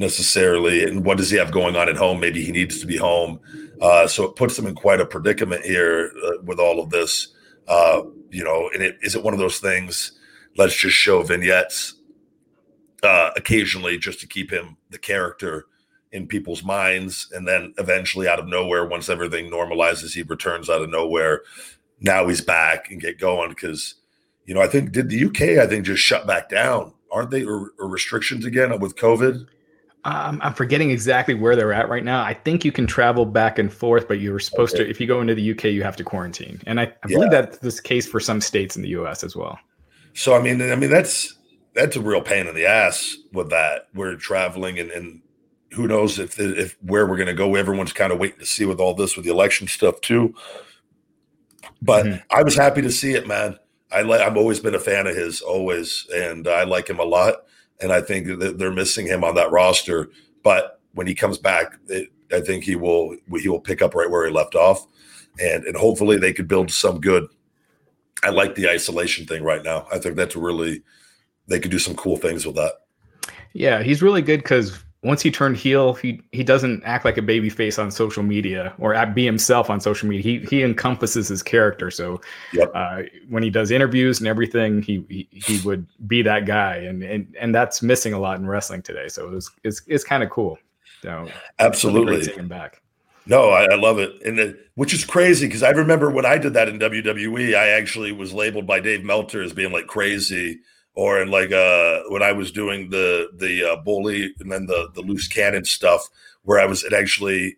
necessarily? 0.00 0.82
And 0.82 1.04
what 1.04 1.18
does 1.18 1.30
he 1.30 1.36
have 1.36 1.52
going 1.52 1.76
on 1.76 1.88
at 1.88 1.96
home? 1.96 2.18
Maybe 2.18 2.42
he 2.42 2.50
needs 2.50 2.80
to 2.80 2.86
be 2.86 2.96
home. 2.96 3.38
Uh, 3.80 4.08
so 4.08 4.24
it 4.24 4.34
puts 4.34 4.58
him 4.58 4.66
in 4.66 4.74
quite 4.74 5.00
a 5.00 5.06
predicament 5.06 5.64
here 5.64 6.12
uh, 6.24 6.42
with 6.42 6.58
all 6.58 6.80
of 6.80 6.90
this. 6.90 7.28
Uh, 7.68 8.02
you 8.30 8.42
know, 8.42 8.68
and 8.72 8.82
it 8.82 8.96
is 9.02 9.14
it 9.14 9.22
one 9.22 9.34
of 9.34 9.38
those 9.38 9.60
things? 9.60 10.12
Let's 10.56 10.74
just 10.74 10.96
show 10.96 11.22
vignettes 11.22 11.94
uh, 13.02 13.30
occasionally 13.36 13.98
just 13.98 14.20
to 14.20 14.26
keep 14.26 14.50
him 14.50 14.76
the 14.88 14.98
character 14.98 15.66
in 16.12 16.26
people's 16.26 16.64
minds. 16.64 17.30
And 17.32 17.46
then 17.46 17.74
eventually, 17.78 18.26
out 18.26 18.40
of 18.40 18.48
nowhere, 18.48 18.86
once 18.86 19.08
everything 19.08 19.50
normalizes, 19.50 20.14
he 20.14 20.22
returns 20.22 20.68
out 20.68 20.82
of 20.82 20.90
nowhere. 20.90 21.42
Now 22.00 22.26
he's 22.26 22.40
back 22.40 22.90
and 22.90 23.00
get 23.00 23.18
going 23.18 23.50
because, 23.50 23.96
you 24.46 24.54
know, 24.54 24.62
I 24.62 24.66
think 24.66 24.92
did 24.92 25.10
the 25.10 25.26
UK, 25.26 25.62
I 25.62 25.66
think, 25.66 25.84
just 25.84 26.02
shut 26.02 26.26
back 26.26 26.48
down, 26.48 26.94
aren't 27.12 27.30
they? 27.30 27.44
Or, 27.44 27.72
or 27.78 27.88
restrictions 27.88 28.46
again 28.46 28.76
with 28.80 28.96
COVID? 28.96 29.46
Um, 30.04 30.40
I'm 30.42 30.54
forgetting 30.54 30.90
exactly 30.90 31.34
where 31.34 31.54
they're 31.54 31.72
at 31.72 31.88
right 31.88 32.04
now. 32.04 32.22
I 32.22 32.32
think 32.32 32.64
you 32.64 32.72
can 32.72 32.86
travel 32.86 33.26
back 33.26 33.58
and 33.58 33.72
forth, 33.72 34.08
but 34.08 34.18
you 34.18 34.32
were 34.32 34.40
supposed 34.40 34.74
okay. 34.74 34.84
to, 34.84 34.90
if 34.90 35.00
you 35.00 35.06
go 35.06 35.20
into 35.20 35.34
the 35.34 35.50
UK, 35.50 35.64
you 35.64 35.82
have 35.82 35.96
to 35.96 36.04
quarantine. 36.04 36.60
And 36.66 36.80
I, 36.80 36.84
I 36.84 36.88
yeah. 37.08 37.16
believe 37.16 37.30
that's 37.30 37.58
the 37.58 37.82
case 37.82 38.06
for 38.06 38.18
some 38.18 38.40
states 38.40 38.76
in 38.76 38.82
the 38.82 38.88
US 38.90 39.22
as 39.22 39.36
well. 39.36 39.58
So, 40.14 40.34
I 40.34 40.40
mean, 40.40 40.62
I 40.62 40.74
mean, 40.74 40.90
that's, 40.90 41.36
that's 41.74 41.96
a 41.96 42.00
real 42.00 42.22
pain 42.22 42.46
in 42.46 42.54
the 42.54 42.66
ass 42.66 43.14
with 43.32 43.50
that. 43.50 43.88
We're 43.94 44.16
traveling 44.16 44.78
and, 44.78 44.90
and 44.90 45.20
who 45.72 45.86
knows 45.86 46.18
if 46.18 46.38
if 46.38 46.76
where 46.82 47.06
we're 47.06 47.16
going 47.16 47.28
to 47.28 47.34
go. 47.34 47.54
Everyone's 47.54 47.92
kind 47.92 48.12
of 48.12 48.18
waiting 48.18 48.40
to 48.40 48.46
see 48.46 48.64
with 48.64 48.80
all 48.80 48.94
this 48.94 49.16
with 49.16 49.24
the 49.24 49.30
election 49.30 49.68
stuff 49.68 50.00
too. 50.00 50.34
But 51.80 52.06
mm-hmm. 52.06 52.20
I 52.30 52.42
was 52.42 52.56
happy 52.56 52.82
to 52.82 52.90
see 52.90 53.12
it, 53.12 53.26
man. 53.26 53.58
I 53.92 54.02
like. 54.02 54.20
I've 54.20 54.36
always 54.36 54.60
been 54.60 54.74
a 54.74 54.80
fan 54.80 55.06
of 55.06 55.16
his, 55.16 55.40
always, 55.40 56.06
and 56.14 56.46
I 56.48 56.64
like 56.64 56.88
him 56.88 56.98
a 56.98 57.04
lot. 57.04 57.44
And 57.80 57.92
I 57.92 58.00
think 58.00 58.26
that 58.40 58.58
they're 58.58 58.72
missing 58.72 59.06
him 59.06 59.24
on 59.24 59.34
that 59.36 59.50
roster. 59.50 60.10
But 60.42 60.80
when 60.92 61.06
he 61.06 61.14
comes 61.14 61.38
back, 61.38 61.78
it, 61.88 62.08
I 62.32 62.40
think 62.40 62.64
he 62.64 62.76
will 62.76 63.16
he 63.38 63.48
will 63.48 63.60
pick 63.60 63.82
up 63.82 63.94
right 63.94 64.10
where 64.10 64.26
he 64.26 64.32
left 64.32 64.54
off, 64.54 64.86
and 65.40 65.64
and 65.64 65.76
hopefully 65.76 66.16
they 66.16 66.32
could 66.32 66.48
build 66.48 66.70
some 66.70 67.00
good. 67.00 67.26
I 68.22 68.30
like 68.30 68.54
the 68.54 68.68
isolation 68.68 69.26
thing 69.26 69.42
right 69.42 69.62
now. 69.62 69.86
I 69.92 69.98
think 69.98 70.16
that's 70.16 70.36
really 70.36 70.82
they 71.48 71.58
could 71.58 71.70
do 71.70 71.78
some 71.78 71.94
cool 71.94 72.16
things 72.16 72.46
with 72.46 72.56
that. 72.56 72.72
Yeah, 73.52 73.82
he's 73.82 74.02
really 74.02 74.22
good 74.22 74.42
because 74.42 74.78
once 75.02 75.22
he 75.22 75.30
turned 75.30 75.56
heel, 75.56 75.94
he 75.94 76.20
he 76.30 76.44
doesn't 76.44 76.82
act 76.84 77.06
like 77.06 77.16
a 77.16 77.22
baby 77.22 77.48
face 77.48 77.78
on 77.78 77.90
social 77.90 78.22
media 78.22 78.74
or 78.78 78.94
be 79.06 79.24
himself 79.24 79.70
on 79.70 79.80
social 79.80 80.08
media. 80.08 80.22
He 80.22 80.46
he 80.46 80.62
encompasses 80.62 81.28
his 81.28 81.42
character. 81.42 81.90
So 81.90 82.20
yep. 82.52 82.70
uh, 82.74 83.02
when 83.28 83.42
he 83.42 83.48
does 83.48 83.70
interviews 83.70 84.18
and 84.18 84.28
everything, 84.28 84.82
he, 84.82 85.04
he, 85.08 85.28
he 85.32 85.66
would 85.66 85.86
be 86.06 86.20
that 86.22 86.44
guy, 86.44 86.76
and 86.76 87.02
and 87.02 87.34
and 87.40 87.54
that's 87.54 87.82
missing 87.82 88.12
a 88.12 88.18
lot 88.18 88.38
in 88.38 88.46
wrestling 88.46 88.82
today. 88.82 89.08
So 89.08 89.26
it 89.26 89.30
was, 89.30 89.50
it's 89.64 89.82
it's 89.86 90.04
kind 90.04 90.22
of 90.22 90.28
cool. 90.28 90.58
So 91.02 91.28
absolutely 91.58 92.22
taking 92.22 92.48
back. 92.48 92.82
No, 93.26 93.50
I, 93.50 93.64
I, 93.64 93.74
love 93.76 93.98
it, 93.98 94.20
and 94.24 94.38
it, 94.38 94.70
which 94.74 94.92
is 94.92 95.04
crazy 95.04 95.46
because 95.46 95.62
I 95.62 95.70
remember 95.70 96.10
when 96.10 96.26
I 96.26 96.36
did 96.36 96.54
that 96.54 96.68
in 96.68 96.78
WWE, 96.78 97.54
I 97.54 97.68
actually 97.68 98.12
was 98.12 98.32
labeled 98.32 98.66
by 98.66 98.80
Dave 98.80 99.04
Meltzer 99.04 99.42
as 99.42 99.52
being 99.52 99.72
like 99.72 99.86
crazy 99.86 100.60
or 101.00 101.20
in 101.20 101.30
like 101.30 101.52
uh 101.52 102.00
when 102.08 102.22
I 102.22 102.32
was 102.32 102.52
doing 102.52 102.90
the 102.90 103.28
the 103.34 103.72
uh, 103.72 103.76
bully 103.76 104.34
and 104.40 104.50
then 104.50 104.66
the 104.66 104.90
the 104.94 105.02
loose 105.02 105.28
cannon 105.28 105.64
stuff 105.64 106.08
where 106.42 106.60
I 106.60 106.66
was 106.66 106.84
actually 106.92 107.56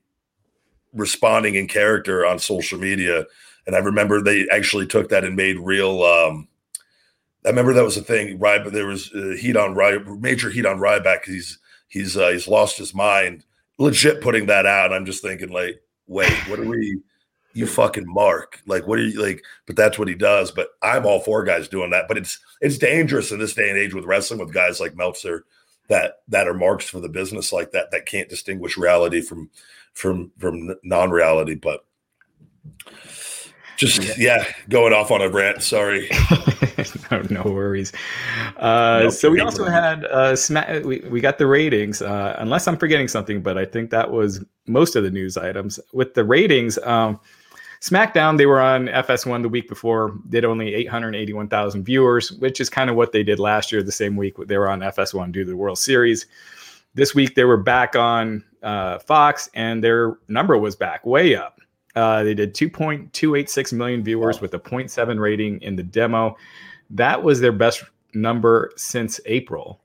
responding 0.92 1.55
in 1.55 1.66
character 1.66 2.26
on 2.26 2.38
social 2.38 2.78
media 2.78 3.24
and 3.66 3.74
I 3.74 3.78
remember 3.78 4.20
they 4.20 4.46
actually 4.50 4.87
took 4.87 5.09
that 5.09 5.24
and 5.24 5.37
made 5.37 5.59
real 5.59 6.02
um 6.02 6.48
I 7.44 7.48
remember 7.48 7.72
that 7.72 7.85
was 7.85 7.96
a 7.96 8.02
thing 8.02 8.38
right 8.38 8.62
but 8.62 8.72
there 8.72 8.87
was 8.87 9.12
uh, 9.12 9.35
heat 9.38 9.57
on 9.57 9.74
Ry- 9.74 9.98
major 9.98 10.50
heat 10.50 10.66
on 10.66 10.78
Ryback 10.78 11.24
he's 11.24 11.59
he's 11.88 12.16
uh, 12.16 12.28
he's 12.28 12.48
lost 12.48 12.78
his 12.78 12.94
mind 12.94 13.44
legit 13.78 14.20
putting 14.20 14.46
that 14.46 14.66
out. 14.66 14.92
I'm 14.92 15.05
just 15.05 15.22
thinking 15.22 15.50
like, 15.50 15.83
wait, 16.07 16.33
what 16.48 16.59
are 16.59 16.64
we? 16.64 17.00
You 17.54 17.66
fucking 17.66 18.06
mark. 18.06 18.60
Like, 18.66 18.86
what 18.86 18.98
are 18.98 19.02
you 19.02 19.20
like? 19.20 19.44
But 19.66 19.76
that's 19.76 19.98
what 19.98 20.08
he 20.08 20.14
does. 20.14 20.50
But 20.50 20.68
I'm 20.82 21.06
all 21.06 21.20
for 21.20 21.44
guys 21.44 21.68
doing 21.68 21.90
that. 21.90 22.08
But 22.08 22.18
it's 22.18 22.38
it's 22.60 22.78
dangerous 22.78 23.32
in 23.32 23.38
this 23.38 23.54
day 23.54 23.68
and 23.68 23.78
age 23.78 23.94
with 23.94 24.04
wrestling 24.04 24.40
with 24.40 24.54
guys 24.54 24.80
like 24.80 24.96
Meltzer 24.96 25.44
that 25.88 26.20
that 26.28 26.48
are 26.48 26.54
marks 26.54 26.88
for 26.88 27.00
the 27.00 27.08
business 27.08 27.52
like 27.52 27.72
that 27.72 27.90
that 27.90 28.06
can't 28.06 28.28
distinguish 28.28 28.76
reality 28.76 29.20
from 29.20 29.50
from 29.92 30.32
from 30.38 30.74
non-reality. 30.82 31.56
But 31.56 31.84
just 33.76 34.16
yeah. 34.18 34.46
going 34.68 34.92
off 34.92 35.10
on 35.10 35.20
a 35.20 35.28
rant. 35.28 35.62
Sorry. 35.62 36.08
no, 37.10 37.22
no, 37.30 37.42
worries. 37.42 37.92
Uh, 38.56 39.10
so 39.10 39.30
we 39.30 39.40
also 39.40 39.64
had 39.64 40.04
uh, 40.04 40.36
sma- 40.36 40.80
we 40.84 41.00
we 41.10 41.20
got 41.20 41.38
the 41.38 41.46
ratings. 41.46 42.00
Uh, 42.00 42.36
unless 42.38 42.68
I'm 42.68 42.76
forgetting 42.76 43.08
something, 43.08 43.42
but 43.42 43.58
I 43.58 43.64
think 43.64 43.90
that 43.90 44.10
was 44.10 44.44
most 44.66 44.94
of 44.94 45.02
the 45.02 45.10
news 45.10 45.36
items. 45.36 45.80
With 45.92 46.14
the 46.14 46.24
ratings, 46.24 46.78
um, 46.84 47.18
SmackDown 47.83 48.38
they 48.38 48.47
were 48.47 48.61
on 48.61 48.87
FS1 48.87 49.42
the 49.42 49.49
week 49.49 49.68
before, 49.68 50.16
did 50.29 50.45
only 50.45 50.73
881,000 50.73 51.83
viewers, 51.83 52.31
which 52.31 52.61
is 52.61 52.71
kind 52.71 52.88
of 52.88 52.95
what 52.95 53.11
they 53.11 53.25
did 53.25 53.40
last 53.40 53.73
year. 53.73 53.83
The 53.83 53.90
same 53.90 54.14
week 54.14 54.37
they 54.37 54.57
were 54.57 54.71
on 54.71 54.81
FS1 54.81 55.33
due 55.33 55.42
to 55.42 55.51
the 55.51 55.57
World 55.57 55.79
Series. 55.79 56.27
This 56.95 57.12
week 57.12 57.35
they 57.35 57.42
were 57.42 57.57
back 57.57 57.97
on 57.97 58.45
uh, 58.62 59.01
Fox, 59.01 59.51
and 59.55 59.83
their 59.83 60.16
number 60.29 60.57
was 60.57 60.77
back 60.77 61.05
way 61.05 61.35
up. 61.35 61.61
Uh, 61.97 62.23
they 62.23 62.35
did 62.35 62.55
2.286 62.55 63.73
million 63.73 64.05
viewers 64.05 64.40
with 64.40 64.55
a 64.55 64.61
0.7 64.61 65.18
rating 65.18 65.61
in 65.61 65.75
the 65.75 65.83
demo. 65.83 66.37
That 66.88 67.21
was 67.21 67.40
their 67.40 67.53
best 67.53 67.83
number 68.14 68.71
since 68.77 69.18
April, 69.27 69.81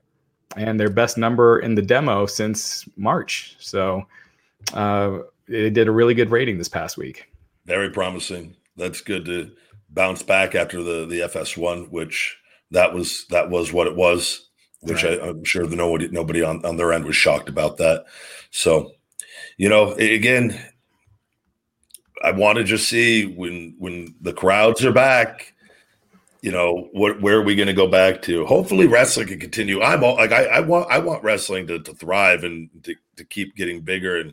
and 0.56 0.78
their 0.78 0.88
best 0.88 1.18
number 1.18 1.58
in 1.58 1.74
the 1.74 1.82
demo 1.82 2.26
since 2.26 2.88
March. 2.96 3.56
So 3.58 4.06
uh, 4.72 5.18
they 5.48 5.70
did 5.70 5.88
a 5.88 5.92
really 5.92 6.14
good 6.14 6.30
rating 6.30 6.58
this 6.58 6.68
past 6.68 6.96
week. 6.96 7.28
Very 7.68 7.90
promising. 7.90 8.56
That's 8.76 9.02
good 9.02 9.26
to 9.26 9.52
bounce 9.90 10.22
back 10.22 10.54
after 10.54 10.82
the 10.82 11.04
the 11.04 11.20
FS1, 11.20 11.90
which 11.90 12.38
that 12.70 12.94
was 12.94 13.26
that 13.26 13.50
was 13.50 13.72
what 13.72 13.86
it 13.86 13.94
was. 13.94 14.48
Which 14.80 15.04
right. 15.04 15.20
I, 15.20 15.28
am 15.28 15.44
sure 15.44 15.66
the 15.66 15.76
nobody 15.76 16.08
nobody 16.08 16.42
on, 16.42 16.64
on 16.64 16.78
their 16.78 16.94
end 16.94 17.04
was 17.04 17.14
shocked 17.14 17.50
about 17.50 17.76
that. 17.76 18.06
So, 18.50 18.92
you 19.58 19.68
know, 19.68 19.92
again, 19.92 20.58
I 22.24 22.30
want 22.30 22.56
to 22.56 22.64
just 22.64 22.88
see 22.88 23.26
when 23.26 23.74
when 23.78 24.14
the 24.20 24.32
crowds 24.32 24.82
are 24.84 24.92
back. 24.92 25.52
You 26.40 26.52
know 26.52 26.88
what? 26.92 27.20
Where 27.20 27.36
are 27.36 27.42
we 27.42 27.54
going 27.56 27.66
to 27.66 27.74
go 27.74 27.88
back 27.88 28.22
to? 28.22 28.46
Hopefully, 28.46 28.86
wrestling 28.86 29.26
can 29.26 29.40
continue. 29.40 29.82
I'm 29.82 30.04
all, 30.04 30.14
like 30.14 30.32
I, 30.32 30.44
I 30.44 30.60
want 30.60 30.90
I 30.90 31.00
want 31.00 31.22
wrestling 31.22 31.66
to, 31.66 31.80
to 31.80 31.92
thrive 31.92 32.44
and 32.44 32.70
to, 32.84 32.94
to 33.16 33.24
keep 33.24 33.56
getting 33.56 33.82
bigger. 33.82 34.16
And 34.16 34.32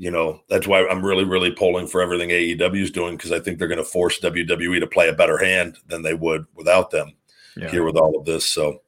you 0.00 0.10
know 0.10 0.40
that's 0.48 0.66
why 0.66 0.86
I'm 0.88 1.04
really 1.04 1.24
really 1.24 1.50
pulling 1.50 1.86
for 1.86 2.00
everything 2.00 2.30
AEW 2.30 2.82
is 2.82 2.90
doing 2.90 3.18
because 3.18 3.32
I 3.32 3.38
think 3.38 3.58
they're 3.58 3.68
going 3.68 3.76
to 3.76 3.84
force 3.84 4.18
WWE 4.18 4.80
to 4.80 4.86
play 4.86 5.10
a 5.10 5.12
better 5.12 5.36
hand 5.36 5.76
than 5.88 6.00
they 6.00 6.14
would 6.14 6.46
without 6.54 6.90
them 6.90 7.12
yeah. 7.54 7.68
here 7.68 7.84
with 7.84 7.96
all 7.96 8.18
of 8.18 8.24
this. 8.24 8.48
So, 8.48 8.80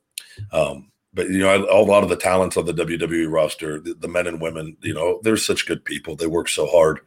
um, 0.53 0.91
but 1.13 1.29
you 1.29 1.41
know, 1.41 1.67
a 1.71 1.85
lot 1.85 2.03
of 2.03 2.09
the 2.09 2.17
talents 2.17 2.57
on 2.57 2.65
the 2.65 2.73
WWE 2.73 3.31
roster, 3.31 3.79
the, 3.79 3.93
the, 3.93 4.09
men 4.09 4.27
and 4.27 4.41
women, 4.41 4.75
you 4.81 4.95
know, 4.95 5.21
they're 5.23 5.37
such 5.37 5.67
good 5.67 5.85
people. 5.85 6.17
They 6.17 6.27
work 6.27 6.49
so 6.49 6.67
hard, 6.67 7.01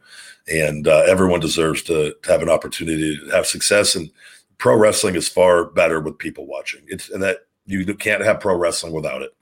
and 0.46 0.86
uh, 0.86 1.02
everyone 1.08 1.40
deserves 1.40 1.82
to, 1.84 2.14
to, 2.22 2.30
have 2.30 2.42
an 2.42 2.48
opportunity 2.48 3.18
to 3.18 3.30
have 3.30 3.48
success. 3.48 3.96
And 3.96 4.08
pro 4.58 4.76
wrestling 4.76 5.16
is 5.16 5.28
far 5.28 5.64
better 5.64 5.98
with 5.98 6.16
people 6.18 6.46
watching. 6.46 6.82
It's 6.86 7.10
and 7.10 7.20
that 7.24 7.38
you 7.64 7.84
can't 7.96 8.24
have 8.24 8.38
pro 8.38 8.54
wrestling 8.54 8.92
without 8.92 9.22
it. 9.22 9.34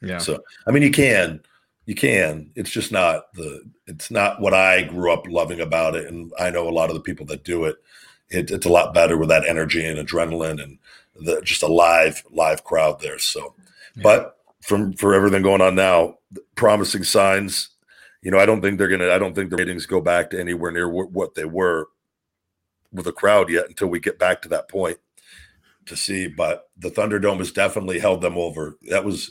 Yeah. 0.00 0.16
So 0.16 0.38
I 0.66 0.70
mean, 0.70 0.82
you 0.82 0.92
can, 0.92 1.42
you 1.88 1.94
can. 1.94 2.50
It's 2.54 2.68
just 2.68 2.92
not 2.92 3.32
the. 3.32 3.62
It's 3.86 4.10
not 4.10 4.42
what 4.42 4.52
I 4.52 4.82
grew 4.82 5.10
up 5.10 5.26
loving 5.26 5.58
about 5.58 5.96
it, 5.96 6.06
and 6.06 6.30
I 6.38 6.50
know 6.50 6.68
a 6.68 6.70
lot 6.70 6.90
of 6.90 6.94
the 6.94 7.00
people 7.00 7.24
that 7.26 7.44
do 7.44 7.64
it. 7.64 7.76
it 8.28 8.50
it's 8.50 8.66
a 8.66 8.68
lot 8.68 8.92
better 8.92 9.16
with 9.16 9.30
that 9.30 9.46
energy 9.48 9.82
and 9.82 9.98
adrenaline 9.98 10.62
and 10.62 10.78
the, 11.18 11.40
just 11.40 11.62
a 11.62 11.66
live 11.66 12.22
live 12.30 12.62
crowd 12.62 13.00
there. 13.00 13.18
So 13.18 13.54
but 14.02 14.36
from 14.60 14.92
for 14.92 15.14
everything 15.14 15.42
going 15.42 15.62
on 15.62 15.76
now, 15.76 16.18
promising 16.56 17.04
signs. 17.04 17.70
You 18.20 18.32
know, 18.32 18.38
I 18.38 18.44
don't 18.44 18.60
think 18.60 18.76
they're 18.76 18.88
gonna. 18.88 19.10
I 19.10 19.18
don't 19.18 19.34
think 19.34 19.48
the 19.48 19.56
ratings 19.56 19.86
go 19.86 20.02
back 20.02 20.28
to 20.30 20.38
anywhere 20.38 20.70
near 20.70 20.88
w- 20.88 21.08
what 21.08 21.36
they 21.36 21.46
were 21.46 21.88
with 22.92 23.06
a 23.06 23.12
crowd 23.12 23.48
yet 23.48 23.66
until 23.66 23.88
we 23.88 23.98
get 23.98 24.18
back 24.18 24.42
to 24.42 24.48
that 24.50 24.68
point 24.68 24.98
to 25.86 25.96
see. 25.96 26.26
But 26.26 26.68
the 26.76 26.90
Thunderdome 26.90 27.38
has 27.38 27.50
definitely 27.50 27.98
held 27.98 28.20
them 28.20 28.36
over. 28.36 28.76
That 28.90 29.06
was, 29.06 29.30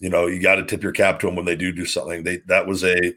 you 0.00 0.08
know, 0.08 0.26
you 0.26 0.40
got 0.40 0.56
to 0.56 0.64
tip 0.64 0.82
your 0.82 0.92
cap 0.92 1.20
to 1.20 1.26
them 1.26 1.36
when 1.36 1.44
they 1.44 1.56
do 1.56 1.72
do 1.72 1.84
something. 1.84 2.24
They 2.24 2.38
that 2.46 2.66
was 2.66 2.82
a 2.82 3.14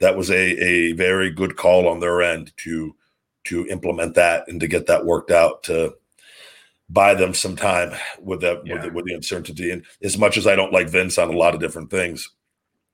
that 0.00 0.16
was 0.16 0.30
a 0.30 0.36
a 0.36 0.92
very 0.92 1.30
good 1.30 1.56
call 1.56 1.88
on 1.88 2.00
their 2.00 2.22
end 2.22 2.52
to 2.58 2.94
to 3.44 3.66
implement 3.66 4.14
that 4.14 4.46
and 4.46 4.60
to 4.60 4.68
get 4.68 4.86
that 4.86 5.06
worked 5.06 5.30
out 5.30 5.62
to 5.64 5.94
buy 6.90 7.14
them 7.14 7.34
some 7.34 7.56
time 7.56 7.92
with 8.20 8.40
that 8.42 8.66
yeah. 8.66 8.74
with, 8.74 8.82
the, 8.82 8.90
with 8.90 9.04
the 9.06 9.14
uncertainty. 9.14 9.70
And 9.70 9.84
as 10.02 10.18
much 10.18 10.36
as 10.36 10.46
I 10.46 10.54
don't 10.54 10.72
like 10.72 10.88
Vince 10.88 11.18
on 11.18 11.32
a 11.32 11.36
lot 11.36 11.54
of 11.54 11.60
different 11.60 11.90
things, 11.90 12.30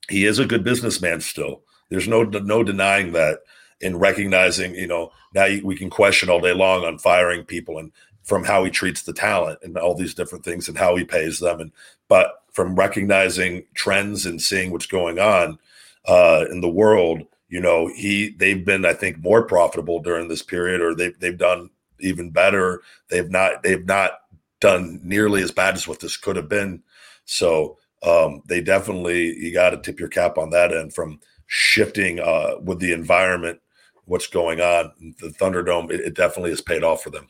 he 0.09 0.25
is 0.25 0.39
a 0.39 0.47
good 0.47 0.65
businessman 0.65 1.21
still. 1.21 1.63
There's 1.91 2.09
no 2.09 2.23
no 2.23 2.63
denying 2.63 3.13
that. 3.13 3.41
In 3.81 3.99
recognizing, 3.99 4.77
you 4.77 4.87
know, 4.87 5.11
now 5.35 5.49
we 5.63 5.77
can 5.77 5.91
question 5.91 6.31
all 6.31 6.41
day 6.41 6.55
long 6.55 6.85
on 6.85 6.97
firing 6.97 7.45
people 7.45 7.77
and 7.77 7.91
from 8.23 8.45
how 8.45 8.65
he 8.65 8.71
treats 8.71 9.03
the 9.03 9.13
talent 9.13 9.59
and 9.63 9.77
all 9.77 9.95
these 9.95 10.15
different 10.15 10.45
things 10.45 10.69
and 10.69 10.79
how 10.79 10.97
he 10.97 11.05
pays 11.05 11.39
them. 11.39 11.61
And 11.61 11.73
but 12.09 12.43
from 12.53 12.77
recognizing 12.77 13.65
trends 13.75 14.27
and 14.27 14.41
seeing 14.41 14.71
what's 14.71 14.87
going 14.87 15.19
on 15.19 15.59
uh, 16.07 16.45
in 16.51 16.61
the 16.61 16.69
world, 16.69 17.23
you 17.49 17.61
know, 17.61 17.89
he 17.89 18.31
they've 18.31 18.65
been, 18.65 18.85
I 18.85 18.95
think, 18.95 19.19
more 19.19 19.43
profitable 19.45 20.01
during 20.01 20.29
this 20.29 20.43
period, 20.43 20.81
or 20.81 20.95
they've 20.95 21.19
they've 21.21 21.39
done 21.39 21.71
even 22.01 22.31
better. 22.31 22.83
They've 23.11 23.31
not 23.31 23.63
they've 23.63 23.85
not 23.85 24.13
done 24.61 25.01
nearly 25.03 25.43
as 25.43 25.51
bad 25.51 25.75
as 25.75 25.87
what 25.87 26.01
this 26.01 26.17
could 26.17 26.37
have 26.37 26.49
been. 26.49 26.83
So 27.27 27.79
um, 28.03 28.43
they 28.47 28.61
definitely 28.61 29.37
you 29.37 29.53
got 29.53 29.71
to 29.71 29.79
tip 29.79 30.01
your 30.01 30.09
cap 30.09 30.39
on 30.39 30.51
that 30.51 30.73
end 30.73 30.95
from 30.95 31.21
shifting 31.47 32.21
uh, 32.21 32.55
with 32.63 32.81
the 32.81 32.93
environment, 32.93 33.61
what's 34.07 34.27
going 34.27 34.61
on. 34.61 34.93
The 35.21 35.29
Thunderdome, 35.29 35.91
it, 35.91 36.01
it 36.01 36.15
definitely 36.15 36.51
has 36.51 36.61
paid 36.61 36.83
off 36.83 37.03
for 37.03 37.11
them. 37.11 37.29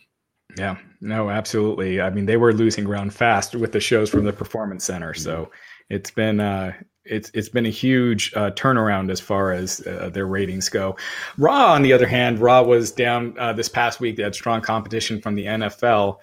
Yeah, 0.57 0.79
no, 1.01 1.31
absolutely. 1.31 2.01
I 2.01 2.11
mean, 2.11 2.27
they 2.27 2.37
were 2.37 2.53
losing 2.53 2.85
ground 2.85 3.13
fast 3.13 3.55
with 3.55 3.73
the 3.73 3.81
shows 3.81 4.09
from 4.11 4.25
the 4.25 4.33
Performance 4.33 4.85
Center, 4.85 5.13
so 5.15 5.51
it's 5.91 6.11
been 6.11 6.39
uh, 6.39 6.73
it's 7.05 7.31
it's 7.35 7.49
been 7.49 7.67
a 7.67 7.71
huge 7.71 8.33
uh, 8.35 8.51
turnaround 8.53 9.11
as 9.11 9.21
far 9.21 9.53
as 9.53 9.87
uh, 9.87 10.11
their 10.13 10.27
ratings 10.27 10.69
go. 10.69 10.97
Raw, 11.39 11.73
on 11.73 11.83
the 11.83 11.93
other 11.93 12.07
hand, 12.07 12.39
Raw 12.39 12.63
was 12.63 12.93
down 12.93 13.37
uh, 13.39 13.53
this 13.53 13.69
past 13.69 14.01
week. 14.01 14.17
They 14.17 14.23
had 14.23 14.35
strong 14.35 14.61
competition 14.61 15.21
from 15.21 15.35
the 15.35 15.45
NFL. 15.45 16.19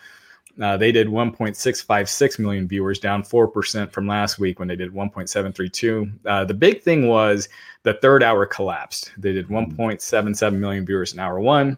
Uh, 0.62 0.76
they 0.78 0.92
did 0.92 1.08
1.656 1.08 2.40
million 2.40 2.68
viewers, 2.68 3.00
down 3.00 3.24
four 3.24 3.48
percent 3.48 3.92
from 3.92 4.08
last 4.08 4.40
week 4.40 4.60
when 4.60 4.68
they 4.68 4.76
did 4.76 4.94
1.732. 4.94 6.12
Uh, 6.26 6.46
the 6.46 6.54
big 6.54 6.82
thing 6.82 7.08
was 7.08 7.50
the 7.84 7.94
third 7.96 8.24
hour 8.24 8.46
collapsed. 8.46 9.12
They 9.18 9.34
did 9.34 9.48
1.77 9.48 10.56
million 10.56 10.86
viewers 10.86 11.14
in 11.14 11.20
hour 11.20 11.40
one. 11.40 11.78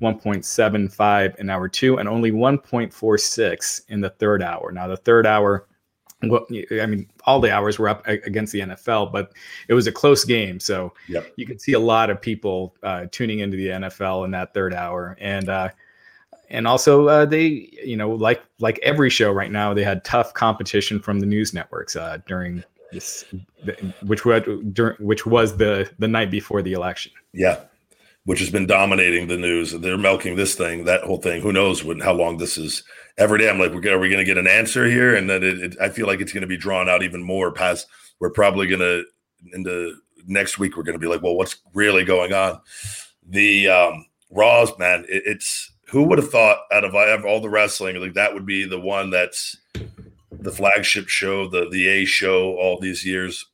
1.75 0.00 1.36
in 1.36 1.50
hour 1.50 1.68
two 1.68 1.98
and 1.98 2.08
only 2.08 2.32
1.46 2.32 3.82
in 3.88 4.00
the 4.00 4.10
third 4.10 4.42
hour. 4.42 4.72
Now, 4.72 4.88
the 4.88 4.96
third 4.96 5.26
hour 5.26 5.66
well, 6.28 6.46
I 6.80 6.86
mean, 6.86 7.08
all 7.24 7.40
the 7.40 7.52
hours 7.52 7.78
were 7.78 7.88
up 7.88 8.06
against 8.06 8.52
the 8.52 8.60
NFL, 8.60 9.12
but 9.12 9.32
it 9.68 9.74
was 9.74 9.86
a 9.86 9.92
close 9.92 10.24
game. 10.24 10.60
So 10.60 10.92
yep. 11.08 11.32
you 11.36 11.46
could 11.46 11.60
see 11.60 11.72
a 11.72 11.78
lot 11.78 12.10
of 12.10 12.20
people 12.20 12.74
uh, 12.82 13.06
tuning 13.10 13.40
into 13.40 13.56
the 13.56 13.68
NFL 13.68 14.24
in 14.24 14.30
that 14.32 14.54
third 14.54 14.74
hour, 14.74 15.16
and 15.20 15.48
uh, 15.48 15.68
and 16.50 16.66
also 16.66 17.08
uh, 17.08 17.26
they, 17.26 17.70
you 17.84 17.96
know, 17.96 18.10
like 18.10 18.42
like 18.58 18.78
every 18.82 19.10
show 19.10 19.32
right 19.32 19.50
now, 19.50 19.74
they 19.74 19.84
had 19.84 20.04
tough 20.04 20.34
competition 20.34 21.00
from 21.00 21.20
the 21.20 21.26
news 21.26 21.54
networks 21.54 21.96
uh, 21.96 22.18
during 22.26 22.62
this, 22.92 23.24
which 24.02 24.24
was 24.24 24.42
during 24.72 24.96
which 24.98 25.26
was 25.26 25.56
the 25.56 25.90
the 25.98 26.08
night 26.08 26.30
before 26.30 26.62
the 26.62 26.72
election. 26.72 27.12
Yeah, 27.32 27.60
which 28.24 28.40
has 28.40 28.50
been 28.50 28.66
dominating 28.66 29.28
the 29.28 29.36
news. 29.36 29.72
They're 29.72 29.98
milking 29.98 30.36
this 30.36 30.54
thing, 30.54 30.84
that 30.84 31.02
whole 31.02 31.18
thing. 31.18 31.42
Who 31.42 31.52
knows 31.52 31.84
when, 31.84 32.00
how 32.00 32.14
long 32.14 32.38
this 32.38 32.56
is? 32.56 32.82
Every 33.18 33.38
day, 33.38 33.48
I'm 33.48 33.58
like, 33.58 33.72
we're, 33.72 33.94
are 33.94 33.98
we 33.98 34.08
going 34.08 34.18
to 34.18 34.24
get 34.24 34.38
an 34.38 34.46
answer 34.46 34.86
here? 34.86 35.14
And 35.14 35.28
then 35.28 35.42
it, 35.42 35.58
it, 35.60 35.76
I 35.80 35.88
feel 35.90 36.06
like 36.06 36.20
it's 36.20 36.32
going 36.32 36.40
to 36.40 36.48
be 36.48 36.56
drawn 36.56 36.88
out 36.88 37.02
even 37.02 37.22
more. 37.22 37.52
Past, 37.52 37.86
we're 38.18 38.30
probably 38.30 38.66
going 38.66 38.80
to 38.80 39.04
into 39.52 39.96
next 40.26 40.58
week. 40.58 40.76
We're 40.76 40.82
going 40.84 40.98
to 40.98 41.06
be 41.06 41.06
like, 41.06 41.22
well, 41.22 41.36
what's 41.36 41.56
really 41.74 42.04
going 42.04 42.32
on? 42.32 42.60
The 43.28 43.68
um, 43.68 44.06
Raws, 44.30 44.76
man, 44.78 45.04
it, 45.08 45.22
it's 45.26 45.70
who 45.88 46.04
would 46.04 46.18
have 46.18 46.30
thought 46.30 46.60
out 46.72 46.84
of 46.84 46.94
all 46.94 47.40
the 47.40 47.50
wrestling, 47.50 48.00
like 48.00 48.14
that 48.14 48.32
would 48.32 48.46
be 48.46 48.66
the 48.66 48.80
one 48.80 49.10
that's 49.10 49.56
the 50.32 50.50
flagship 50.50 51.08
show, 51.08 51.46
the 51.48 51.68
the 51.68 51.86
A 51.88 52.04
show, 52.04 52.56
all 52.56 52.80
these 52.80 53.04
years 53.04 53.46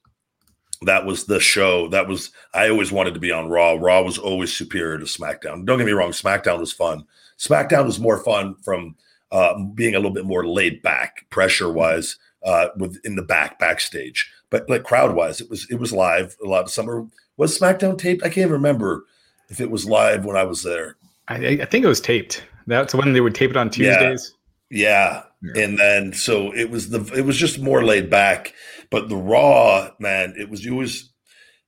that 0.83 1.05
was 1.05 1.25
the 1.25 1.41
show. 1.41 1.89
That 1.89 2.09
was 2.09 2.31
I 2.55 2.69
always 2.69 2.93
wanted 2.93 3.15
to 3.15 3.21
be 3.21 3.33
on 3.33 3.49
Raw. 3.49 3.77
Raw 3.79 4.03
was 4.03 4.19
always 4.19 4.53
superior 4.53 4.99
to 4.99 5.05
SmackDown. 5.05 5.65
Don't 5.65 5.79
get 5.79 5.87
me 5.87 5.93
wrong, 5.93 6.13
SmackDown 6.13 6.59
was 6.59 6.73
fun. 6.73 7.05
SmackDown 7.39 7.85
was 7.85 8.01
more 8.01 8.19
fun 8.19 8.55
from 8.63 8.97
uh, 9.33 9.55
being 9.75 9.95
a 9.95 9.99
little 9.99 10.13
bit 10.13 10.25
more 10.25 10.47
laid 10.47 10.83
back, 10.83 11.27
pressure 11.31 11.71
wise. 11.71 12.17
uh, 12.45 12.69
with 12.77 12.99
in 13.05 13.17
the 13.17 13.23
back 13.23 13.59
backstage. 13.59 14.31
But 14.51 14.69
like 14.69 14.85
crowd 14.85 15.15
wise, 15.15 15.41
it 15.41 15.51
was 15.51 15.67
it 15.71 15.77
was 15.77 15.93
live. 15.93 16.37
A 16.45 16.49
lot 16.49 16.65
of 16.65 16.71
summer 16.71 17.07
was 17.37 17.59
SmackDown 17.59 17.99
taped. 17.99 18.25
I 18.25 18.29
can't 18.29 18.51
remember 18.51 19.05
if 19.49 19.61
it 19.61 19.71
was 19.71 19.87
live 19.87 20.25
when 20.25 20.37
I 20.37 20.45
was 20.45 20.63
there. 20.63 20.97
I, 21.29 21.61
I 21.63 21.65
think 21.65 21.85
it 21.85 21.89
was 21.89 22.01
taped. 22.01 22.45
That's 22.67 22.95
when 22.95 23.13
they 23.13 23.21
would 23.21 23.35
tape 23.35 23.51
it 23.51 23.57
on 23.57 23.71
Tuesdays. 23.71 24.35
Yeah. 24.71 24.81
yeah. 24.83 25.23
And 25.43 25.79
then 25.79 26.13
so 26.13 26.55
it 26.55 26.71
was 26.71 26.91
the 26.91 27.01
it 27.17 27.25
was 27.25 27.37
just 27.37 27.61
more 27.61 27.83
laid 27.83 28.11
back. 28.11 28.53
But 28.91 29.09
the 29.09 29.17
Raw, 29.17 29.91
man, 29.99 30.35
it 30.39 30.51
was 30.51 30.69
always 30.69 31.11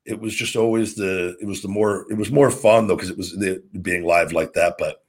it 0.05 0.21
was 0.21 0.35
just 0.35 0.57
always 0.57 0.95
the 0.95 1.37
it 1.41 1.47
was 1.47 1.63
the 1.63 1.69
more 1.69 2.07
it 2.11 2.19
was 2.19 2.31
more 2.31 2.51
fun 2.51 2.87
though 2.87 2.97
because 2.97 3.11
it 3.11 3.17
was 3.17 3.33
the, 3.33 3.63
being 3.81 4.05
live 4.05 4.33
like 4.33 4.53
that. 4.55 4.75
But 4.79 5.03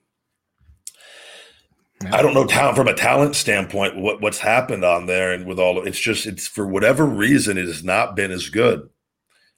yeah. 2.03 2.15
I 2.15 2.21
don't 2.21 2.33
know 2.33 2.45
talent 2.45 2.77
from 2.77 2.87
a 2.87 2.93
talent 2.93 3.35
standpoint 3.35 3.97
what 3.97 4.21
what's 4.21 4.39
happened 4.39 4.85
on 4.85 5.07
there 5.07 5.33
and 5.33 5.45
with 5.45 5.59
all 5.59 5.85
it's 5.85 5.99
just 5.99 6.25
it's 6.25 6.47
for 6.47 6.65
whatever 6.65 7.05
reason 7.05 7.57
it 7.57 7.65
has 7.65 7.83
not 7.83 8.15
been 8.15 8.31
as 8.31 8.49
good. 8.49 8.89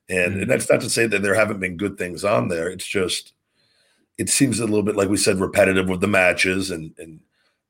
And, 0.08 0.34
mm-hmm. 0.34 0.42
and 0.42 0.52
that's 0.52 0.70
not 0.70 0.82
to 0.82 0.90
say 0.90 1.08
that 1.08 1.22
there 1.22 1.36
haven't 1.36 1.60
been 1.60 1.78
good 1.78 1.98
things 1.98 2.24
on 2.24 2.48
there. 2.48 2.70
It's 2.70 2.86
just 2.86 3.34
it 4.18 4.30
seems 4.30 4.60
a 4.60 4.66
little 4.66 4.84
bit 4.84 4.96
like 4.96 5.10
we 5.10 5.18
said 5.18 5.40
repetitive 5.40 5.90
with 5.90 6.02
the 6.02 6.08
matches 6.08 6.72
and 6.72 6.94
and 6.98 7.20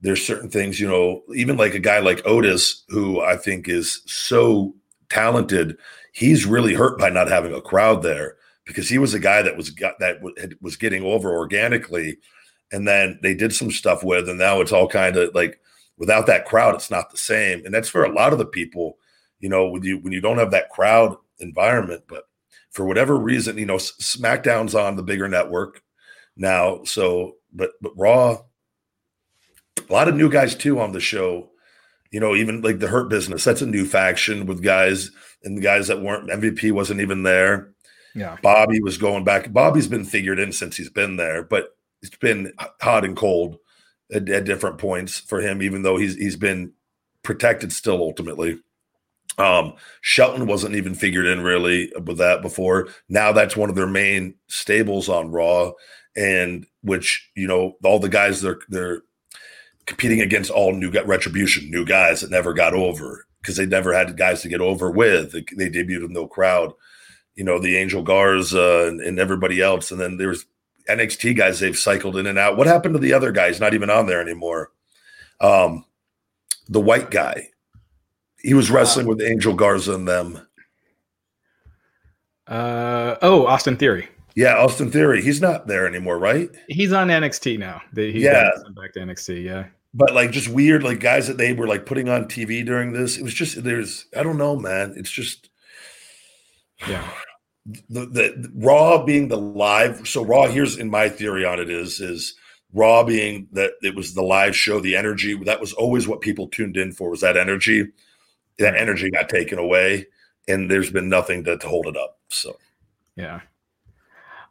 there's 0.05 0.25
certain 0.25 0.49
things, 0.49 0.79
you 0.79 0.87
know, 0.87 1.23
even 1.33 1.57
like 1.57 1.73
a 1.73 1.79
guy 1.79 1.99
like 1.99 2.25
Otis, 2.25 2.83
who 2.89 3.21
I 3.21 3.37
think 3.37 3.67
is 3.67 4.01
so 4.05 4.75
talented, 5.09 5.77
he's 6.11 6.45
really 6.45 6.73
hurt 6.73 6.99
by 6.99 7.09
not 7.09 7.27
having 7.27 7.53
a 7.53 7.61
crowd 7.61 8.03
there 8.03 8.37
because 8.65 8.89
he 8.89 8.97
was 8.97 9.13
a 9.13 9.19
guy 9.19 9.41
that 9.41 9.57
was 9.57 9.69
got 9.69 9.97
that 9.99 10.19
was 10.61 10.75
getting 10.75 11.03
over 11.03 11.31
organically, 11.31 12.17
and 12.71 12.87
then 12.87 13.19
they 13.21 13.33
did 13.33 13.53
some 13.53 13.71
stuff 13.71 14.03
with, 14.03 14.29
and 14.29 14.39
now 14.39 14.61
it's 14.61 14.71
all 14.71 14.87
kind 14.87 15.17
of 15.17 15.33
like 15.33 15.59
without 15.97 16.25
that 16.27 16.45
crowd, 16.45 16.75
it's 16.75 16.91
not 16.91 17.09
the 17.11 17.17
same, 17.17 17.63
and 17.65 17.73
that's 17.73 17.89
for 17.89 18.03
a 18.03 18.13
lot 18.13 18.33
of 18.33 18.39
the 18.39 18.45
people, 18.45 18.97
you 19.39 19.49
know, 19.49 19.67
when 19.69 19.83
you 19.83 19.97
when 19.99 20.13
you 20.13 20.21
don't 20.21 20.37
have 20.37 20.51
that 20.51 20.69
crowd 20.69 21.15
environment, 21.39 22.03
but 22.07 22.23
for 22.71 22.85
whatever 22.85 23.17
reason, 23.17 23.57
you 23.57 23.65
know, 23.65 23.77
SmackDown's 23.77 24.75
on 24.75 24.95
the 24.95 25.03
bigger 25.03 25.27
network 25.27 25.81
now, 26.35 26.83
so 26.83 27.37
but 27.53 27.71
but 27.81 27.93
Raw 27.95 28.39
a 29.77 29.93
lot 29.93 30.07
of 30.07 30.15
new 30.15 30.29
guys 30.29 30.55
too 30.55 30.79
on 30.79 30.91
the 30.91 30.99
show. 30.99 31.49
You 32.11 32.19
know, 32.19 32.35
even 32.35 32.61
like 32.61 32.79
the 32.79 32.87
Hurt 32.87 33.09
Business, 33.09 33.43
that's 33.43 33.61
a 33.61 33.65
new 33.65 33.85
faction 33.85 34.45
with 34.45 34.63
guys 34.63 35.11
and 35.43 35.57
the 35.57 35.61
guys 35.61 35.87
that 35.87 36.01
weren't 36.01 36.29
MVP 36.29 36.71
wasn't 36.71 37.01
even 37.01 37.23
there. 37.23 37.73
Yeah. 38.13 38.37
Bobby 38.41 38.81
was 38.81 38.97
going 38.97 39.25
back. 39.25 39.51
Bobby's 39.51 39.87
been 39.87 40.05
figured 40.05 40.39
in 40.39 40.53
since 40.53 40.77
he's 40.77 40.89
been 40.89 41.17
there, 41.17 41.43
but 41.43 41.75
it's 42.01 42.15
been 42.15 42.53
hot 42.81 43.03
and 43.03 43.17
cold 43.17 43.57
at, 44.13 44.29
at 44.29 44.45
different 44.45 44.77
points 44.77 45.19
for 45.19 45.41
him, 45.41 45.61
even 45.61 45.81
though 45.81 45.97
he's 45.97 46.15
he's 46.15 46.37
been 46.37 46.71
protected 47.23 47.73
still 47.73 47.97
ultimately. 47.97 48.59
Um, 49.37 49.73
Shelton 49.99 50.47
wasn't 50.47 50.75
even 50.75 50.95
figured 50.95 51.25
in 51.25 51.41
really 51.41 51.91
with 52.05 52.17
that 52.19 52.41
before. 52.41 52.87
Now 53.09 53.33
that's 53.33 53.57
one 53.57 53.69
of 53.69 53.75
their 53.75 53.87
main 53.87 54.35
stables 54.47 55.09
on 55.09 55.31
Raw, 55.31 55.71
and 56.15 56.65
which 56.81 57.29
you 57.35 57.47
know 57.47 57.73
all 57.83 57.99
the 57.99 58.07
guys 58.07 58.41
they're 58.41 58.59
they're 58.69 59.01
competing 59.85 60.21
against 60.21 60.51
all 60.51 60.73
new 60.73 60.91
retribution, 61.05 61.69
new 61.69 61.85
guys 61.85 62.21
that 62.21 62.31
never 62.31 62.53
got 62.53 62.73
over 62.73 63.25
because 63.41 63.57
they 63.57 63.65
never 63.65 63.93
had 63.93 64.17
guys 64.17 64.41
to 64.41 64.49
get 64.49 64.61
over 64.61 64.89
with. 64.89 65.31
They, 65.31 65.45
they 65.55 65.69
debuted 65.69 66.01
with 66.01 66.11
no 66.11 66.27
crowd, 66.27 66.73
you 67.35 67.43
know, 67.43 67.59
the 67.59 67.77
Angel 67.77 68.01
Garza 68.01 68.87
and, 68.87 68.99
and 69.01 69.19
everybody 69.19 69.61
else. 69.61 69.91
And 69.91 70.01
then 70.01 70.17
there's 70.17 70.45
NXT 70.89 71.37
guys 71.37 71.59
they've 71.59 71.77
cycled 71.77 72.17
in 72.17 72.25
and 72.25 72.39
out. 72.39 72.57
What 72.57 72.67
happened 72.67 72.95
to 72.95 72.99
the 72.99 73.13
other 73.13 73.31
guys? 73.31 73.59
Not 73.59 73.73
even 73.73 73.89
on 73.89 74.07
there 74.07 74.21
anymore. 74.21 74.71
Um, 75.39 75.85
the 76.67 76.81
white 76.81 77.11
guy, 77.11 77.49
he 78.39 78.53
was 78.53 78.71
wrestling 78.71 79.07
with 79.07 79.21
Angel 79.21 79.53
Garza 79.53 79.93
and 79.93 80.07
them. 80.07 80.47
Uh 82.47 83.15
oh, 83.23 83.47
Austin 83.47 83.75
Theory. 83.75 84.07
Yeah, 84.35 84.57
Austin 84.57 84.91
Theory. 84.91 85.21
He's 85.21 85.41
not 85.41 85.65
there 85.65 85.87
anymore, 85.87 86.19
right? 86.19 86.49
He's 86.67 86.93
on 86.93 87.07
NXT 87.07 87.57
now. 87.57 87.81
He's 87.95 88.21
yeah, 88.21 88.49
back 88.75 88.93
to 88.93 88.99
NXT. 88.99 89.43
Yeah, 89.43 89.65
but 89.95 90.13
like 90.13 90.31
just 90.31 90.49
weird, 90.49 90.83
like 90.83 90.99
guys 90.99 91.27
that 91.27 91.37
they 91.37 91.53
were 91.53 91.67
like 91.67 91.85
putting 91.85 92.09
on 92.09 92.25
TV 92.25 92.65
during 92.65 92.91
this. 92.91 93.17
It 93.17 93.23
was 93.23 93.33
just 93.33 93.63
there's 93.63 94.05
I 94.15 94.23
don't 94.23 94.37
know, 94.37 94.57
man. 94.57 94.93
It's 94.97 95.11
just 95.11 95.49
yeah. 96.87 97.09
The, 97.89 98.05
the, 98.05 98.51
Raw 98.53 99.03
being 99.03 99.27
the 99.27 99.39
live. 99.39 100.07
So 100.07 100.23
Raw. 100.23 100.45
Here's 100.45 100.77
in 100.77 100.87
my 100.87 101.09
theory 101.09 101.43
on 101.45 101.59
it 101.59 101.67
is 101.67 101.99
is 101.99 102.35
Raw 102.73 103.03
being 103.03 103.47
that 103.53 103.71
it 103.81 103.95
was 103.95 104.13
the 104.13 104.21
live 104.21 104.55
show, 104.55 104.79
the 104.79 104.95
energy 104.95 105.33
that 105.45 105.59
was 105.59 105.73
always 105.73 106.07
what 106.07 106.21
people 106.21 106.47
tuned 106.47 106.77
in 106.77 106.91
for 106.91 107.09
was 107.09 107.21
that 107.21 107.37
energy. 107.37 107.87
That 108.59 108.75
energy 108.75 109.09
got 109.09 109.29
taken 109.29 109.57
away, 109.57 110.05
and 110.47 110.69
there's 110.69 110.91
been 110.91 111.09
nothing 111.09 111.43
to, 111.45 111.57
to 111.57 111.67
hold 111.67 111.87
it 111.87 111.97
up. 111.97 112.19
So 112.29 112.55
yeah. 113.15 113.39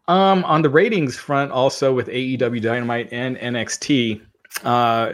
Um, 0.09 0.45
on 0.45 0.63
the 0.63 0.69
ratings 0.69 1.17
front, 1.17 1.53
also 1.53 1.95
with 1.95 2.09
AEW 2.09 2.61
Dynamite 2.61 3.13
and 3.13 3.37
NXT, 3.37 4.23
uh, 4.65 5.13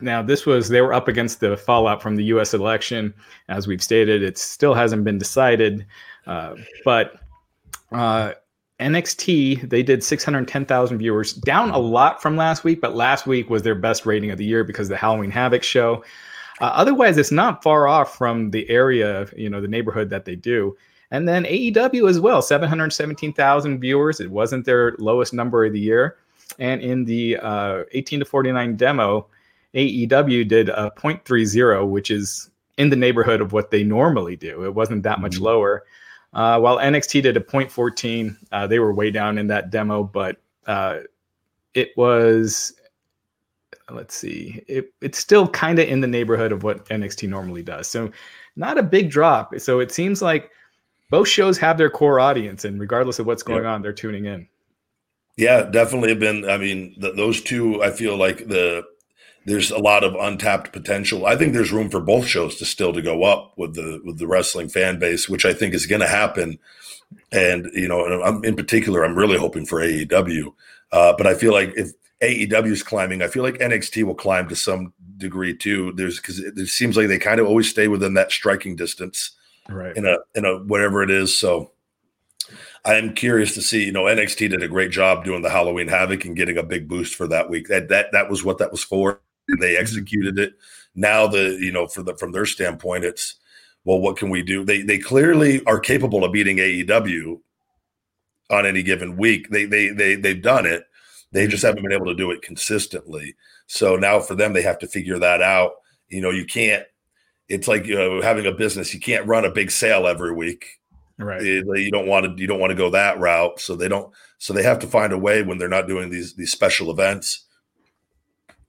now 0.00 0.22
this 0.22 0.46
was 0.46 0.68
they 0.68 0.80
were 0.80 0.92
up 0.94 1.08
against 1.08 1.40
the 1.40 1.56
fallout 1.56 2.02
from 2.02 2.16
the 2.16 2.24
U.S. 2.24 2.54
election. 2.54 3.12
As 3.48 3.66
we've 3.66 3.82
stated, 3.82 4.22
it 4.22 4.38
still 4.38 4.74
hasn't 4.74 5.04
been 5.04 5.18
decided, 5.18 5.84
uh, 6.26 6.54
but 6.84 7.20
uh, 7.92 8.32
NXT 8.80 9.68
they 9.68 9.82
did 9.82 10.04
610,000 10.04 10.98
viewers, 10.98 11.32
down 11.32 11.70
a 11.70 11.78
lot 11.78 12.22
from 12.22 12.36
last 12.36 12.64
week, 12.64 12.80
but 12.80 12.94
last 12.94 13.26
week 13.26 13.50
was 13.50 13.62
their 13.62 13.74
best 13.74 14.06
rating 14.06 14.30
of 14.30 14.38
the 14.38 14.44
year 14.44 14.64
because 14.64 14.88
the 14.88 14.96
Halloween 14.96 15.30
Havoc 15.30 15.62
show. 15.62 16.04
Uh, 16.60 16.72
otherwise, 16.74 17.18
it's 17.18 17.30
not 17.30 17.62
far 17.62 17.86
off 17.86 18.16
from 18.16 18.50
the 18.50 18.68
area, 18.68 19.28
you 19.36 19.48
know, 19.48 19.60
the 19.60 19.68
neighborhood 19.68 20.10
that 20.10 20.24
they 20.24 20.34
do. 20.34 20.76
And 21.10 21.26
then 21.26 21.44
AEW 21.44 22.08
as 22.08 22.20
well, 22.20 22.42
717,000 22.42 23.80
viewers. 23.80 24.20
It 24.20 24.30
wasn't 24.30 24.66
their 24.66 24.94
lowest 24.98 25.32
number 25.32 25.64
of 25.64 25.72
the 25.72 25.80
year. 25.80 26.16
And 26.58 26.80
in 26.80 27.04
the 27.04 27.38
uh, 27.38 27.84
18 27.92 28.20
to 28.20 28.24
49 28.24 28.76
demo, 28.76 29.26
AEW 29.74 30.48
did 30.48 30.68
a 30.68 30.92
0.30, 30.96 31.88
which 31.88 32.10
is 32.10 32.50
in 32.76 32.90
the 32.90 32.96
neighborhood 32.96 33.40
of 33.40 33.52
what 33.52 33.70
they 33.70 33.82
normally 33.82 34.36
do. 34.36 34.64
It 34.64 34.74
wasn't 34.74 35.02
that 35.02 35.20
much 35.20 35.36
mm-hmm. 35.36 35.44
lower. 35.44 35.84
Uh, 36.32 36.58
while 36.60 36.78
NXT 36.78 37.22
did 37.22 37.36
a 37.36 37.40
0.14, 37.40 38.36
uh, 38.52 38.66
they 38.66 38.78
were 38.78 38.92
way 38.92 39.10
down 39.10 39.38
in 39.38 39.46
that 39.48 39.70
demo, 39.70 40.04
but 40.04 40.36
uh, 40.66 41.00
it 41.74 41.90
was, 41.96 42.74
let's 43.90 44.14
see, 44.14 44.62
it, 44.68 44.92
it's 45.00 45.18
still 45.18 45.48
kind 45.48 45.78
of 45.78 45.88
in 45.88 46.00
the 46.00 46.06
neighborhood 46.06 46.52
of 46.52 46.62
what 46.62 46.84
NXT 46.86 47.28
normally 47.28 47.62
does. 47.62 47.88
So 47.88 48.10
not 48.56 48.78
a 48.78 48.82
big 48.82 49.10
drop. 49.10 49.58
So 49.58 49.80
it 49.80 49.90
seems 49.90 50.20
like 50.20 50.50
both 51.10 51.28
shows 51.28 51.56
have 51.58 51.78
their 51.78 51.90
core 51.90 52.20
audience, 52.20 52.64
and 52.64 52.78
regardless 52.78 53.18
of 53.18 53.26
what's 53.26 53.42
going 53.42 53.64
on, 53.64 53.80
they're 53.80 53.92
tuning 53.92 54.26
in. 54.26 54.46
Yeah, 55.36 55.62
definitely 55.62 56.10
have 56.10 56.18
been. 56.18 56.48
I 56.48 56.58
mean, 56.58 56.94
the, 56.98 57.12
those 57.12 57.40
two, 57.40 57.82
I 57.82 57.90
feel 57.90 58.16
like 58.16 58.48
the 58.48 58.84
there's 59.48 59.70
a 59.70 59.78
lot 59.78 60.04
of 60.04 60.14
untapped 60.14 60.72
potential. 60.72 61.26
I 61.26 61.36
think 61.36 61.52
there's 61.52 61.72
room 61.72 61.90
for 61.90 62.00
both 62.00 62.26
shows 62.26 62.56
to 62.56 62.64
still 62.64 62.92
to 62.92 63.02
go 63.02 63.24
up 63.24 63.54
with 63.56 63.74
the 63.74 64.00
with 64.04 64.18
the 64.18 64.26
wrestling 64.26 64.68
fan 64.68 64.98
base, 64.98 65.28
which 65.28 65.44
I 65.44 65.52
think 65.52 65.74
is 65.74 65.86
going 65.86 66.00
to 66.00 66.08
happen. 66.08 66.58
And 67.32 67.70
you 67.74 67.88
know, 67.88 68.22
I'm, 68.22 68.44
in 68.44 68.56
particular, 68.56 69.04
I'm 69.04 69.16
really 69.16 69.38
hoping 69.38 69.66
for 69.66 69.80
AEW. 69.80 70.52
Uh, 70.92 71.14
but 71.16 71.26
I 71.26 71.34
feel 71.34 71.52
like 71.52 71.72
if 71.76 71.92
AEW 72.22 72.72
is 72.72 72.82
climbing, 72.82 73.22
I 73.22 73.28
feel 73.28 73.42
like 73.42 73.58
NXT 73.58 74.04
will 74.04 74.14
climb 74.14 74.48
to 74.48 74.56
some 74.56 74.92
degree 75.16 75.56
too. 75.56 75.92
There's 75.92 76.20
because 76.20 76.40
it, 76.40 76.58
it 76.58 76.68
seems 76.68 76.96
like 76.96 77.08
they 77.08 77.18
kind 77.18 77.40
of 77.40 77.46
always 77.46 77.70
stay 77.70 77.88
within 77.88 78.14
that 78.14 78.32
striking 78.32 78.76
distance 78.76 79.32
right 79.68 79.96
in 79.96 80.06
a 80.06 80.18
in 80.34 80.44
a 80.44 80.58
whatever 80.58 81.02
it 81.02 81.10
is. 81.10 81.38
So 81.38 81.72
I 82.84 82.94
am 82.94 83.14
curious 83.14 83.54
to 83.54 83.62
see. 83.62 83.84
You 83.84 83.92
know, 83.92 84.04
NXT 84.04 84.50
did 84.50 84.62
a 84.62 84.68
great 84.68 84.90
job 84.90 85.24
doing 85.24 85.42
the 85.42 85.50
Halloween 85.50 85.88
Havoc 85.88 86.24
and 86.24 86.36
getting 86.36 86.58
a 86.58 86.62
big 86.62 86.88
boost 86.88 87.14
for 87.14 87.26
that 87.28 87.50
week. 87.50 87.68
That 87.68 87.88
that 87.88 88.12
that 88.12 88.30
was 88.30 88.44
what 88.44 88.58
that 88.58 88.72
was 88.72 88.82
for. 88.82 89.20
They 89.48 89.72
mm-hmm. 89.72 89.80
executed 89.80 90.38
it. 90.38 90.54
Now 90.94 91.26
the 91.26 91.58
you 91.60 91.72
know 91.72 91.86
for 91.86 92.02
the 92.02 92.16
from 92.16 92.32
their 92.32 92.46
standpoint, 92.46 93.04
it's 93.04 93.36
well, 93.84 94.00
what 94.00 94.16
can 94.16 94.30
we 94.30 94.42
do? 94.42 94.64
They 94.64 94.82
they 94.82 94.98
clearly 94.98 95.64
are 95.64 95.80
capable 95.80 96.24
of 96.24 96.32
beating 96.32 96.58
AEW 96.58 97.40
on 98.50 98.66
any 98.66 98.82
given 98.82 99.16
week. 99.16 99.50
They 99.50 99.64
they 99.64 99.88
they 99.88 100.16
they've 100.16 100.42
done 100.42 100.66
it. 100.66 100.84
They 101.32 101.46
just 101.46 101.62
haven't 101.62 101.82
been 101.82 101.92
able 101.92 102.06
to 102.06 102.14
do 102.14 102.30
it 102.30 102.42
consistently. 102.42 103.36
So 103.66 103.96
now 103.96 104.20
for 104.20 104.34
them, 104.34 104.54
they 104.54 104.62
have 104.62 104.78
to 104.78 104.86
figure 104.86 105.18
that 105.18 105.42
out. 105.42 105.72
You 106.08 106.22
know, 106.22 106.30
you 106.30 106.46
can't 106.46 106.84
it's 107.48 107.66
like 107.66 107.86
you 107.86 107.94
know, 107.94 108.20
having 108.20 108.46
a 108.46 108.52
business. 108.52 108.92
You 108.92 109.00
can't 109.00 109.26
run 109.26 109.44
a 109.44 109.50
big 109.50 109.70
sale 109.70 110.06
every 110.06 110.34
week. 110.34 110.66
Right. 111.18 111.42
You 111.42 111.90
don't 111.90 112.06
want 112.06 112.26
to. 112.26 112.40
You 112.40 112.46
don't 112.46 112.60
want 112.60 112.70
to 112.70 112.76
go 112.76 112.90
that 112.90 113.18
route. 113.18 113.58
So 113.58 113.74
they 113.74 113.88
don't. 113.88 114.12
So 114.38 114.52
they 114.52 114.62
have 114.62 114.78
to 114.80 114.86
find 114.86 115.12
a 115.12 115.18
way 115.18 115.42
when 115.42 115.58
they're 115.58 115.68
not 115.68 115.88
doing 115.88 116.10
these 116.10 116.34
these 116.34 116.52
special 116.52 116.90
events. 116.90 117.46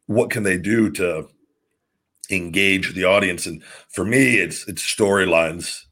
What 0.09 0.29
can 0.29 0.43
they 0.43 0.57
do 0.57 0.89
to 0.91 1.27
engage 2.29 2.93
the 2.93 3.05
audience? 3.05 3.45
And 3.45 3.63
for 3.89 4.03
me, 4.03 4.35
it's 4.37 4.67
it's 4.67 4.83
storylines, 4.83 5.85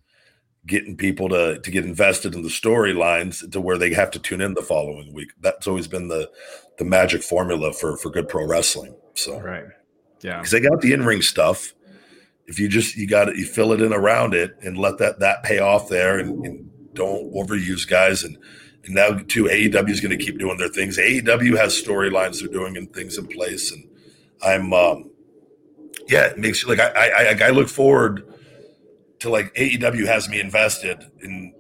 getting 0.66 0.98
people 0.98 1.30
to 1.30 1.60
to 1.60 1.72
get 1.72 1.86
invested 1.86 2.36
in 2.36 2.42
the 2.42 2.50
storylines 2.50 3.50
to 3.52 3.62
where 3.62 3.78
they 3.78 3.94
have 3.94 4.12
to 4.12 4.20
tune 4.20 4.42
in 4.42 4.54
the 4.54 4.62
following 4.62 5.14
week. 5.14 5.30
That's 5.42 5.68
always 5.68 5.88
been 5.88 6.08
the 6.08 6.30
the 6.78 6.86
magic 6.86 7.24
formula 7.24 7.74
for 7.74 7.98
for 7.98 8.10
good 8.10 8.28
pro 8.28 8.46
wrestling. 8.46 8.96
So 9.14 9.40
right, 9.40 9.66
yeah, 10.22 10.38
because 10.38 10.52
they 10.52 10.60
got 10.60 10.82
the 10.82 10.94
in 10.94 11.06
ring 11.06 11.22
stuff 11.22 11.74
if 12.48 12.60
you 12.60 12.68
just 12.70 12.96
you 12.96 13.08
got 13.08 13.30
it, 13.30 13.36
you 13.36 13.46
fill 13.46 13.74
it 13.74 13.82
in 13.82 13.94
around 13.94 14.34
it 14.34 14.58
and 14.62 14.78
let 14.78 14.98
that 14.98 15.20
that 15.20 15.44
pay 15.44 15.60
off 15.60 15.90
there, 15.90 16.18
and, 16.18 16.46
and 16.46 16.70
don't 16.94 17.32
overuse 17.34 17.88
guys. 17.88 18.24
And, 18.24 18.38
and 18.86 18.96
now 18.96 19.12
too, 19.28 19.46
AEW 19.46 19.90
is 19.90 20.00
going 20.00 20.18
to 20.18 20.24
keep 20.24 20.40
doing 20.40 20.58
their 20.58 20.70
things. 20.70 20.98
AEW 20.98 21.58
has 21.58 21.82
storylines 21.82 22.40
they're 22.40 22.48
doing 22.48 22.78
and 22.78 22.92
things 22.94 23.18
in 23.18 23.28
place, 23.28 23.72
and 23.72 23.84
I'm 24.44 24.74
um, 24.74 25.12
yeah, 26.08 26.26
it 26.28 26.38
makes 26.38 26.66
like 26.66 26.80
I 26.80 27.36
I, 27.40 27.48
I 27.48 27.50
look 27.50 27.68
forward 27.68 28.34
to 29.20 29.30
like 29.30 29.54
AEW 29.56 30.06
has 30.06 30.30
me 30.30 30.40
invested 30.40 31.04
in 31.22 31.54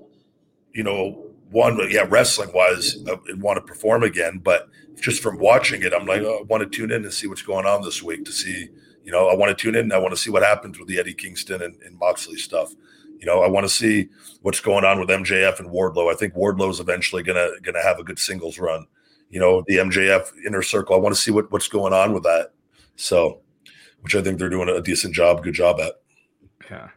you 0.74 0.84
know 0.84 1.24
one 1.50 1.80
yeah 1.90 2.06
wrestling 2.10 2.52
wise 2.54 2.98
I 3.08 3.18
want 3.36 3.58
to 3.58 3.62
perform 3.62 4.04
again, 4.04 4.40
but 4.40 4.70
just 5.00 5.22
from 5.22 5.38
watching 5.38 5.84
it, 5.84 5.94
I'm 5.94 6.06
like 6.06 6.22
oh, 6.22 6.40
I 6.40 6.44
want 6.44 6.64
to 6.64 6.70
tune 6.70 6.92
in 6.92 7.04
and 7.04 7.14
see 7.14 7.28
what's 7.28 7.42
going 7.42 7.66
on 7.66 7.82
this 7.82 8.02
week 8.02 8.26
to 8.26 8.32
see 8.32 8.70
you 9.04 9.12
know 9.12 9.28
I 9.28 9.36
want 9.36 9.56
to 9.56 9.62
tune 9.62 9.76
in. 9.76 9.82
And 9.82 9.94
I 9.94 9.98
want 9.98 10.14
to 10.14 10.20
see 10.20 10.30
what 10.30 10.44
happens 10.44 10.80
with 10.80 10.88
the 10.88 11.00
Eddie 11.00 11.14
Kingston 11.14 11.62
and, 11.62 11.76
and 11.82 11.98
Moxley 11.98 12.38
stuff. 12.38 12.74
You 13.20 13.26
know, 13.26 13.42
I 13.42 13.48
want 13.48 13.66
to 13.66 13.74
see 13.74 14.10
what's 14.42 14.60
going 14.60 14.86
on 14.86 15.00
with 15.00 15.10
MJF 15.10 15.60
and 15.60 15.70
Wardlow. 15.70 16.12
I 16.12 16.16
think 16.16 16.36
Wardlow 16.36 16.70
is 16.70 16.80
eventually 16.80 17.24
gonna 17.24 17.50
gonna 17.64 17.82
have 17.82 18.00
a 18.00 18.04
good 18.04 18.20
singles 18.20 18.60
run. 18.60 18.86
You 19.30 19.40
know, 19.40 19.64
the 19.68 19.78
MJF 19.78 20.32
inner 20.46 20.62
circle. 20.62 20.96
I 20.96 21.00
want 21.00 21.16
to 21.16 21.22
see 21.22 21.32
what 21.32 21.52
what's 21.52 21.68
going 21.68 21.94
on 21.94 22.14
with 22.14 22.24
that. 22.24 22.52
So, 22.98 23.39
which 24.02 24.16
I 24.16 24.22
think 24.22 24.38
they're 24.38 24.50
doing 24.50 24.68
a 24.68 24.82
decent 24.82 25.16
job, 25.16 25.43
good 25.43 25.54
job 25.54 25.80
at. 25.80 25.93
Yeah. 26.70 26.89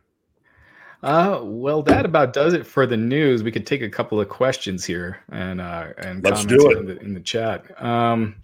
Uh, 1.03 1.41
well, 1.43 1.83
that 1.83 2.05
about 2.05 2.33
does 2.33 2.53
it 2.53 2.67
for 2.67 2.87
the 2.87 2.97
news. 2.97 3.43
We 3.43 3.53
could 3.53 3.67
take 3.67 3.81
a 3.81 3.89
couple 3.89 4.21
of 4.21 4.29
questions 4.29 4.85
here 4.85 5.21
and 5.31 5.61
uh, 5.61 5.89
and 5.99 6.23
let's 6.23 6.45
do 6.45 6.71
it 6.71 6.79
in 6.79 6.87
the, 6.87 7.01
in 7.01 7.15
the 7.15 7.21
chat. 7.21 7.83
Um, 7.83 8.37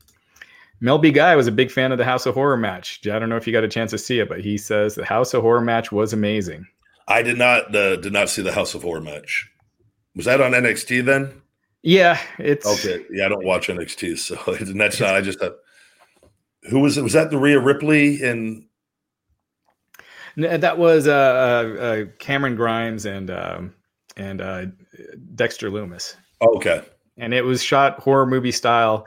Mel 0.81 0.99
B. 0.99 1.11
Guy 1.11 1.37
was 1.37 1.47
a 1.47 1.53
big 1.53 1.71
fan 1.71 1.93
of 1.93 1.99
the 1.99 2.05
House 2.05 2.27
of 2.27 2.35
Horror 2.35 2.57
match. 2.57 3.01
I 3.07 3.19
don't 3.19 3.29
know 3.29 3.37
if 3.37 3.47
you 3.47 3.53
got 3.53 3.65
a 3.65 3.69
chance 3.69 3.91
to 3.91 3.99
see 3.99 4.21
it, 4.21 4.29
but 4.29 4.41
he 4.41 4.57
says 4.57 4.95
the 4.95 5.05
House 5.05 5.35
of 5.35 5.43
Horror 5.43 5.61
match 5.61 5.93
was 5.93 6.13
amazing. 6.13 6.67
I 7.09 7.23
did 7.23 7.39
not 7.39 7.75
uh, 7.75 7.97
did 7.97 8.13
not 8.13 8.31
see 8.31 8.43
the 8.43 8.53
House 8.53 8.75
of 8.75 8.83
Horror 8.83 9.01
match. 9.01 9.51
Was 10.15 10.25
that 10.25 10.41
on 10.41 10.53
NXT 10.53 11.05
then? 11.05 11.43
Yeah, 11.83 12.19
it's 12.39 12.67
okay. 12.67 13.05
Yeah, 13.11 13.27
I 13.27 13.29
don't 13.29 13.45
watch 13.45 13.69
NXT, 13.69 14.19
so 14.19 14.35
that's 14.75 15.01
not. 15.01 15.15
I 15.15 15.21
just 15.21 15.43
uh, 15.43 15.51
who 16.69 16.81
was 16.81 16.97
it? 16.97 17.03
Was 17.03 17.13
that 17.13 17.31
the 17.31 17.39
Rhea 17.39 17.61
Ripley 17.61 18.23
and? 18.23 18.65
That 20.37 20.77
was 20.77 21.09
uh, 21.09 21.13
uh, 21.13 21.81
uh, 21.81 22.05
Cameron 22.19 22.57
Grimes 22.57 23.07
and 23.07 23.31
um, 23.31 23.75
and 24.19 24.43
uh, 24.43 24.67
Dexter 25.35 25.71
Lumis. 25.71 26.15
Oh, 26.43 26.57
okay. 26.57 26.83
And 27.17 27.33
it 27.33 27.43
was 27.43 27.63
shot 27.63 27.99
horror 28.01 28.27
movie 28.27 28.53
style. 28.53 29.07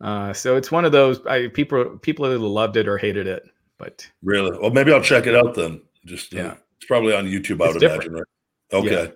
Uh, 0.00 0.32
so 0.32 0.56
it's 0.56 0.70
one 0.70 0.84
of 0.84 0.92
those 0.92 1.24
I, 1.26 1.48
people 1.48 1.98
people 1.98 2.26
either 2.26 2.38
loved 2.38 2.76
it 2.76 2.86
or 2.86 2.96
hated 2.96 3.26
it. 3.26 3.42
But 3.78 4.08
really, 4.22 4.56
well, 4.58 4.70
maybe 4.70 4.92
I'll 4.92 5.02
check 5.02 5.26
it 5.26 5.34
out 5.34 5.54
then. 5.54 5.82
Just 6.04 6.32
uh, 6.34 6.38
yeah, 6.38 6.54
it's 6.76 6.86
probably 6.86 7.14
on 7.14 7.26
YouTube. 7.26 7.60
I 7.60 7.72
would 7.72 7.82
imagine, 7.82 8.12
right? 8.12 8.24
Okay. 8.72 9.12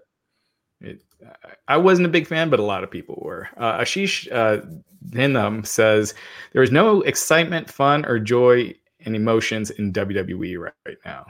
Yeah. 0.81 0.89
It, 0.89 1.05
I 1.69 1.77
wasn't 1.77 2.07
a 2.07 2.11
big 2.11 2.27
fan, 2.27 2.51
but 2.51 2.59
a 2.59 2.65
lot 2.65 2.83
of 2.83 2.91
people 2.91 3.21
were. 3.23 3.49
Uh, 3.57 3.79
Ashish 3.79 4.29
uh, 4.33 4.67
Hinham 5.11 5.67
says 5.67 6.15
there 6.53 6.63
is 6.63 6.71
no 6.71 7.03
excitement, 7.03 7.71
fun, 7.71 8.05
or 8.05 8.19
joy 8.19 8.75
and 9.05 9.17
emotions 9.17 9.71
in 9.71 9.93
WWE 9.93 10.59
right, 10.59 10.73
right 10.87 10.99
now. 11.05 11.27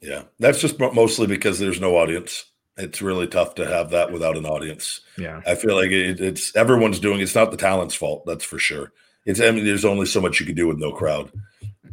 Yeah, 0.00 0.22
that's 0.38 0.60
just 0.60 0.78
mostly 0.78 1.26
because 1.26 1.58
there's 1.58 1.80
no 1.80 1.96
audience. 1.96 2.46
It's 2.76 3.02
really 3.02 3.26
tough 3.26 3.54
to 3.56 3.66
have 3.66 3.90
that 3.90 4.12
without 4.12 4.38
an 4.38 4.46
audience. 4.46 5.00
Yeah, 5.18 5.42
I 5.46 5.54
feel 5.54 5.74
like 5.74 5.90
it, 5.90 6.20
it's 6.20 6.54
everyone's 6.56 7.00
doing. 7.00 7.20
It's 7.20 7.34
not 7.34 7.50
the 7.50 7.56
talent's 7.56 7.94
fault. 7.94 8.24
That's 8.26 8.44
for 8.44 8.58
sure. 8.58 8.92
It's 9.26 9.40
I 9.40 9.50
mean, 9.50 9.66
there's 9.66 9.84
only 9.84 10.06
so 10.06 10.20
much 10.20 10.40
you 10.40 10.46
can 10.46 10.54
do 10.54 10.66
with 10.66 10.78
no 10.78 10.92
crowd. 10.92 11.30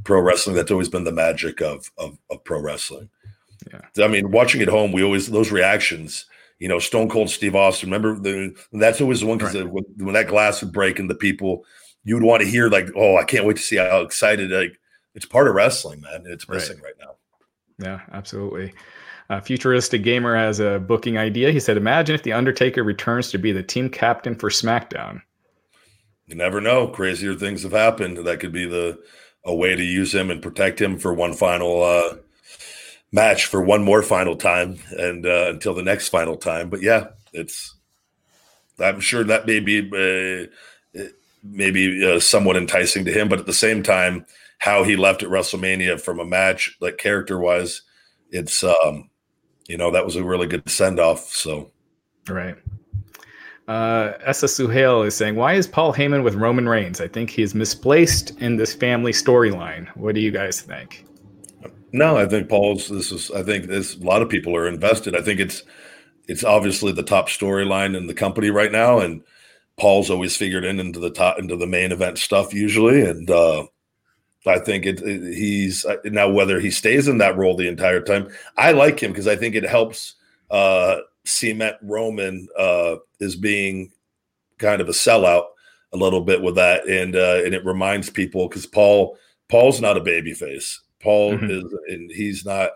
Pro 0.06 0.22
wrestling. 0.22 0.56
That's 0.56 0.72
always 0.72 0.88
been 0.88 1.04
the 1.04 1.12
magic 1.12 1.62
of 1.62 1.92
of, 1.98 2.18
of 2.30 2.44
pro 2.46 2.62
wrestling. 2.62 3.10
Yeah, 3.72 4.06
I 4.06 4.08
mean, 4.08 4.32
watching 4.32 4.62
at 4.62 4.70
home, 4.70 4.94
we 4.94 5.04
always 5.04 5.28
those 5.28 5.52
reactions. 5.52 6.26
You 6.60 6.68
know, 6.68 6.80
Stone 6.80 7.10
Cold 7.10 7.30
Steve 7.30 7.56
Austin. 7.56 7.90
Remember, 7.90 8.20
the, 8.20 8.56
that's 8.74 9.02
always 9.02 9.22
the 9.22 9.28
one 9.28 9.38
because 9.38 9.56
right. 9.56 9.70
when, 9.70 9.84
when 9.98 10.14
that 10.14 10.28
glass 10.28 10.62
would 10.62 10.74
break 10.74 11.00
and 11.00 11.10
the 11.10 11.16
people, 11.16 11.66
you 12.04 12.16
would 12.16 12.24
want 12.24 12.42
to 12.42 12.50
hear 12.50 12.70
like, 12.70 12.88
"Oh, 12.96 13.18
I 13.18 13.24
can't 13.24 13.46
wait 13.46 13.58
to 13.58 13.62
see 13.62 13.78
how 13.78 14.02
excited!" 14.02 14.52
Like, 14.52 14.80
it's 15.14 15.26
part 15.26 15.48
of 15.48 15.56
wrestling, 15.56 16.02
man. 16.02 16.24
It's 16.26 16.48
missing 16.50 16.78
right, 16.78 16.94
right 17.00 17.08
now. 17.08 17.86
Yeah, 17.86 18.02
absolutely. 18.12 18.74
Uh, 19.30 19.42
Futuristic 19.42 20.04
Gamer 20.04 20.36
has 20.36 20.60
a 20.60 20.80
booking 20.80 21.18
idea. 21.18 21.52
He 21.52 21.60
said, 21.60 21.76
Imagine 21.76 22.16
if 22.16 22.24
The 22.24 22.34
Undertaker 22.34 22.84
returns 22.84 23.30
to 23.32 23.38
be 23.38 23.52
the 23.52 23.64
team 23.64 23.90
captain 23.90 24.36
for 24.36 24.50
SmackDown. 24.50 25.22
You 26.28 26.36
never 26.36 26.62
know. 26.62 26.88
Crazier 26.88 27.36
things 27.36 27.64
have 27.64 27.74
happened. 27.74 28.18
That 28.26 28.40
could 28.40 28.54
be 28.54 28.66
the 28.66 29.00
a 29.46 29.56
way 29.56 29.76
to 29.76 29.84
use 29.84 30.14
him 30.14 30.30
and 30.30 30.42
protect 30.42 30.82
him 30.82 30.98
for 31.00 31.14
one 31.14 31.34
final 31.34 31.82
uh, 31.82 32.18
match, 33.12 33.46
for 33.46 33.62
one 33.62 33.84
more 33.84 34.04
final 34.04 34.36
time, 34.36 34.80
and 34.92 35.26
uh, 35.26 35.50
until 35.50 35.74
the 35.74 35.84
next 35.84 36.10
final 36.10 36.36
time. 36.36 36.70
But 36.70 36.82
yeah, 36.82 37.08
it's. 37.34 37.76
I'm 38.80 39.00
sure 39.00 39.24
that 39.24 39.48
may 39.48 39.60
be 39.60 39.80
uh, 39.80 41.04
maybe 41.44 42.06
uh, 42.06 42.20
somewhat 42.20 42.58
enticing 42.58 43.06
to 43.06 43.12
him, 43.12 43.28
but 43.30 43.40
at 43.40 43.46
the 43.46 43.54
same 43.54 43.82
time, 43.82 44.26
how 44.60 44.84
he 44.84 44.96
left 44.96 45.24
at 45.24 45.30
WrestleMania 45.30 46.00
from 46.00 46.20
a 46.20 46.26
match, 46.26 46.78
like 46.80 46.98
character 46.98 47.40
wise, 47.40 47.82
it's 48.32 48.64
um, 48.64 49.10
you 49.68 49.78
know, 49.78 49.92
that 49.92 50.06
was 50.06 50.16
a 50.16 50.24
really 50.24 50.48
good 50.48 50.68
send 50.70 51.00
off. 51.00 51.30
So, 51.32 51.72
right. 52.28 52.56
Uh, 53.68 54.14
Essa 54.22 54.46
Suhail 54.46 55.06
is 55.06 55.16
saying, 55.16 55.36
"Why 55.36 55.54
is 55.54 55.68
Paul 55.68 55.94
Heyman 55.94 56.24
with 56.24 56.36
Roman 56.36 56.70
Reigns? 56.70 57.02
I 57.02 57.08
think 57.08 57.30
he 57.30 57.42
is 57.42 57.54
misplaced 57.54 58.32
in 58.40 58.56
this 58.56 58.74
family 58.74 59.12
storyline. 59.12 59.88
What 59.90 60.16
do 60.16 60.22
you 60.22 60.32
guys 60.32 60.62
think?" 60.62 61.07
No, 61.92 62.18
I 62.18 62.26
think 62.26 62.50
Paul's. 62.50 62.90
This 62.90 63.12
is. 63.12 63.32
I 63.32 63.44
think 63.44 63.68
this. 63.68 63.96
A 63.96 64.00
lot 64.00 64.22
of 64.22 64.30
people 64.30 64.56
are 64.56 64.68
invested. 64.68 65.16
I 65.16 65.22
think 65.22 65.40
it's. 65.40 65.64
It's 66.28 66.44
obviously 66.44 66.92
the 66.92 67.04
top 67.04 67.30
storyline 67.30 67.96
in 67.96 68.08
the 68.08 68.14
company 68.14 68.50
right 68.50 68.72
now, 68.72 69.00
and 69.00 69.24
Paul's 69.78 70.10
always 70.10 70.36
figured 70.36 70.66
in 70.66 70.80
into 70.80 71.00
the 71.00 71.10
top 71.10 71.40
into 71.40 71.56
the 71.56 71.68
main 71.68 71.94
event 71.94 72.18
stuff 72.18 72.54
usually, 72.54 73.02
and 73.02 73.30
uh, 73.30 73.66
I 74.46 74.60
think 74.60 74.86
it, 74.86 75.02
it, 75.02 75.34
he's 75.36 75.86
uh, 75.86 75.98
now 76.06 76.30
whether 76.30 76.60
he 76.60 76.72
stays 76.72 77.08
in 77.08 77.20
that 77.20 77.38
role 77.38 77.56
the 77.56 77.68
entire 77.70 78.02
time. 78.02 78.28
I 78.58 78.74
like 78.74 79.02
him 79.02 79.12
because 79.12 79.28
I 79.28 79.38
think 79.38 79.56
it 79.56 79.64
helps 79.64 80.16
uh, 80.52 80.98
cement 81.26 81.78
Roman 81.82 82.48
uh, 82.58 82.98
as 83.22 83.36
being 83.38 83.92
kind 84.58 84.82
of 84.82 84.90
a 84.90 84.94
sellout 84.94 85.46
a 85.94 85.98
little 85.98 86.22
bit 86.22 86.42
with 86.42 86.56
that, 86.56 86.88
and 86.88 87.16
uh, 87.16 87.42
and 87.46 87.54
it 87.54 87.66
reminds 87.66 88.10
people 88.10 88.50
because 88.50 88.66
Paul 88.66 89.18
Paul's 89.48 89.80
not 89.80 89.98
a 89.98 90.02
baby 90.02 90.34
face. 90.34 90.82
Paul 91.02 91.34
mm-hmm. 91.34 91.50
is, 91.50 91.64
and 91.88 92.12
he's 92.12 92.46
not. 92.46 92.72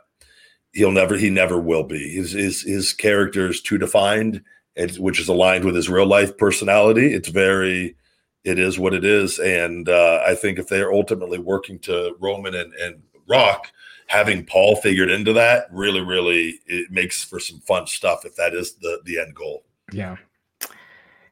He'll 0.74 0.92
never. 0.92 1.18
He 1.18 1.30
never 1.30 1.60
will 1.60 1.84
be. 1.84 2.14
His 2.14 2.32
his 2.32 2.62
his 2.62 2.94
character 2.94 3.48
is 3.50 3.62
too 3.62 3.78
defined, 3.78 4.44
and 4.76 4.92
which 4.98 5.20
is 5.20 5.28
aligned 5.28 5.66
with 5.66 5.76
his 5.76 5.90
real 5.90 6.06
life 6.06 6.38
personality. 6.38 7.14
It's 7.14 7.30
very 7.30 7.96
it 8.44 8.58
is 8.58 8.80
what 8.80 8.94
it 8.94 9.06
is. 9.06 9.40
And 9.40 9.88
uh, 9.88 10.22
I 10.26 10.36
think 10.36 10.58
if 10.58 10.68
they 10.68 10.82
are 10.82 10.94
ultimately 10.94 11.38
working 11.38 11.80
to 11.80 12.16
Roman 12.20 12.56
and, 12.56 12.74
and 12.74 13.02
Rock, 13.28 13.72
having 14.08 14.46
Paul 14.46 14.76
figured 14.76 15.10
into 15.10 15.34
that 15.34 15.68
really, 15.72 16.02
really 16.02 16.60
it 16.66 16.92
makes 16.92 17.24
for 17.24 17.40
some 17.40 17.60
fun 17.60 17.88
stuff 17.88 18.26
if 18.26 18.36
that 18.36 18.54
is 18.54 18.76
the 18.76 19.00
the 19.06 19.20
end 19.20 19.36
goal. 19.36 19.64
Yeah. 19.92 20.18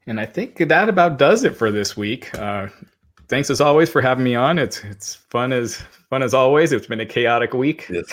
And 0.08 0.20
I 0.20 0.26
think 0.26 0.58
that 0.58 0.90
about 0.90 1.18
does 1.18 1.44
it 1.44 1.56
for 1.56 1.72
this 1.72 1.96
week. 1.96 2.34
Uh, 2.38 2.68
thanks 3.30 3.50
as 3.50 3.62
always 3.62 3.90
for 3.90 4.02
having 4.02 4.24
me 4.24 4.36
on. 4.36 4.58
It's 4.60 4.84
it's 4.84 5.16
fun 5.16 5.54
as 5.54 5.82
fun 6.10 6.24
as 6.24 6.34
always. 6.34 6.72
It's 6.72 6.88
been 6.88 7.00
a 7.00 7.06
chaotic 7.06 7.54
week. 7.54 7.88
Yes. 7.90 8.06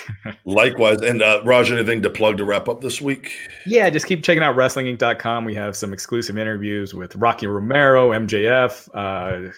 Likewise. 0.45 1.01
And 1.01 1.23
uh, 1.23 1.41
Raj, 1.45 1.73
anything 1.73 2.03
to 2.03 2.11
plug 2.11 2.37
to 2.37 2.45
wrap 2.45 2.69
up 2.69 2.83
this 2.83 3.01
week? 3.01 3.33
Yeah, 3.65 3.89
just 3.91 4.07
keep 4.07 4.23
checking 4.23 4.43
out 4.43 4.55
WrestlingInc.com. 4.55 5.45
We 5.45 5.55
have 5.55 5.75
some 5.75 5.93
exclusive 5.93 6.39
interviews 6.39 6.95
with 6.95 7.17
Rocky 7.17 7.47
Romero, 7.47 8.11
MJF. 8.11 8.89
Uh, 8.95 9.53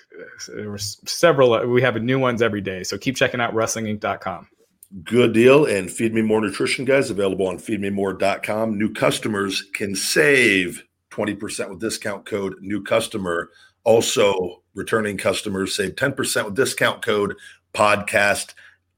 there 0.54 0.70
were 0.70 0.78
several. 0.78 1.66
We 1.66 1.82
have 1.82 2.00
new 2.00 2.18
ones 2.18 2.40
every 2.40 2.61
day. 2.61 2.84
So 2.84 2.96
keep 2.96 3.16
checking 3.16 3.40
out 3.40 3.52
WrestlingInc.com. 3.52 4.48
Good 5.04 5.34
deal. 5.34 5.66
And 5.66 5.90
Feed 5.90 6.14
Me 6.14 6.22
More 6.22 6.40
Nutrition, 6.40 6.86
guys, 6.86 7.11
available 7.11 7.46
on 7.46 7.59
feedmemore.com. 7.59 8.78
New 8.78 8.90
customers 8.94 9.62
can 9.74 9.94
save 9.94 10.82
20% 11.11 11.68
with 11.68 11.80
discount 11.80 12.24
code 12.24 12.54
new 12.61 12.82
customer. 12.82 13.50
Also, 13.89 14.62
returning 14.74 15.16
customers 15.16 15.74
save 15.74 15.95
10% 15.95 16.45
with 16.45 16.55
discount 16.55 17.01
code 17.01 17.34
podcast 17.72 18.53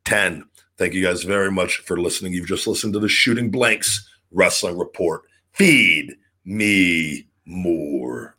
10. 0.04 0.44
Thank 0.78 0.94
you 0.94 1.04
guys 1.04 1.22
very 1.22 1.52
much 1.52 1.76
for 1.76 2.00
listening. 2.00 2.32
You've 2.32 2.48
just 2.48 2.66
listened 2.66 2.94
to 2.94 2.98
the 2.98 3.08
Shooting 3.08 3.52
Blanks 3.52 4.10
Wrestling 4.32 4.76
Report. 4.76 5.22
Feed 5.52 6.16
me 6.44 7.28
more. 7.44 8.36